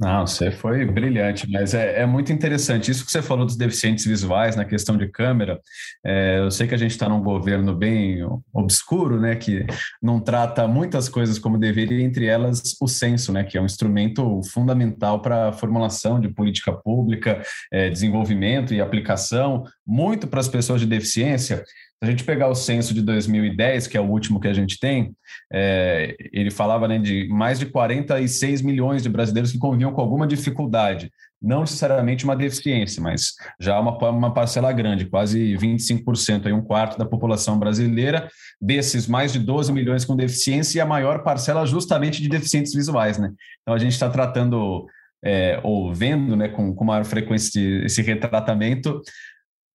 Não, 0.00 0.26
você 0.26 0.50
foi 0.50 0.86
brilhante, 0.86 1.46
mas 1.50 1.74
é, 1.74 2.00
é, 2.00 2.06
muito 2.06 2.32
interessante. 2.32 2.90
Isso 2.90 3.04
que 3.04 3.12
você 3.12 3.20
falou 3.20 3.44
dos 3.44 3.54
deficientes 3.54 4.06
visuais 4.06 4.56
na 4.56 4.64
questão 4.64 4.96
de 4.96 5.06
câmera, 5.06 5.60
é, 6.02 6.38
eu 6.38 6.50
sei 6.50 6.66
que 6.66 6.74
a 6.74 6.78
gente 6.78 6.92
está 6.92 7.06
num 7.06 7.22
governo 7.22 7.76
bem 7.76 8.26
obscuro, 8.50 9.20
né, 9.20 9.36
que 9.36 9.66
não 10.02 10.18
trata 10.18 10.66
muitas 10.66 11.06
coisas 11.06 11.38
como 11.38 11.58
deveria, 11.58 12.02
entre 12.02 12.24
elas 12.24 12.78
o 12.80 12.88
censo, 12.88 13.30
né, 13.30 13.44
que 13.44 13.58
é 13.58 13.60
um 13.60 13.66
instrumento 13.66 14.40
fundamental 14.44 15.20
para 15.20 15.50
a 15.50 15.52
formulação 15.52 16.18
de 16.18 16.30
política 16.30 16.72
pública, 16.72 17.42
é, 17.70 17.90
desenvolvimento 17.90 18.72
e 18.72 18.80
aplicação, 18.80 19.64
muito 19.86 20.26
para 20.26 20.40
as 20.40 20.48
pessoas 20.48 20.80
de 20.80 20.86
deficiência. 20.86 21.62
Se 22.02 22.08
a 22.08 22.10
gente 22.10 22.24
pegar 22.24 22.48
o 22.48 22.54
censo 22.54 22.94
de 22.94 23.02
2010, 23.02 23.86
que 23.86 23.94
é 23.94 24.00
o 24.00 24.08
último 24.08 24.40
que 24.40 24.48
a 24.48 24.54
gente 24.54 24.80
tem, 24.80 25.14
é, 25.52 26.16
ele 26.32 26.50
falava 26.50 26.88
né, 26.88 26.98
de 26.98 27.28
mais 27.28 27.58
de 27.58 27.66
46 27.66 28.62
milhões 28.62 29.02
de 29.02 29.10
brasileiros 29.10 29.52
que 29.52 29.58
conviviam 29.58 29.92
com 29.92 30.00
alguma 30.00 30.26
dificuldade, 30.26 31.12
não 31.42 31.60
necessariamente 31.60 32.24
uma 32.24 32.34
deficiência, 32.34 33.02
mas 33.02 33.34
já 33.60 33.78
uma, 33.78 33.98
uma 34.08 34.32
parcela 34.32 34.72
grande, 34.72 35.04
quase 35.04 35.54
25%, 35.58 36.46
aí 36.46 36.52
um 36.54 36.62
quarto 36.62 36.96
da 36.96 37.04
população 37.04 37.58
brasileira, 37.58 38.30
desses 38.58 39.06
mais 39.06 39.30
de 39.30 39.38
12 39.38 39.70
milhões 39.70 40.06
com 40.06 40.16
deficiência 40.16 40.78
e 40.78 40.80
a 40.80 40.86
maior 40.86 41.22
parcela 41.22 41.66
justamente 41.66 42.22
de 42.22 42.30
deficientes 42.30 42.72
visuais. 42.72 43.18
Né? 43.18 43.30
Então 43.60 43.74
a 43.74 43.78
gente 43.78 43.92
está 43.92 44.08
tratando 44.08 44.86
é, 45.22 45.60
ou 45.62 45.92
vendo 45.92 46.34
né, 46.34 46.48
com, 46.48 46.74
com 46.74 46.82
maior 46.82 47.04
frequência 47.04 47.60
esse 47.84 48.00
retratamento 48.00 49.02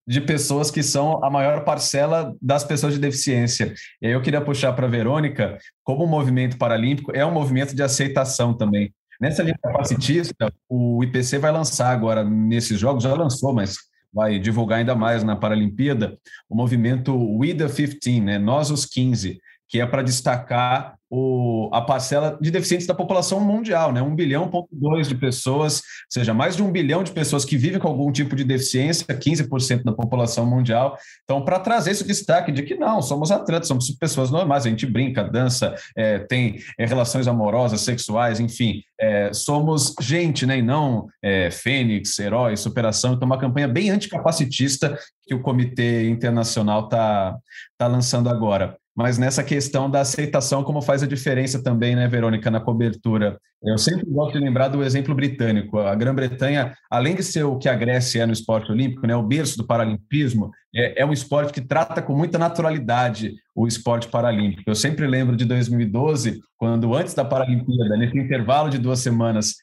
de 0.07 0.21
pessoas 0.21 0.69
que 0.69 0.83
são 0.83 1.23
a 1.23 1.29
maior 1.29 1.63
parcela 1.63 2.35
das 2.41 2.63
pessoas 2.63 2.93
de 2.93 2.99
deficiência. 2.99 3.73
E 4.01 4.07
eu 4.07 4.21
queria 4.21 4.41
puxar 4.41 4.73
para 4.73 4.85
a 4.85 4.89
Verônica, 4.89 5.57
como 5.83 6.03
o 6.03 6.07
movimento 6.07 6.57
paralímpico 6.57 7.11
é 7.15 7.25
um 7.25 7.31
movimento 7.31 7.75
de 7.75 7.81
aceitação 7.81 8.53
também. 8.53 8.93
Nessa 9.19 9.41
linha 9.41 9.57
capacitista, 9.61 10.51
o 10.69 11.03
IPC 11.03 11.39
vai 11.39 11.51
lançar 11.51 11.91
agora 11.91 12.23
nesses 12.23 12.79
jogos, 12.79 13.03
já 13.03 13.13
lançou, 13.13 13.53
mas 13.53 13.77
vai 14.13 14.39
divulgar 14.39 14.79
ainda 14.79 14.95
mais 14.95 15.23
na 15.23 15.35
Paralimpíada, 15.35 16.17
o 16.49 16.55
movimento 16.55 17.13
We 17.37 17.53
the 17.53 17.67
15, 17.67 18.21
né? 18.21 18.37
Nós 18.37 18.71
os 18.71 18.85
15, 18.85 19.39
que 19.67 19.79
é 19.79 19.85
para 19.85 20.01
destacar 20.01 20.95
o, 21.09 21.69
a 21.71 21.81
parcela 21.81 22.37
de 22.41 22.49
deficientes 22.49 22.87
da 22.87 22.93
população 22.93 23.39
mundial, 23.39 23.91
né? 23.91 24.01
1 24.01 24.15
bilhão, 24.15 24.49
ponto 24.49 24.67
dois 24.71 25.07
de 25.07 25.15
pessoas, 25.15 25.75
ou 25.75 25.81
seja, 26.09 26.33
mais 26.33 26.55
de 26.55 26.63
um 26.63 26.71
bilhão 26.71 27.03
de 27.03 27.11
pessoas 27.11 27.45
que 27.45 27.57
vivem 27.57 27.79
com 27.79 27.87
algum 27.87 28.11
tipo 28.11 28.35
de 28.35 28.43
deficiência, 28.43 29.05
15% 29.05 29.83
da 29.83 29.93
população 29.93 30.45
mundial. 30.45 30.97
Então, 31.23 31.43
para 31.43 31.59
trazer 31.59 31.91
esse 31.91 32.05
destaque 32.05 32.51
de 32.51 32.63
que 32.63 32.75
não, 32.75 33.01
somos 33.01 33.31
atletas, 33.31 33.67
somos 33.67 33.89
pessoas 33.91 34.31
normais, 34.31 34.65
a 34.65 34.69
gente 34.69 34.85
brinca, 34.85 35.23
dança, 35.23 35.75
é, 35.95 36.19
tem 36.19 36.59
é, 36.77 36.85
relações 36.85 37.27
amorosas, 37.27 37.81
sexuais, 37.81 38.39
enfim, 38.39 38.81
é, 38.99 39.31
somos 39.31 39.93
gente, 40.01 40.45
né? 40.45 40.57
E 40.57 40.61
não 40.61 41.07
é, 41.23 41.51
fênix, 41.51 42.17
herói, 42.17 42.57
superação. 42.57 43.13
Então, 43.13 43.25
uma 43.25 43.39
campanha 43.39 43.67
bem 43.67 43.89
anticapacitista 43.89 44.97
que 45.23 45.35
o 45.35 45.41
Comitê 45.41 46.09
Internacional 46.09 46.85
está 46.85 47.37
tá 47.77 47.87
lançando 47.87 48.29
agora 48.29 48.75
mas 48.95 49.17
nessa 49.17 49.43
questão 49.43 49.89
da 49.89 50.01
aceitação, 50.01 50.63
como 50.63 50.81
faz 50.81 51.03
a 51.03 51.07
diferença 51.07 51.61
também, 51.61 51.95
né, 51.95 52.07
Verônica, 52.07 52.49
na 52.49 52.61
cobertura. 52.61 53.37
Eu 53.61 53.77
sempre 53.77 54.05
gosto 54.09 54.33
de 54.33 54.39
lembrar 54.39 54.69
do 54.69 54.83
exemplo 54.83 55.13
britânico. 55.13 55.79
A 55.79 55.93
Grã-Bretanha, 55.95 56.73
além 56.89 57.15
de 57.15 57.23
ser 57.23 57.43
o 57.43 57.57
que 57.57 57.67
a 57.67 57.75
Grécia 57.75 58.23
é 58.23 58.25
no 58.25 58.31
esporte 58.31 58.71
olímpico, 58.71 59.05
né, 59.05 59.15
o 59.15 59.23
berço 59.23 59.57
do 59.57 59.65
paralimpismo, 59.65 60.51
é, 60.73 61.01
é 61.01 61.05
um 61.05 61.11
esporte 61.11 61.51
que 61.51 61.61
trata 61.61 62.01
com 62.01 62.15
muita 62.15 62.37
naturalidade 62.37 63.33
o 63.53 63.67
esporte 63.67 64.07
paralímpico. 64.07 64.69
Eu 64.69 64.75
sempre 64.75 65.07
lembro 65.07 65.35
de 65.35 65.45
2012, 65.45 66.39
quando 66.57 66.93
antes 66.93 67.13
da 67.13 67.25
Paralimpíada, 67.25 67.97
nesse 67.97 68.17
intervalo 68.17 68.69
de 68.69 68.77
duas 68.77 68.99
semanas, 68.99 69.55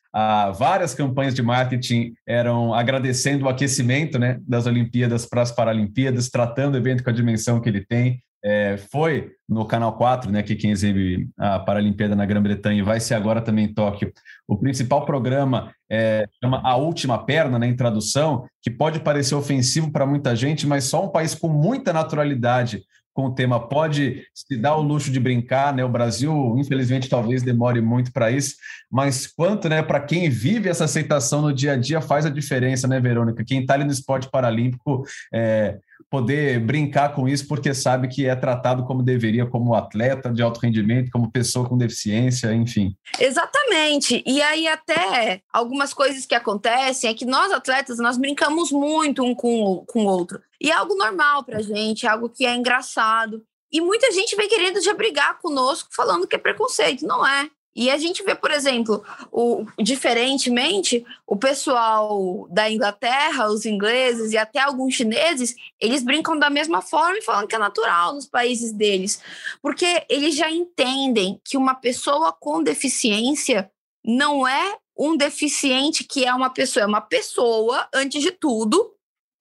várias 0.56 0.94
campanhas 0.94 1.34
de 1.34 1.42
marketing 1.42 2.12
eram 2.26 2.74
agradecendo 2.74 3.44
o 3.44 3.48
aquecimento 3.48 4.18
né, 4.18 4.38
das 4.46 4.66
Olimpíadas 4.66 5.26
para 5.26 5.42
as 5.42 5.52
Paralimpíadas, 5.52 6.28
tratando 6.28 6.74
o 6.74 6.78
evento 6.78 7.04
com 7.04 7.10
a 7.10 7.14
dimensão 7.14 7.60
que 7.60 7.68
ele 7.68 7.84
tem 7.84 8.20
é, 8.44 8.76
foi 8.76 9.32
no 9.48 9.64
Canal 9.64 9.96
4, 9.96 10.30
né, 10.30 10.42
que 10.42 10.56
quem 10.56 10.70
exibe 10.70 11.28
a 11.38 11.58
Paralimpíada 11.58 12.16
na 12.16 12.26
Grã-Bretanha 12.26 12.78
e 12.78 12.82
vai 12.82 12.98
ser 12.98 13.14
agora 13.14 13.40
também 13.40 13.66
em 13.66 13.74
Tóquio. 13.74 14.12
O 14.48 14.56
principal 14.56 15.04
programa 15.04 15.72
é, 15.90 16.26
chama 16.42 16.60
A 16.64 16.76
Última 16.76 17.24
Perna, 17.24 17.58
né, 17.58 17.66
em 17.66 17.76
tradução, 17.76 18.46
que 18.60 18.70
pode 18.70 19.00
parecer 19.00 19.34
ofensivo 19.34 19.92
para 19.92 20.06
muita 20.06 20.34
gente, 20.34 20.66
mas 20.66 20.84
só 20.84 21.04
um 21.04 21.08
país 21.08 21.34
com 21.34 21.48
muita 21.48 21.92
naturalidade 21.92 22.82
com 23.14 23.26
o 23.26 23.34
tema 23.34 23.60
pode 23.68 24.24
se 24.34 24.56
dar 24.56 24.76
o 24.76 24.82
luxo 24.82 25.10
de 25.10 25.20
brincar, 25.20 25.74
né? 25.74 25.84
O 25.84 25.88
Brasil, 25.88 26.54
infelizmente, 26.56 27.08
talvez 27.08 27.42
demore 27.42 27.80
muito 27.80 28.12
para 28.12 28.30
isso, 28.30 28.56
mas 28.90 29.26
quanto, 29.26 29.68
né, 29.68 29.82
para 29.82 30.00
quem 30.00 30.30
vive 30.30 30.68
essa 30.68 30.84
aceitação 30.84 31.42
no 31.42 31.52
dia 31.52 31.72
a 31.72 31.76
dia 31.76 32.00
faz 32.00 32.24
a 32.24 32.30
diferença, 32.30 32.88
né, 32.88 33.00
Verônica? 33.00 33.44
Quem 33.44 33.60
está 33.60 33.74
ali 33.74 33.84
no 33.84 33.92
esporte 33.92 34.30
paralímpico 34.30 35.04
é, 35.32 35.78
poder 36.12 36.60
brincar 36.60 37.14
com 37.14 37.26
isso 37.26 37.48
porque 37.48 37.72
sabe 37.72 38.06
que 38.06 38.26
é 38.26 38.36
tratado 38.36 38.84
como 38.84 39.02
deveria, 39.02 39.46
como 39.46 39.74
atleta 39.74 40.30
de 40.30 40.42
alto 40.42 40.60
rendimento, 40.60 41.10
como 41.10 41.32
pessoa 41.32 41.66
com 41.66 41.78
deficiência, 41.78 42.52
enfim. 42.52 42.94
Exatamente. 43.18 44.22
E 44.26 44.42
aí 44.42 44.68
até 44.68 45.40
algumas 45.50 45.94
coisas 45.94 46.26
que 46.26 46.34
acontecem 46.34 47.08
é 47.08 47.14
que 47.14 47.24
nós 47.24 47.50
atletas 47.50 47.96
nós 47.96 48.18
brincamos 48.18 48.70
muito 48.70 49.24
um 49.24 49.34
com 49.34 49.86
com 49.88 50.04
o 50.04 50.06
outro. 50.06 50.38
E 50.60 50.70
é 50.70 50.74
algo 50.74 50.94
normal 50.94 51.44
pra 51.44 51.62
gente, 51.62 52.04
é 52.04 52.10
algo 52.10 52.28
que 52.28 52.44
é 52.44 52.54
engraçado. 52.54 53.42
E 53.72 53.80
muita 53.80 54.12
gente 54.12 54.36
vem 54.36 54.50
querendo 54.50 54.82
já 54.82 54.92
brigar 54.92 55.38
conosco 55.40 55.88
falando 55.96 56.26
que 56.26 56.36
é 56.36 56.38
preconceito, 56.38 57.06
não 57.06 57.26
é? 57.26 57.48
E 57.74 57.90
a 57.90 57.96
gente 57.96 58.22
vê, 58.22 58.34
por 58.34 58.50
exemplo, 58.50 59.02
o, 59.30 59.64
diferentemente, 59.78 61.04
o 61.26 61.36
pessoal 61.36 62.46
da 62.50 62.70
Inglaterra, 62.70 63.48
os 63.48 63.64
ingleses 63.64 64.32
e 64.32 64.36
até 64.36 64.60
alguns 64.60 64.94
chineses, 64.94 65.54
eles 65.80 66.02
brincam 66.02 66.38
da 66.38 66.50
mesma 66.50 66.82
forma 66.82 67.18
e 67.18 67.22
falam 67.22 67.46
que 67.46 67.54
é 67.54 67.58
natural 67.58 68.14
nos 68.14 68.26
países 68.26 68.72
deles, 68.72 69.22
porque 69.62 70.04
eles 70.08 70.34
já 70.34 70.50
entendem 70.50 71.40
que 71.42 71.56
uma 71.56 71.74
pessoa 71.74 72.32
com 72.32 72.62
deficiência 72.62 73.70
não 74.04 74.46
é 74.46 74.76
um 74.98 75.16
deficiente 75.16 76.04
que 76.04 76.24
é 76.24 76.34
uma 76.34 76.50
pessoa, 76.50 76.82
é 76.82 76.86
uma 76.86 77.00
pessoa, 77.00 77.88
antes 77.94 78.22
de 78.22 78.30
tudo, 78.30 78.91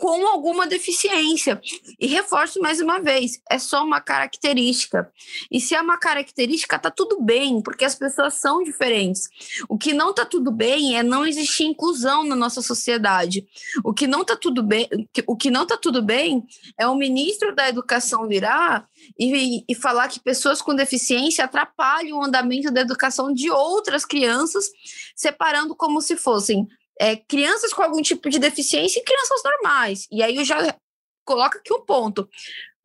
com 0.01 0.25
alguma 0.27 0.65
deficiência. 0.65 1.61
E 1.99 2.07
reforço 2.07 2.59
mais 2.59 2.81
uma 2.81 2.99
vez, 2.99 3.39
é 3.47 3.59
só 3.59 3.85
uma 3.85 4.01
característica. 4.01 5.07
E 5.51 5.61
se 5.61 5.75
é 5.75 5.81
uma 5.81 5.95
característica, 5.95 6.79
tá 6.79 6.89
tudo 6.89 7.21
bem, 7.21 7.61
porque 7.61 7.85
as 7.85 7.93
pessoas 7.93 8.33
são 8.33 8.63
diferentes. 8.63 9.29
O 9.69 9.77
que 9.77 9.93
não 9.93 10.11
tá 10.11 10.25
tudo 10.25 10.51
bem 10.51 10.97
é 10.97 11.03
não 11.03 11.23
existir 11.23 11.65
inclusão 11.65 12.23
na 12.23 12.35
nossa 12.35 12.63
sociedade. 12.63 13.45
O 13.83 13.93
que 13.93 14.07
não 14.07 14.25
tá 14.25 14.35
tudo 14.35 14.63
bem, 14.63 14.89
o 15.27 15.37
que 15.37 15.51
não 15.51 15.67
tá 15.67 15.77
tudo 15.77 16.01
bem 16.01 16.43
é 16.79 16.87
o 16.87 16.95
ministro 16.95 17.53
da 17.53 17.69
Educação 17.69 18.27
virar 18.27 18.87
e, 19.19 19.63
e 19.69 19.75
falar 19.75 20.07
que 20.07 20.19
pessoas 20.19 20.63
com 20.63 20.73
deficiência 20.73 21.45
atrapalham 21.45 22.17
o 22.17 22.23
andamento 22.23 22.71
da 22.71 22.81
educação 22.81 23.31
de 23.31 23.51
outras 23.51 24.03
crianças, 24.03 24.67
separando 25.15 25.75
como 25.75 26.01
se 26.01 26.17
fossem 26.17 26.67
é, 27.01 27.15
crianças 27.15 27.73
com 27.73 27.81
algum 27.81 27.99
tipo 27.99 28.29
de 28.29 28.37
deficiência 28.37 28.99
e 28.99 29.03
crianças 29.03 29.41
normais. 29.43 30.07
E 30.11 30.21
aí 30.21 30.35
eu 30.37 30.45
já 30.45 30.77
coloco 31.25 31.57
aqui 31.57 31.73
um 31.73 31.83
ponto. 31.83 32.29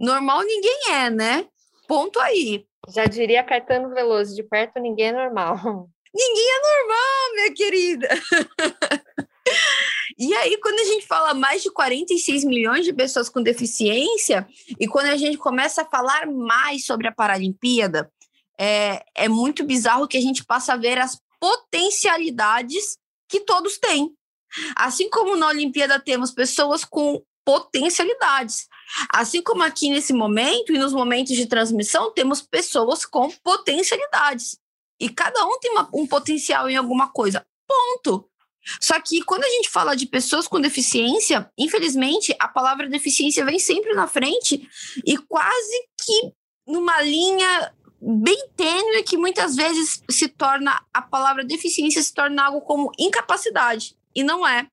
Normal 0.00 0.42
ninguém 0.42 0.80
é, 0.90 1.10
né? 1.10 1.46
Ponto 1.86 2.18
aí. 2.18 2.64
Já 2.88 3.04
diria 3.04 3.44
Caetano 3.44 3.92
Veloso, 3.92 4.34
de 4.34 4.42
perto 4.42 4.80
ninguém 4.80 5.08
é 5.08 5.12
normal. 5.12 5.56
Ninguém 6.18 6.46
é 6.48 6.60
normal, 6.80 7.34
minha 7.34 7.54
querida. 7.54 8.08
E 10.18 10.34
aí, 10.34 10.58
quando 10.58 10.78
a 10.80 10.84
gente 10.84 11.06
fala 11.06 11.34
mais 11.34 11.62
de 11.62 11.70
46 11.70 12.42
milhões 12.44 12.86
de 12.86 12.92
pessoas 12.92 13.28
com 13.28 13.42
deficiência, 13.42 14.48
e 14.80 14.88
quando 14.88 15.06
a 15.06 15.16
gente 15.16 15.36
começa 15.36 15.82
a 15.82 15.84
falar 15.84 16.26
mais 16.26 16.86
sobre 16.86 17.06
a 17.06 17.12
Paralimpíada, 17.12 18.10
é, 18.58 19.04
é 19.14 19.28
muito 19.28 19.62
bizarro 19.62 20.08
que 20.08 20.16
a 20.16 20.20
gente 20.20 20.42
passa 20.42 20.72
a 20.72 20.76
ver 20.76 20.98
as 20.98 21.20
potencialidades 21.38 22.96
que 23.29 23.41
todos 23.41 23.79
têm. 23.79 24.14
Assim 24.74 25.11
como 25.11 25.37
na 25.37 25.49
Olimpíada 25.49 25.99
temos 25.99 26.31
pessoas 26.31 26.85
com 26.85 27.22
potencialidades. 27.45 28.68
Assim 29.12 29.43
como 29.43 29.62
aqui 29.62 29.89
nesse 29.91 30.12
momento 30.12 30.72
e 30.72 30.79
nos 30.79 30.93
momentos 30.93 31.37
de 31.37 31.47
transmissão, 31.47 32.12
temos 32.12 32.43
pessoas 32.43 33.05
com 33.05 33.31
potencialidades. 33.43 34.59
E 34.99 35.09
cada 35.09 35.45
um 35.47 35.59
tem 35.61 35.70
uma, 35.70 35.89
um 35.95 36.07
potencial 36.07 36.68
em 36.68 36.77
alguma 36.77 37.09
coisa. 37.09 37.47
Ponto. 37.68 38.29
Só 38.81 38.99
que 39.01 39.22
quando 39.22 39.45
a 39.45 39.49
gente 39.49 39.70
fala 39.70 39.95
de 39.95 40.07
pessoas 40.07 40.49
com 40.49 40.61
deficiência, 40.61 41.49
infelizmente, 41.57 42.35
a 42.41 42.49
palavra 42.49 42.89
deficiência 42.89 43.45
vem 43.45 43.61
sempre 43.61 43.95
na 43.95 44.09
frente 44.09 44.68
e 45.05 45.16
quase 45.16 45.89
que 46.05 46.33
numa 46.66 47.01
linha 47.01 47.72
bem 48.01 48.49
tênue 48.57 49.03
que 49.03 49.16
muitas 49.16 49.57
vezes 49.57 50.03
se 50.11 50.28
torna 50.28 50.80
a 50.92 51.03
palavra 51.03 51.44
deficiência 51.44 52.03
se 52.03 52.12
torna 52.12 52.44
algo 52.44 52.61
como 52.61 52.92
incapacidade 52.99 53.97
e 54.14 54.22
não 54.22 54.47
é. 54.47 54.66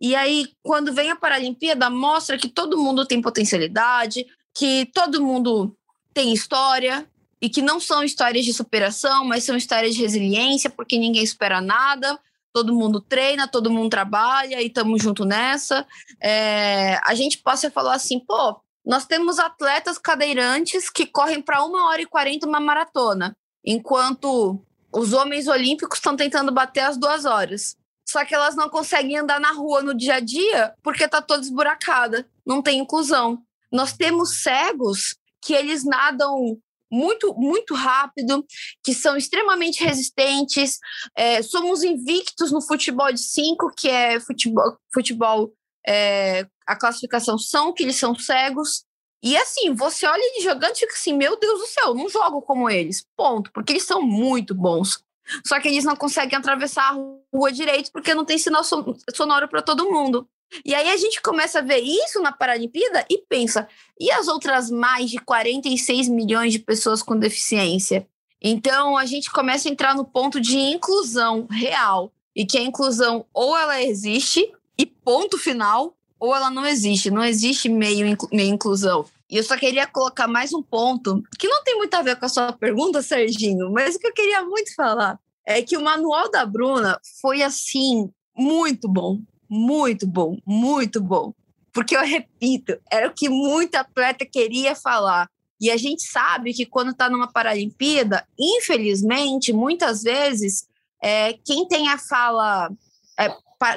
E 0.00 0.14
aí 0.14 0.48
quando 0.62 0.92
vem 0.92 1.10
a 1.10 1.16
Paralimpíada 1.16 1.90
mostra 1.90 2.38
que 2.38 2.48
todo 2.48 2.78
mundo 2.78 3.06
tem 3.06 3.20
potencialidade, 3.20 4.26
que 4.54 4.86
todo 4.94 5.24
mundo 5.24 5.76
tem 6.14 6.32
história 6.32 7.06
e 7.40 7.48
que 7.48 7.60
não 7.60 7.80
são 7.80 8.04
histórias 8.04 8.44
de 8.44 8.54
superação, 8.54 9.24
mas 9.24 9.42
são 9.42 9.56
histórias 9.56 9.94
de 9.94 10.02
resiliência, 10.02 10.70
porque 10.70 10.96
ninguém 10.96 11.24
espera 11.24 11.60
nada. 11.60 12.18
Todo 12.52 12.74
mundo 12.74 13.00
treina, 13.00 13.48
todo 13.48 13.70
mundo 13.70 13.90
trabalha 13.90 14.62
e 14.62 14.66
estamos 14.66 15.02
junto 15.02 15.24
nessa. 15.24 15.84
É, 16.22 17.00
a 17.04 17.14
gente 17.14 17.38
possa 17.38 17.68
falar 17.68 17.94
assim, 17.94 18.20
pô, 18.20 18.60
nós 18.84 19.06
temos 19.06 19.38
atletas 19.38 19.98
cadeirantes 19.98 20.90
que 20.90 21.06
correm 21.06 21.40
para 21.40 21.64
uma 21.64 21.88
hora 21.88 22.02
e 22.02 22.06
quarenta 22.06 22.46
uma 22.46 22.60
maratona, 22.60 23.36
enquanto 23.64 24.60
os 24.92 25.12
homens 25.12 25.46
olímpicos 25.48 25.98
estão 25.98 26.16
tentando 26.16 26.52
bater 26.52 26.80
as 26.80 26.96
duas 26.96 27.24
horas. 27.24 27.76
Só 28.06 28.24
que 28.24 28.34
elas 28.34 28.54
não 28.56 28.68
conseguem 28.68 29.18
andar 29.18 29.40
na 29.40 29.52
rua 29.52 29.82
no 29.82 29.94
dia 29.94 30.16
a 30.16 30.20
dia 30.20 30.74
porque 30.82 31.04
está 31.04 31.22
toda 31.22 31.42
esburacada, 31.42 32.28
não 32.44 32.60
tem 32.60 32.80
inclusão. 32.80 33.42
Nós 33.70 33.92
temos 33.92 34.42
cegos 34.42 35.16
que 35.40 35.54
eles 35.54 35.84
nadam 35.84 36.58
muito, 36.90 37.32
muito 37.34 37.74
rápido, 37.74 38.44
que 38.84 38.92
são 38.92 39.16
extremamente 39.16 39.82
resistentes. 39.82 40.78
É, 41.16 41.40
somos 41.42 41.82
invictos 41.82 42.52
no 42.52 42.60
futebol 42.60 43.10
de 43.10 43.20
cinco, 43.20 43.72
que 43.74 43.88
é 43.88 44.20
futebol, 44.20 44.76
futebol 44.92 45.52
é, 45.86 46.46
a 46.66 46.76
classificação 46.76 47.38
são 47.38 47.72
que 47.72 47.82
eles 47.82 47.96
são 47.96 48.14
cegos. 48.14 48.84
E 49.22 49.36
assim, 49.36 49.72
você 49.74 50.06
olha 50.06 50.20
eles 50.20 50.44
jogando 50.44 50.74
e 50.74 50.80
fica 50.80 50.94
assim, 50.94 51.12
meu 51.12 51.38
Deus 51.38 51.60
do 51.60 51.66
céu, 51.66 51.94
não 51.94 52.08
jogo 52.08 52.42
como 52.42 52.68
eles. 52.68 53.06
Ponto. 53.16 53.52
Porque 53.52 53.72
eles 53.72 53.84
são 53.84 54.02
muito 54.02 54.54
bons. 54.54 55.02
Só 55.46 55.60
que 55.60 55.68
eles 55.68 55.84
não 55.84 55.96
conseguem 55.96 56.36
atravessar 56.36 56.90
a 56.90 56.98
rua 57.32 57.52
direito 57.52 57.90
porque 57.92 58.14
não 58.14 58.24
tem 58.24 58.38
sinal 58.38 58.64
sonoro 58.64 59.48
para 59.48 59.62
todo 59.62 59.90
mundo. 59.90 60.28
E 60.64 60.74
aí 60.74 60.90
a 60.90 60.96
gente 60.96 61.22
começa 61.22 61.60
a 61.60 61.62
ver 61.62 61.78
isso 61.78 62.20
na 62.20 62.30
Paralimpíada 62.30 63.06
e 63.08 63.18
pensa, 63.26 63.66
e 63.98 64.10
as 64.10 64.28
outras 64.28 64.70
mais 64.70 65.10
de 65.10 65.18
46 65.18 66.08
milhões 66.08 66.52
de 66.52 66.58
pessoas 66.58 67.02
com 67.02 67.18
deficiência? 67.18 68.06
Então 68.40 68.98
a 68.98 69.06
gente 69.06 69.30
começa 69.30 69.68
a 69.68 69.72
entrar 69.72 69.94
no 69.94 70.04
ponto 70.04 70.40
de 70.40 70.58
inclusão 70.58 71.46
real. 71.50 72.12
E 72.34 72.46
que 72.46 72.58
a 72.58 72.62
inclusão 72.62 73.26
ou 73.32 73.56
ela 73.56 73.82
existe 73.82 74.50
e 74.78 74.86
ponto 74.86 75.38
final, 75.38 75.94
ou 76.22 76.36
ela 76.36 76.52
não 76.52 76.64
existe, 76.64 77.10
não 77.10 77.24
existe 77.24 77.68
meio, 77.68 78.16
meio 78.30 78.54
inclusão. 78.54 79.04
E 79.28 79.38
eu 79.38 79.42
só 79.42 79.56
queria 79.56 79.88
colocar 79.88 80.28
mais 80.28 80.54
um 80.54 80.62
ponto, 80.62 81.20
que 81.36 81.48
não 81.48 81.64
tem 81.64 81.76
muito 81.76 81.92
a 81.94 82.00
ver 82.00 82.14
com 82.14 82.24
a 82.24 82.28
sua 82.28 82.52
pergunta, 82.52 83.02
Serginho, 83.02 83.72
mas 83.72 83.96
o 83.96 83.98
que 83.98 84.06
eu 84.06 84.12
queria 84.12 84.44
muito 84.44 84.72
falar 84.72 85.18
é 85.44 85.60
que 85.62 85.76
o 85.76 85.82
manual 85.82 86.30
da 86.30 86.46
Bruna 86.46 86.96
foi 87.20 87.42
assim, 87.42 88.08
muito 88.38 88.88
bom, 88.88 89.18
muito 89.50 90.06
bom, 90.06 90.38
muito 90.46 91.00
bom. 91.00 91.34
Porque 91.72 91.96
eu 91.96 92.04
repito, 92.04 92.78
era 92.88 93.08
o 93.08 93.12
que 93.12 93.28
muito 93.28 93.74
atleta 93.74 94.24
queria 94.24 94.76
falar. 94.76 95.28
E 95.60 95.72
a 95.72 95.76
gente 95.76 96.04
sabe 96.04 96.54
que 96.54 96.64
quando 96.64 96.92
está 96.92 97.10
numa 97.10 97.32
Paralimpíada, 97.32 98.24
infelizmente, 98.38 99.52
muitas 99.52 100.04
vezes, 100.04 100.68
é, 101.02 101.32
quem 101.44 101.66
tem 101.66 101.88
a 101.88 101.98
fala, 101.98 102.70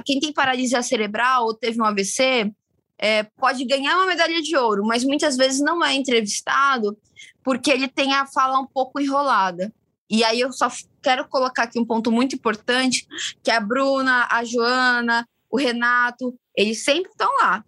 quem 0.06 0.20
tem 0.20 0.34
paralisia 0.34 0.82
cerebral 0.82 1.46
ou 1.46 1.54
teve 1.54 1.82
um 1.82 1.86
AVC, 1.86 2.52
é, 2.98 3.24
pode 3.24 3.66
ganhar 3.66 3.98
uma 3.98 4.06
medalha 4.06 4.42
de 4.42 4.56
ouro, 4.56 4.86
mas 4.86 5.04
muitas 5.04 5.36
vezes 5.36 5.60
não 5.60 5.84
é 5.84 5.94
entrevistado 5.94 6.98
porque 7.44 7.70
ele 7.70 7.88
tem 7.88 8.14
a 8.14 8.26
fala 8.26 8.60
um 8.60 8.66
pouco 8.66 9.00
enrolada. 9.00 9.72
E 10.10 10.24
aí 10.24 10.40
eu 10.40 10.52
só 10.52 10.68
quero 11.02 11.28
colocar 11.28 11.64
aqui 11.64 11.80
um 11.80 11.86
ponto 11.86 12.12
muito 12.12 12.36
importante, 12.36 13.08
que 13.44 13.52
a 13.52 13.60
Bruna, 13.60 14.28
a 14.30 14.44
Joana, 14.44 15.28
o 15.50 15.58
Renato, 15.58 16.34
eles 16.56 16.84
sempre 16.84 17.12
estão 17.12 17.30
lá. 17.40 17.64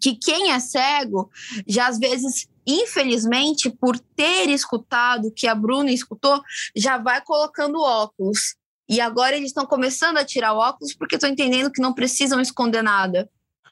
Que 0.00 0.14
quem 0.14 0.52
é 0.52 0.60
cego, 0.60 1.30
já 1.66 1.88
às 1.88 1.98
vezes, 1.98 2.48
infelizmente, 2.66 3.70
por 3.70 3.98
ter 3.98 4.48
escutado 4.48 5.28
o 5.28 5.32
que 5.32 5.46
a 5.46 5.54
Bruna 5.54 5.90
escutou, 5.90 6.40
já 6.76 6.96
vai 6.96 7.20
colocando 7.22 7.80
óculos. 7.80 8.56
E 8.90 9.00
agora 9.00 9.36
eles 9.36 9.50
estão 9.50 9.64
começando 9.64 10.16
a 10.16 10.24
tirar 10.24 10.52
óculos 10.52 10.92
porque 10.92 11.14
estão 11.14 11.30
entendendo 11.30 11.70
que 11.70 11.80
não 11.80 11.94
precisam 11.94 12.40
esconder 12.40 12.82
nada. 12.82 13.30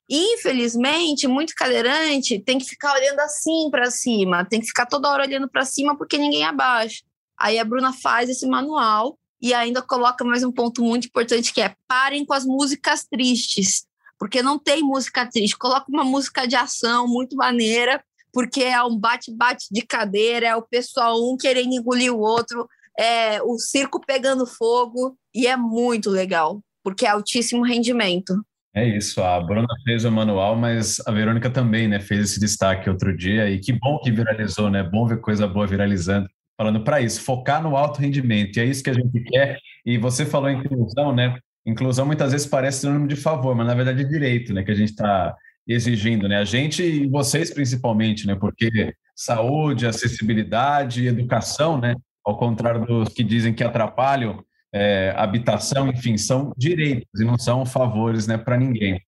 Infelizmente, 0.09 1.27
muito 1.27 1.55
cadeirante 1.57 2.39
tem 2.39 2.57
que 2.57 2.65
ficar 2.65 2.95
olhando 2.95 3.19
assim 3.19 3.69
para 3.69 3.91
cima, 3.91 4.45
tem 4.45 4.61
que 4.61 4.69
ficar 4.69 4.87
toda 4.87 5.11
hora 5.11 5.25
olhando 5.25 5.49
para 5.51 5.65
cima 5.65 5.99
porque 5.99 6.17
ninguém 6.17 6.45
abaixa. 6.45 7.03
Aí 7.37 7.59
a 7.59 7.65
Bruna 7.65 7.93
faz 7.93 8.31
esse 8.31 8.47
manual 8.47 9.19
e 9.43 9.53
ainda 9.53 9.83
coloca 9.83 10.25
mais 10.25 10.45
um 10.45 10.53
ponto 10.53 10.85
muito 10.85 11.09
importante 11.09 11.53
que 11.53 11.61
é 11.61 11.75
parem 11.89 12.25
com 12.25 12.33
as 12.33 12.45
músicas 12.45 13.05
tristes, 13.05 13.87
porque 14.21 14.41
não 14.41 14.57
tem 14.57 14.83
música 14.83 15.27
triste. 15.27 15.59
Coloca 15.59 15.87
uma 15.89 16.05
música 16.05 16.47
de 16.47 16.55
ação 16.55 17.09
muito 17.09 17.35
maneira, 17.35 18.01
porque 18.33 18.63
é 18.63 18.81
um 18.85 18.97
bate-bate 18.97 19.67
de 19.69 19.83
cadeira, 19.83 20.47
é 20.47 20.55
o 20.55 20.63
pessoal 20.63 21.17
um 21.29 21.37
querendo 21.37 21.75
engolir 21.75 22.15
o 22.15 22.21
outro, 22.21 22.69
é 22.99 23.41
o 23.43 23.59
circo 23.59 24.01
pegando 24.05 24.47
fogo 24.47 25.17
e 25.35 25.47
é 25.47 25.57
muito 25.57 26.11
legal, 26.11 26.61
porque 26.83 27.07
é 27.07 27.11
altíssimo 27.11 27.65
rendimento. 27.65 28.35
É 28.75 28.87
isso, 28.87 29.23
a 29.23 29.41
Bruna 29.41 29.67
fez 29.85 30.05
o 30.05 30.13
manual, 30.13 30.55
mas 30.55 31.01
a 31.07 31.11
Verônica 31.11 31.49
também, 31.51 31.89
né, 31.89 32.01
fez 32.01 32.21
esse 32.31 32.41
destaque 32.41 32.91
outro 32.91 33.17
dia 33.17 33.51
e 33.51 33.59
que 33.59 33.73
bom 33.73 33.99
que 33.99 34.11
viralizou, 34.11 34.71
né? 34.71 34.83
Bom 34.83 35.07
ver 35.07 35.21
coisa 35.21 35.49
boa 35.49 35.67
viralizando. 35.67 36.29
Falando 36.57 36.83
para 36.83 37.01
isso, 37.01 37.23
focar 37.23 37.63
no 37.63 37.77
alto 37.77 38.01
rendimento, 38.01 38.57
e 38.57 38.61
é 38.61 38.65
isso 38.65 38.83
que 38.83 38.91
a 38.91 38.95
gente 38.95 39.21
quer. 39.21 39.59
E 39.87 39.97
você 39.97 40.27
falou 40.27 40.51
em 40.51 40.59
inclusão, 40.59 41.15
né? 41.15 41.39
Inclusão 41.65 42.05
muitas 42.05 42.33
vezes 42.33 42.47
parece 42.47 42.81
sinônimo 42.81 43.07
de 43.07 43.17
favor, 43.17 43.55
mas 43.55 43.67
na 43.67 43.75
verdade 43.75 44.03
é 44.03 44.05
direito, 44.05 44.53
né, 44.53 44.63
que 44.63 44.71
a 44.71 44.75
gente 44.75 44.91
está 44.91 45.35
exigindo, 45.67 46.29
né? 46.29 46.39
A 46.39 46.45
gente 46.45 46.83
e 46.83 47.07
vocês 47.09 47.53
principalmente, 47.53 48.27
né? 48.27 48.35
Porque 48.35 48.95
saúde, 49.15 49.87
acessibilidade, 49.87 51.07
educação, 51.07 51.81
né? 51.81 51.95
Ao 52.29 52.37
contrário 52.37 52.85
dos 52.85 53.09
que 53.09 53.25
dizem 53.25 53.55
que 53.55 53.65
atrapalham, 53.65 54.45
é, 54.71 55.15
habitação, 55.17 55.89
enfim, 55.89 56.19
são 56.19 56.53
direitos 56.59 57.19
e 57.19 57.25
não 57.25 57.39
são 57.39 57.65
favores 57.65 58.27
né, 58.27 58.37
para 58.37 58.59
ninguém. 58.59 59.01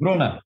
Bruna. 0.00 0.40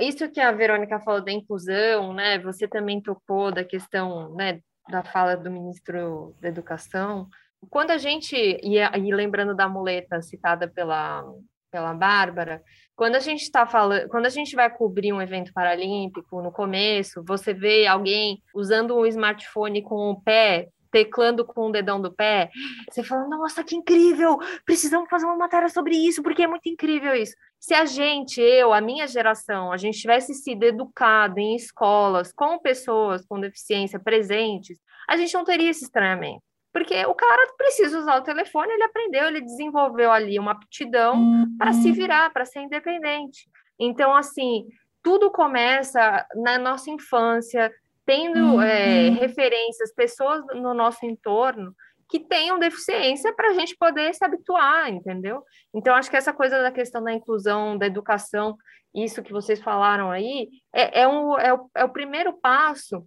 Isso 0.00 0.28
que 0.28 0.40
a 0.40 0.50
Verônica 0.50 0.98
falou 0.98 1.24
da 1.24 1.30
inclusão, 1.30 2.12
né? 2.12 2.40
Você 2.40 2.66
também 2.66 3.00
tocou 3.00 3.52
da 3.52 3.62
questão 3.62 4.34
né, 4.34 4.58
da 4.90 5.04
fala 5.04 5.36
do 5.36 5.48
ministro 5.48 6.34
da 6.40 6.48
Educação. 6.48 7.28
Quando 7.68 7.92
a 7.92 7.98
gente, 7.98 8.34
e, 8.34 8.78
e 8.78 9.14
lembrando 9.14 9.54
da 9.54 9.68
muleta 9.68 10.20
citada 10.22 10.66
pela, 10.66 11.24
pela 11.70 11.94
Bárbara, 11.94 12.64
quando 12.96 13.14
a 13.14 13.20
gente 13.20 13.42
está 13.42 13.64
falando, 13.64 14.08
quando 14.08 14.26
a 14.26 14.30
gente 14.30 14.56
vai 14.56 14.68
cobrir 14.70 15.12
um 15.12 15.22
evento 15.22 15.52
paralímpico, 15.52 16.42
no 16.42 16.50
começo, 16.50 17.22
você 17.24 17.54
vê 17.54 17.86
alguém 17.86 18.42
usando 18.52 18.98
um 18.98 19.06
smartphone 19.06 19.82
com 19.82 20.10
o 20.10 20.20
pé 20.20 20.66
teclando 20.90 21.44
com 21.44 21.68
o 21.68 21.72
dedão 21.72 22.00
do 22.00 22.12
pé, 22.12 22.50
você 22.90 23.02
fala, 23.02 23.28
nossa, 23.28 23.62
que 23.62 23.76
incrível! 23.76 24.38
Precisamos 24.64 25.08
fazer 25.08 25.26
uma 25.26 25.36
matéria 25.36 25.68
sobre 25.68 25.96
isso, 25.96 26.22
porque 26.22 26.42
é 26.42 26.46
muito 26.46 26.68
incrível 26.68 27.14
isso. 27.14 27.34
Se 27.58 27.74
a 27.74 27.84
gente, 27.84 28.40
eu, 28.40 28.72
a 28.72 28.80
minha 28.80 29.06
geração, 29.06 29.72
a 29.72 29.76
gente 29.76 29.98
tivesse 29.98 30.34
sido 30.34 30.64
educado 30.64 31.38
em 31.38 31.54
escolas 31.54 32.32
com 32.32 32.58
pessoas 32.58 33.24
com 33.26 33.40
deficiência 33.40 34.00
presentes, 34.00 34.78
a 35.08 35.16
gente 35.16 35.34
não 35.34 35.44
teria 35.44 35.70
esse 35.70 35.84
estranhamento. 35.84 36.42
Porque 36.72 37.04
o 37.04 37.14
cara 37.14 37.52
precisa 37.56 37.98
usar 37.98 38.16
o 38.16 38.22
telefone, 38.22 38.72
ele 38.72 38.84
aprendeu, 38.84 39.26
ele 39.26 39.40
desenvolveu 39.40 40.12
ali 40.12 40.38
uma 40.38 40.52
aptidão 40.52 41.16
uhum. 41.16 41.56
para 41.58 41.72
se 41.72 41.90
virar, 41.90 42.32
para 42.32 42.44
ser 42.44 42.60
independente. 42.60 43.48
Então, 43.78 44.14
assim, 44.14 44.66
tudo 45.02 45.30
começa 45.30 46.24
na 46.36 46.58
nossa 46.58 46.90
infância, 46.90 47.72
tendo 48.06 48.54
uhum. 48.54 48.62
é, 48.62 49.10
referências, 49.10 49.94
pessoas 49.94 50.44
no 50.54 50.74
nosso 50.74 51.04
entorno 51.06 51.74
que 52.08 52.18
tenham 52.18 52.58
deficiência 52.58 53.32
para 53.32 53.50
a 53.50 53.54
gente 53.54 53.76
poder 53.76 54.12
se 54.12 54.24
habituar, 54.24 54.90
entendeu? 54.90 55.44
Então, 55.72 55.94
acho 55.94 56.10
que 56.10 56.16
essa 56.16 56.32
coisa 56.32 56.60
da 56.60 56.72
questão 56.72 57.02
da 57.02 57.12
inclusão, 57.12 57.78
da 57.78 57.86
educação, 57.86 58.56
isso 58.92 59.22
que 59.22 59.32
vocês 59.32 59.60
falaram 59.60 60.10
aí, 60.10 60.48
é, 60.74 61.02
é, 61.02 61.08
um, 61.08 61.38
é, 61.38 61.54
o, 61.54 61.70
é 61.76 61.84
o 61.84 61.88
primeiro 61.88 62.32
passo, 62.32 63.06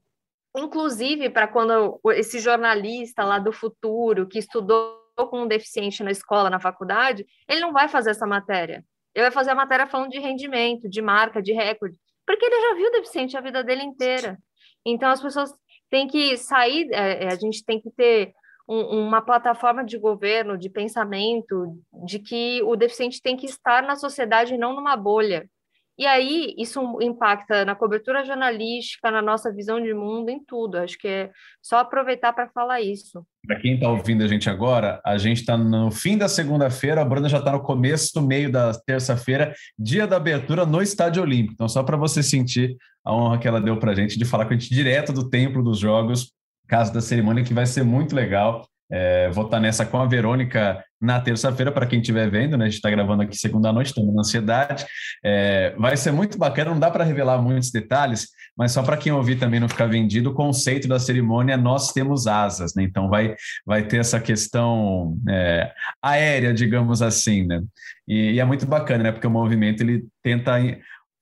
inclusive 0.56 1.30
para 1.30 1.48
quando 1.48 2.00
esse 2.14 2.40
jornalista 2.40 3.26
lá 3.26 3.40
do 3.40 3.52
futuro, 3.52 4.26
que 4.26 4.40
estudou 4.40 5.04
com 5.30 5.42
um 5.42 5.48
deficiente 5.48 6.02
na 6.02 6.12
escola, 6.12 6.50
na 6.50 6.60
faculdade, 6.60 7.26
ele 7.48 7.60
não 7.60 7.74
vai 7.74 7.90
fazer 7.90 8.12
essa 8.12 8.26
matéria. 8.26 8.86
Ele 9.14 9.26
vai 9.26 9.32
fazer 9.32 9.52
a 9.52 9.56
matéria 9.56 9.86
falando 9.86 10.10
de 10.10 10.20
rendimento, 10.20 10.90
de 10.90 11.02
marca, 11.02 11.42
de 11.42 11.52
recorde, 11.52 11.96
porque 12.26 12.46
ele 12.46 12.62
já 12.62 12.76
viu 12.76 12.92
deficiente 12.92 13.38
a 13.38 13.42
vida 13.42 13.64
dele 13.64 13.84
inteira. 13.84 14.40
Então, 14.86 15.10
as 15.10 15.22
pessoas 15.22 15.54
têm 15.90 16.08
que 16.08 16.36
sair, 16.38 16.90
é, 16.92 17.26
é, 17.26 17.28
a 17.28 17.36
gente 17.36 17.64
tem 17.64 17.80
que 17.80 17.92
ter 17.92 18.34
um, 18.68 19.08
uma 19.08 19.22
plataforma 19.22 19.84
de 19.84 19.98
governo, 19.98 20.58
de 20.58 20.70
pensamento, 20.70 21.78
de 22.06 22.20
que 22.20 22.62
o 22.64 22.76
deficiente 22.76 23.22
tem 23.22 23.38
que 23.38 23.46
estar 23.46 23.84
na 23.84 23.96
sociedade 23.96 24.54
e 24.54 24.58
não 24.58 24.76
numa 24.76 24.96
bolha. 24.96 25.50
E 25.98 26.08
aí, 26.08 26.56
isso 26.58 26.82
impacta 27.02 27.64
na 27.64 27.76
cobertura 27.76 28.26
jornalística, 28.26 29.12
na 29.12 29.22
nossa 29.22 29.54
visão 29.54 29.80
de 29.80 29.94
mundo, 29.94 30.30
em 30.30 30.44
tudo. 30.44 30.78
Acho 30.78 30.98
que 30.98 31.08
é 31.08 31.32
só 31.62 31.78
aproveitar 31.78 32.34
para 32.34 32.50
falar 32.50 32.82
isso. 32.82 33.24
Para 33.46 33.60
quem 33.60 33.76
está 33.76 33.90
ouvindo 33.90 34.24
a 34.24 34.28
gente 34.28 34.50
agora, 34.50 35.00
a 35.06 35.18
gente 35.18 35.42
está 35.42 35.56
no 35.56 35.92
fim 35.92 36.18
da 36.18 36.28
segunda-feira, 36.28 37.02
a 37.02 37.06
Bruna 37.06 37.30
já 37.30 37.38
está 37.38 37.52
no 37.52 37.62
começo, 37.62 38.22
meio 38.22 38.52
da 38.52 38.74
terça-feira, 38.74 39.54
dia 39.78 40.08
da 40.08 40.18
abertura 40.18 40.66
no 40.66 40.82
Estádio 40.82 41.22
Olímpico. 41.22 41.54
Então, 41.54 41.70
só 41.70 41.84
para 41.84 41.98
você 41.98 42.24
sentir 42.24 42.76
a 43.06 43.14
honra 43.14 43.38
que 43.38 43.48
ela 43.48 43.62
deu 43.62 43.78
para 43.78 43.92
a 43.92 43.96
gente 43.96 44.18
de 44.18 44.26
falar 44.26 44.46
com 44.46 44.54
a 44.54 44.58
gente 44.58 44.74
direto 44.74 45.14
do 45.14 45.30
templo 45.30 45.62
dos 45.62 45.78
Jogos, 45.78 46.32
casa 46.68 46.92
da 46.92 47.02
cerimônia, 47.02 47.44
que 47.44 47.54
vai 47.54 47.66
ser 47.68 47.84
muito 47.84 48.16
legal. 48.16 48.66
É, 48.96 49.28
vou 49.32 49.46
estar 49.46 49.60
nessa 49.60 49.88
com 49.88 49.98
a 49.98 50.06
Verônica 50.06 50.84
na 51.02 51.20
terça-feira, 51.20 51.72
para 51.72 51.88
quem 51.88 52.00
estiver 52.00 52.30
vendo, 52.30 52.56
né? 52.56 52.66
A 52.66 52.68
gente 52.70 52.78
está 52.78 52.92
gravando 52.92 53.24
aqui 53.24 53.36
segunda 53.36 53.74
noite, 53.74 53.88
estamos 53.88 54.14
na 54.14 54.22
ansiedade. 54.22 54.86
É, 55.26 55.74
vai 55.78 55.98
ser 55.98 56.12
muito 56.12 56.38
bacana, 56.38 56.70
não 56.70 56.80
dá 56.80 56.92
para 56.92 57.04
revelar 57.04 57.42
muitos 57.42 57.72
detalhes, 57.72 58.28
mas 58.56 58.72
só 58.72 58.84
para 58.84 58.96
quem 58.96 59.12
ouvir 59.12 59.38
também 59.38 59.60
não 59.60 59.68
ficar 59.68 59.88
vendido, 59.88 60.30
o 60.30 60.34
conceito 60.34 60.88
da 60.88 61.00
cerimônia 61.00 61.58
nós 61.58 61.92
temos 61.92 62.28
asas, 62.28 62.76
né? 62.76 62.84
Então 62.84 63.10
vai, 63.10 63.36
vai 63.66 63.84
ter 63.84 63.98
essa 63.98 64.20
questão 64.20 65.18
é, 65.28 65.72
aérea, 66.02 66.54
digamos 66.54 67.02
assim, 67.02 67.48
né? 67.48 67.62
E, 68.08 68.34
e, 68.34 68.40
é 68.40 68.46
muito 68.46 68.66
bacana, 68.66 69.06
né? 69.06 69.12
Porque 69.12 69.28
o 69.28 69.32
movimento 69.32 69.82
ele 69.82 70.06
tenta 70.22 70.54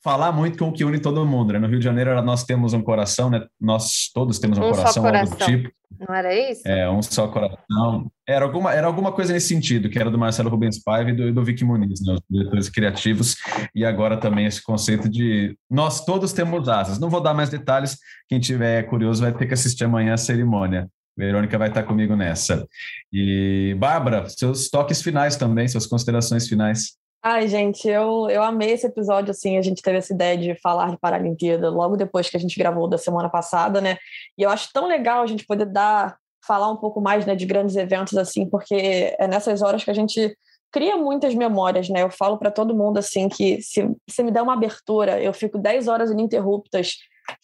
falar 0.04 0.32
muito 0.32 0.58
com 0.58 0.70
o 0.70 0.74
que 0.74 0.84
une 0.84 1.00
todo 1.00 1.26
mundo. 1.26 1.54
Né? 1.54 1.60
No 1.60 1.68
Rio 1.68 1.80
de 1.80 1.86
Janeiro 1.86 2.20
nós 2.22 2.44
temos 2.44 2.74
um 2.74 2.82
coração, 2.82 3.30
né? 3.30 3.46
Nós 3.60 4.10
todos 4.14 4.40
temos 4.40 4.58
um, 4.58 4.66
um 4.66 4.72
coração, 4.72 5.04
coração. 5.04 5.38
do 5.38 5.46
tipo. 5.46 5.72
Não 6.00 6.16
era 6.16 6.34
isso? 6.34 6.62
É, 6.66 6.90
um 6.90 7.02
só 7.02 7.28
coração. 7.28 8.12
Era 8.28 8.46
alguma, 8.46 8.74
era 8.74 8.88
alguma 8.88 9.12
coisa 9.12 9.34
nesse 9.34 9.50
sentido, 9.50 9.90
que 9.90 10.00
era 10.00 10.10
do 10.10 10.18
Marcelo 10.18 10.50
Rubens 10.50 10.82
Paiva 10.82 11.12
e 11.12 11.14
do, 11.14 11.34
do 11.34 11.44
Vicky 11.44 11.64
Muniz, 11.64 12.02
né? 12.02 12.14
os 12.14 12.22
diretores 12.30 12.70
criativos, 12.70 13.36
e 13.76 13.86
agora 13.86 14.18
também 14.18 14.46
esse 14.46 14.64
conceito 14.64 15.08
de 15.10 15.56
nós 15.70 16.04
todos 16.04 16.34
temos 16.34 16.68
asas. 16.68 16.98
Não 16.98 17.10
vou 17.10 17.22
dar 17.22 17.34
mais 17.34 17.50
detalhes, 17.50 17.98
quem 18.28 18.40
tiver 18.40 18.84
curioso 18.84 19.22
vai 19.22 19.34
ter 19.34 19.46
que 19.46 19.54
assistir 19.54 19.84
amanhã 19.84 20.14
a 20.14 20.18
cerimônia. 20.18 20.88
Verônica 21.16 21.58
vai 21.58 21.68
estar 21.68 21.84
comigo 21.84 22.16
nessa. 22.16 22.66
E, 23.12 23.76
Bárbara, 23.78 24.28
seus 24.30 24.70
toques 24.70 25.02
finais 25.02 25.36
também, 25.36 25.68
suas 25.68 25.86
considerações 25.86 26.48
finais. 26.48 26.94
Ai, 27.24 27.48
gente, 27.48 27.88
eu, 27.88 28.28
eu 28.32 28.42
amei 28.42 28.72
esse 28.72 28.88
episódio, 28.88 29.30
assim, 29.30 29.56
a 29.56 29.62
gente 29.62 29.82
teve 29.84 30.00
essa 30.00 30.12
ideia 30.12 30.36
de 30.36 30.56
falar 30.60 30.90
de 30.90 30.98
Paralimpíada 30.98 31.70
logo 31.70 31.96
depois 31.96 32.28
que 32.28 32.36
a 32.36 32.40
gente 32.40 32.58
gravou 32.58 32.88
da 32.88 32.98
semana 32.98 33.30
passada, 33.30 33.80
né? 33.80 33.98
E 34.36 34.42
eu 34.42 34.50
acho 34.50 34.70
tão 34.74 34.88
legal 34.88 35.22
a 35.22 35.28
gente 35.28 35.46
poder 35.46 35.66
dar, 35.68 36.18
falar 36.44 36.72
um 36.72 36.78
pouco 36.78 37.00
mais, 37.00 37.24
né, 37.24 37.36
de 37.36 37.46
grandes 37.46 37.76
eventos, 37.76 38.18
assim, 38.18 38.50
porque 38.50 39.14
é 39.20 39.28
nessas 39.28 39.62
horas 39.62 39.84
que 39.84 39.92
a 39.92 39.94
gente 39.94 40.36
cria 40.72 40.98
muitas 40.98 41.36
memórias, 41.36 41.90
né? 41.90 42.02
Eu 42.02 42.10
falo 42.10 42.40
para 42.40 42.50
todo 42.50 42.76
mundo, 42.76 42.98
assim, 42.98 43.30
que 43.30 43.62
se, 43.62 43.88
se 44.10 44.24
me 44.24 44.32
der 44.32 44.42
uma 44.42 44.54
abertura, 44.54 45.22
eu 45.22 45.34
fico 45.34 45.60
10 45.60 45.88
horas 45.88 46.10
ininterruptas 46.10 46.96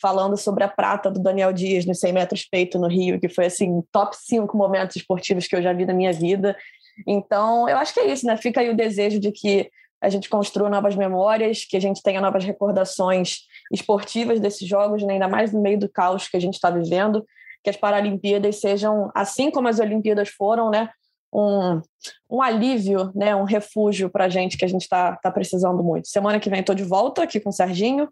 falando 0.01 0.35
sobre 0.35 0.63
a 0.63 0.67
prata 0.67 1.11
do 1.11 1.21
Daniel 1.21 1.53
Dias 1.53 1.85
nos 1.85 1.99
100 1.99 2.13
metros 2.13 2.47
peito 2.49 2.79
no 2.79 2.87
Rio, 2.87 3.19
que 3.19 3.29
foi 3.29 3.45
assim, 3.45 3.81
top 3.91 4.15
5 4.17 4.57
momentos 4.57 4.95
esportivos 4.95 5.47
que 5.47 5.55
eu 5.55 5.61
já 5.61 5.71
vi 5.71 5.85
na 5.85 5.93
minha 5.93 6.11
vida. 6.11 6.57
Então, 7.05 7.67
eu 7.67 7.77
acho 7.77 7.93
que 7.93 7.99
é 7.99 8.11
isso, 8.11 8.25
né? 8.25 8.37
Fica 8.37 8.61
aí 8.61 8.69
o 8.69 8.75
desejo 8.75 9.19
de 9.19 9.31
que 9.31 9.69
a 10.01 10.09
gente 10.09 10.29
construa 10.29 10.69
novas 10.69 10.95
memórias, 10.95 11.65
que 11.65 11.75
a 11.75 11.79
gente 11.79 12.01
tenha 12.03 12.21
novas 12.21 12.43
recordações 12.43 13.39
esportivas 13.71 14.39
desses 14.39 14.67
jogos, 14.67 15.03
né? 15.03 15.13
ainda 15.13 15.27
mais 15.27 15.51
no 15.51 15.61
meio 15.61 15.79
do 15.79 15.89
caos 15.89 16.27
que 16.27 16.37
a 16.37 16.39
gente 16.39 16.53
está 16.53 16.69
vivendo, 16.69 17.25
que 17.63 17.69
as 17.69 17.77
Paralimpíadas 17.77 18.57
sejam, 18.57 19.11
assim 19.13 19.49
como 19.49 19.67
as 19.67 19.79
Olimpíadas 19.79 20.29
foram, 20.29 20.69
né? 20.69 20.89
Um, 21.33 21.81
um 22.29 22.41
alívio, 22.41 23.11
né? 23.13 23.35
um 23.35 23.43
refúgio 23.43 24.09
para 24.09 24.25
a 24.25 24.29
gente 24.29 24.57
que 24.57 24.63
a 24.63 24.67
gente 24.67 24.83
está 24.83 25.15
tá 25.17 25.29
precisando 25.29 25.83
muito. 25.83 26.07
Semana 26.07 26.39
que 26.39 26.49
vem 26.49 26.61
estou 26.61 26.75
de 26.75 26.83
volta 26.83 27.23
aqui 27.23 27.39
com 27.39 27.49
o 27.49 27.53
Serginho, 27.53 28.07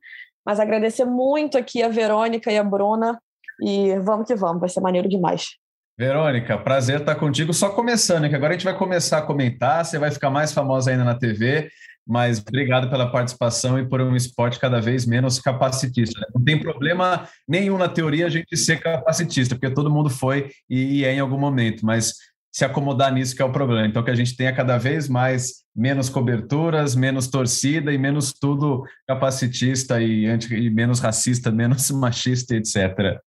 mas 0.46 0.60
agradecer 0.60 1.06
muito 1.06 1.58
aqui 1.58 1.82
a 1.82 1.88
Verônica 1.88 2.52
e 2.52 2.58
a 2.58 2.64
Bruna 2.64 3.18
e 3.62 3.98
vamos 4.00 4.28
que 4.28 4.36
vamos, 4.36 4.60
vai 4.60 4.70
ser 4.70 4.82
maneiro 4.82 5.08
demais. 5.08 5.56
Verônica, 5.98 6.58
prazer 6.58 7.00
estar 7.00 7.16
contigo. 7.16 7.54
Só 7.54 7.70
começando, 7.70 8.28
que 8.28 8.36
agora 8.36 8.54
a 8.54 8.58
gente 8.58 8.66
vai 8.66 8.78
começar 8.78 9.20
a 9.20 9.22
comentar, 9.22 9.86
você 9.86 9.98
vai 9.98 10.12
ficar 10.12 10.30
mais 10.30 10.52
famosa 10.52 10.92
ainda 10.92 11.06
na 11.06 11.16
TV, 11.16 11.70
mas 12.06 12.40
obrigado 12.40 12.90
pela 12.90 13.10
participação 13.10 13.80
e 13.80 13.88
por 13.88 14.02
um 14.02 14.14
esporte 14.14 14.60
cada 14.60 14.82
vez 14.82 15.06
menos 15.06 15.40
capacitista. 15.40 16.20
Né? 16.20 16.28
Não 16.36 16.44
tem 16.44 16.60
problema 16.60 17.30
nenhum 17.48 17.78
na 17.78 17.88
teoria 17.88 18.26
a 18.26 18.30
gente 18.30 18.58
ser 18.58 18.82
capacitista, 18.82 19.56
porque 19.56 19.74
todo 19.74 19.90
mundo 19.90 20.10
foi 20.10 20.50
e 20.70 21.06
é 21.06 21.14
em 21.14 21.20
algum 21.22 21.40
momento, 21.40 21.86
mas 21.86 22.14
se 22.54 22.66
acomodar 22.66 23.14
nisso 23.14 23.34
que 23.34 23.42
é 23.42 23.46
o 23.46 23.52
problema. 23.52 23.88
Então, 23.88 24.04
que 24.04 24.12
a 24.12 24.16
gente 24.16 24.36
tenha 24.36 24.54
cada 24.54 24.78
vez 24.78 25.08
mais 25.08 25.64
menos 25.74 26.10
coberturas, 26.10 26.94
menos 26.94 27.28
torcida 27.28 27.94
e 27.94 27.98
menos 27.98 28.34
tudo 28.34 28.84
capacitista 29.08 30.02
e, 30.02 30.26
anti, 30.26 30.54
e 30.54 30.70
menos 30.70 31.00
racista, 31.00 31.52
menos 31.52 31.90
machista, 31.96 32.54
etc 32.54 33.22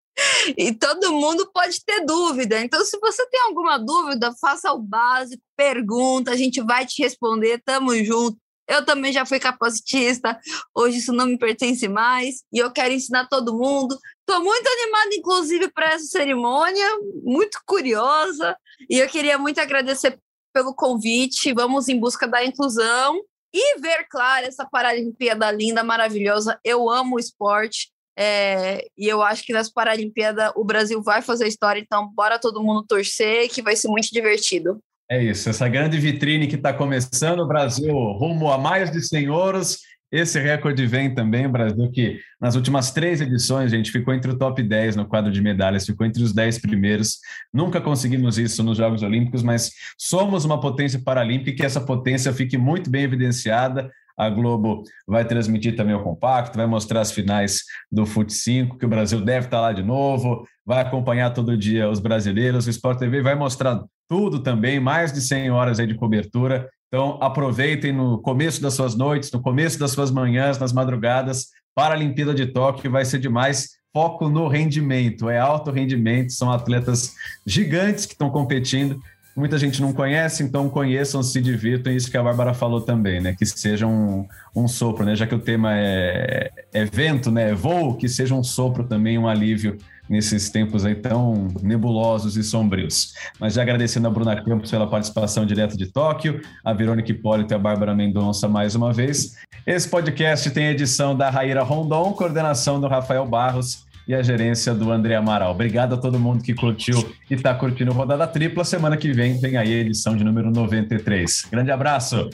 e 0.57 0.73
todo 0.73 1.13
mundo 1.13 1.51
pode 1.53 1.85
ter 1.85 2.05
dúvida. 2.05 2.61
Então, 2.61 2.85
se 2.85 2.99
você 2.99 3.27
tem 3.29 3.41
alguma 3.43 3.79
dúvida, 3.79 4.35
faça 4.41 4.73
o 4.73 4.79
básico, 4.79 5.43
pergunta, 5.57 6.31
a 6.31 6.37
gente 6.37 6.61
vai 6.63 6.87
te 6.87 7.03
responder, 7.03 7.63
tamo 7.65 7.95
junto. 8.05 8.37
Eu 8.69 8.85
também 8.85 9.11
já 9.13 9.25
fui 9.25 9.39
capacitista, 9.41 10.39
hoje 10.75 10.99
isso 10.99 11.11
não 11.11 11.25
me 11.25 11.39
pertence 11.39 11.89
mais 11.89 12.43
e 12.53 12.59
eu 12.59 12.71
quero 12.71 12.93
ensinar 12.93 13.27
todo 13.27 13.57
mundo. 13.57 13.99
Estou 14.21 14.45
muito 14.45 14.69
animada, 14.69 15.15
inclusive, 15.15 15.71
para 15.73 15.95
essa 15.95 16.05
cerimônia, 16.05 16.87
muito 17.25 17.59
curiosa 17.65 18.55
e 18.91 18.99
eu 18.99 19.09
queria 19.09 19.39
muito 19.39 19.59
agradecer 19.59 20.19
pelo 20.53 20.75
convite. 20.75 21.55
Vamos 21.55 21.89
em 21.89 21.99
busca 21.99 22.29
da 22.29 22.45
inclusão 22.45 23.19
e 23.55 23.81
ver, 23.81 24.07
claro, 24.11 24.47
essa 24.47 24.67
Paralimpíada 24.67 25.51
linda, 25.51 25.83
maravilhosa. 25.83 26.61
Eu 26.63 26.91
amo 26.91 27.17
o 27.17 27.19
esporte. 27.19 27.91
É, 28.21 28.85
e 28.99 29.07
eu 29.07 29.23
acho 29.23 29.45
que 29.45 29.53
nas 29.53 29.71
Paralimpíadas 29.71 30.51
o 30.57 30.65
Brasil 30.65 31.01
vai 31.01 31.23
fazer 31.23 31.47
história, 31.47 31.79
então 31.79 32.13
bora 32.13 32.37
todo 32.37 32.61
mundo 32.61 32.83
torcer, 32.83 33.49
que 33.49 33.63
vai 33.63 33.77
ser 33.77 33.87
muito 33.87 34.09
divertido. 34.11 34.81
É 35.09 35.23
isso, 35.23 35.49
essa 35.49 35.69
grande 35.69 35.99
vitrine 35.99 36.49
que 36.49 36.57
está 36.57 36.73
começando, 36.73 37.39
o 37.39 37.47
Brasil 37.47 37.95
rumo 37.95 38.51
a 38.51 38.59
mais 38.59 38.91
de 38.91 39.01
100 39.01 39.31
ouros. 39.31 39.79
Esse 40.11 40.41
recorde 40.41 40.85
vem 40.85 41.15
também, 41.15 41.47
o 41.47 41.51
Brasil, 41.51 41.91
que 41.93 42.19
nas 42.41 42.57
últimas 42.57 42.91
três 42.91 43.21
edições, 43.21 43.71
gente 43.71 43.93
ficou 43.93 44.13
entre 44.13 44.33
o 44.33 44.39
top 44.39 44.63
10 44.65 44.97
no 44.97 45.07
quadro 45.07 45.31
de 45.31 45.41
medalhas, 45.41 45.87
ficou 45.87 46.05
entre 46.05 46.23
os 46.23 46.33
10 46.33 46.59
primeiros. 46.59 47.19
Nunca 47.53 47.81
conseguimos 47.81 48.37
isso 48.37 48.65
nos 48.65 48.79
Jogos 48.79 49.03
Olímpicos, 49.05 49.45
mas 49.45 49.71
somos 49.97 50.45
uma 50.45 50.59
potência 50.61 51.01
paralímpica 51.05 51.51
e 51.51 51.55
que 51.55 51.65
essa 51.65 51.81
potência 51.81 52.33
fique 52.33 52.59
muito 52.59 52.91
bem 52.91 53.05
evidenciada 53.05 53.89
a 54.19 54.29
Globo 54.29 54.83
vai 55.07 55.25
transmitir 55.25 55.77
também 55.77 55.95
o 55.95 56.03
compacto, 56.03 56.57
vai 56.57 56.67
mostrar 56.67 57.01
as 57.01 57.13
finais 57.13 57.63
do 57.91 58.05
Fute 58.05 58.33
5, 58.33 58.77
que 58.77 58.85
o 58.85 58.89
Brasil 58.89 59.21
deve 59.21 59.47
estar 59.47 59.61
lá 59.61 59.73
de 59.73 59.83
novo, 59.83 60.45
vai 60.67 60.81
acompanhar 60.81 61.33
todo 61.33 61.57
dia 61.57 61.89
os 61.89 62.01
brasileiros, 62.01 62.67
o 62.67 62.71
Sport 62.71 62.99
TV 62.99 63.23
vai 63.23 63.37
mostrar 63.37 63.81
tudo 64.09 64.41
também, 64.41 64.81
mais 64.81 65.13
de 65.13 65.21
100 65.21 65.51
horas 65.53 65.79
aí 65.79 65.87
de 65.87 65.95
cobertura. 65.95 66.69
Então, 66.89 67.19
aproveitem 67.21 67.93
no 67.93 68.21
começo 68.21 68.61
das 68.61 68.75
suas 68.75 68.97
noites, 68.97 69.31
no 69.31 69.41
começo 69.41 69.79
das 69.79 69.93
suas 69.93 70.11
manhãs, 70.11 70.59
nas 70.59 70.73
madrugadas, 70.73 71.49
para 71.75 71.95
a 71.95 71.97
Olimpíada 71.97 72.35
de 72.35 72.47
Tóquio, 72.47 72.91
vai 72.91 73.05
ser 73.05 73.21
demais. 73.21 73.79
Foco 73.95 74.29
no 74.29 74.49
rendimento, 74.49 75.31
é 75.31 75.39
alto 75.39 75.71
rendimento, 75.71 76.33
são 76.33 76.51
atletas 76.51 77.15
gigantes 77.47 78.05
que 78.05 78.13
estão 78.13 78.31
competindo 78.31 78.99
muita 79.39 79.57
gente 79.57 79.81
não 79.81 79.93
conhece, 79.93 80.43
então 80.43 80.69
conheçam, 80.69 81.23
se 81.23 81.41
divirtam, 81.41 81.93
isso 81.93 82.11
que 82.11 82.17
a 82.17 82.23
Bárbara 82.23 82.53
falou 82.53 82.81
também, 82.81 83.21
né? 83.21 83.35
Que 83.39 83.47
seja 83.47 83.87
um, 83.87 84.27
um 84.55 84.67
sopro, 84.67 85.05
né? 85.05 85.15
Já 85.15 85.27
que 85.27 85.35
o 85.35 85.39
tema 85.39 85.71
é, 85.75 86.51
é 86.73 86.85
vento, 86.85 87.31
né? 87.31 87.51
É 87.51 87.55
voo, 87.55 87.97
que 87.97 88.09
seja 88.09 88.35
um 88.35 88.43
sopro 88.43 88.85
também, 88.85 89.17
um 89.17 89.29
alívio 89.29 89.79
nesses 90.09 90.49
tempos 90.51 90.85
aí 90.85 90.95
tão 90.95 91.49
nebulosos 91.63 92.37
e 92.37 92.43
sombrios. 92.43 93.13
Mas 93.39 93.55
já 93.55 93.63
agradecendo 93.63 94.09
a 94.09 94.11
Bruna 94.11 94.43
Campos 94.43 94.71
pela 94.71 94.87
participação 94.87 95.45
direto 95.47 95.77
de 95.77 95.87
Tóquio, 95.87 96.41
a 96.65 96.73
Verônica 96.73 97.13
Hipólito 97.13 97.53
e 97.53 97.55
a 97.55 97.59
Bárbara 97.59 97.95
Mendonça 97.95 98.49
mais 98.49 98.75
uma 98.75 98.93
vez. 98.93 99.37
Esse 99.67 99.89
podcast 99.89 100.51
tem 100.51 100.69
edição 100.69 101.15
da 101.15 101.31
Raíra 101.31 101.63
Rondon, 101.63 102.13
coordenação 102.13 102.81
do 102.81 102.89
Rafael 102.89 103.27
Barros 103.27 103.87
e 104.09 104.15
a 104.15 104.23
gerência 104.23 104.75
do 104.75 104.91
André 104.91 105.15
Amaral. 105.15 105.53
Obrigado 105.53 105.95
a 105.95 105.99
todo 105.99 106.19
mundo 106.19 106.43
que 106.43 106.55
curtiu 106.55 107.15
e 107.31 107.35
está 107.35 107.55
curtindo 107.55 107.93
Rodada 107.93 108.27
Tripla. 108.27 108.65
Semana 108.65 108.97
que 108.97 109.13
vem 109.13 109.39
vem 109.39 109.59
aí 109.59 109.75
a 109.75 109.81
edição 109.81 110.17
de 110.17 110.25
número 110.25 110.51
93. 110.51 111.47
Grande 111.51 111.71
abraço! 111.71 112.31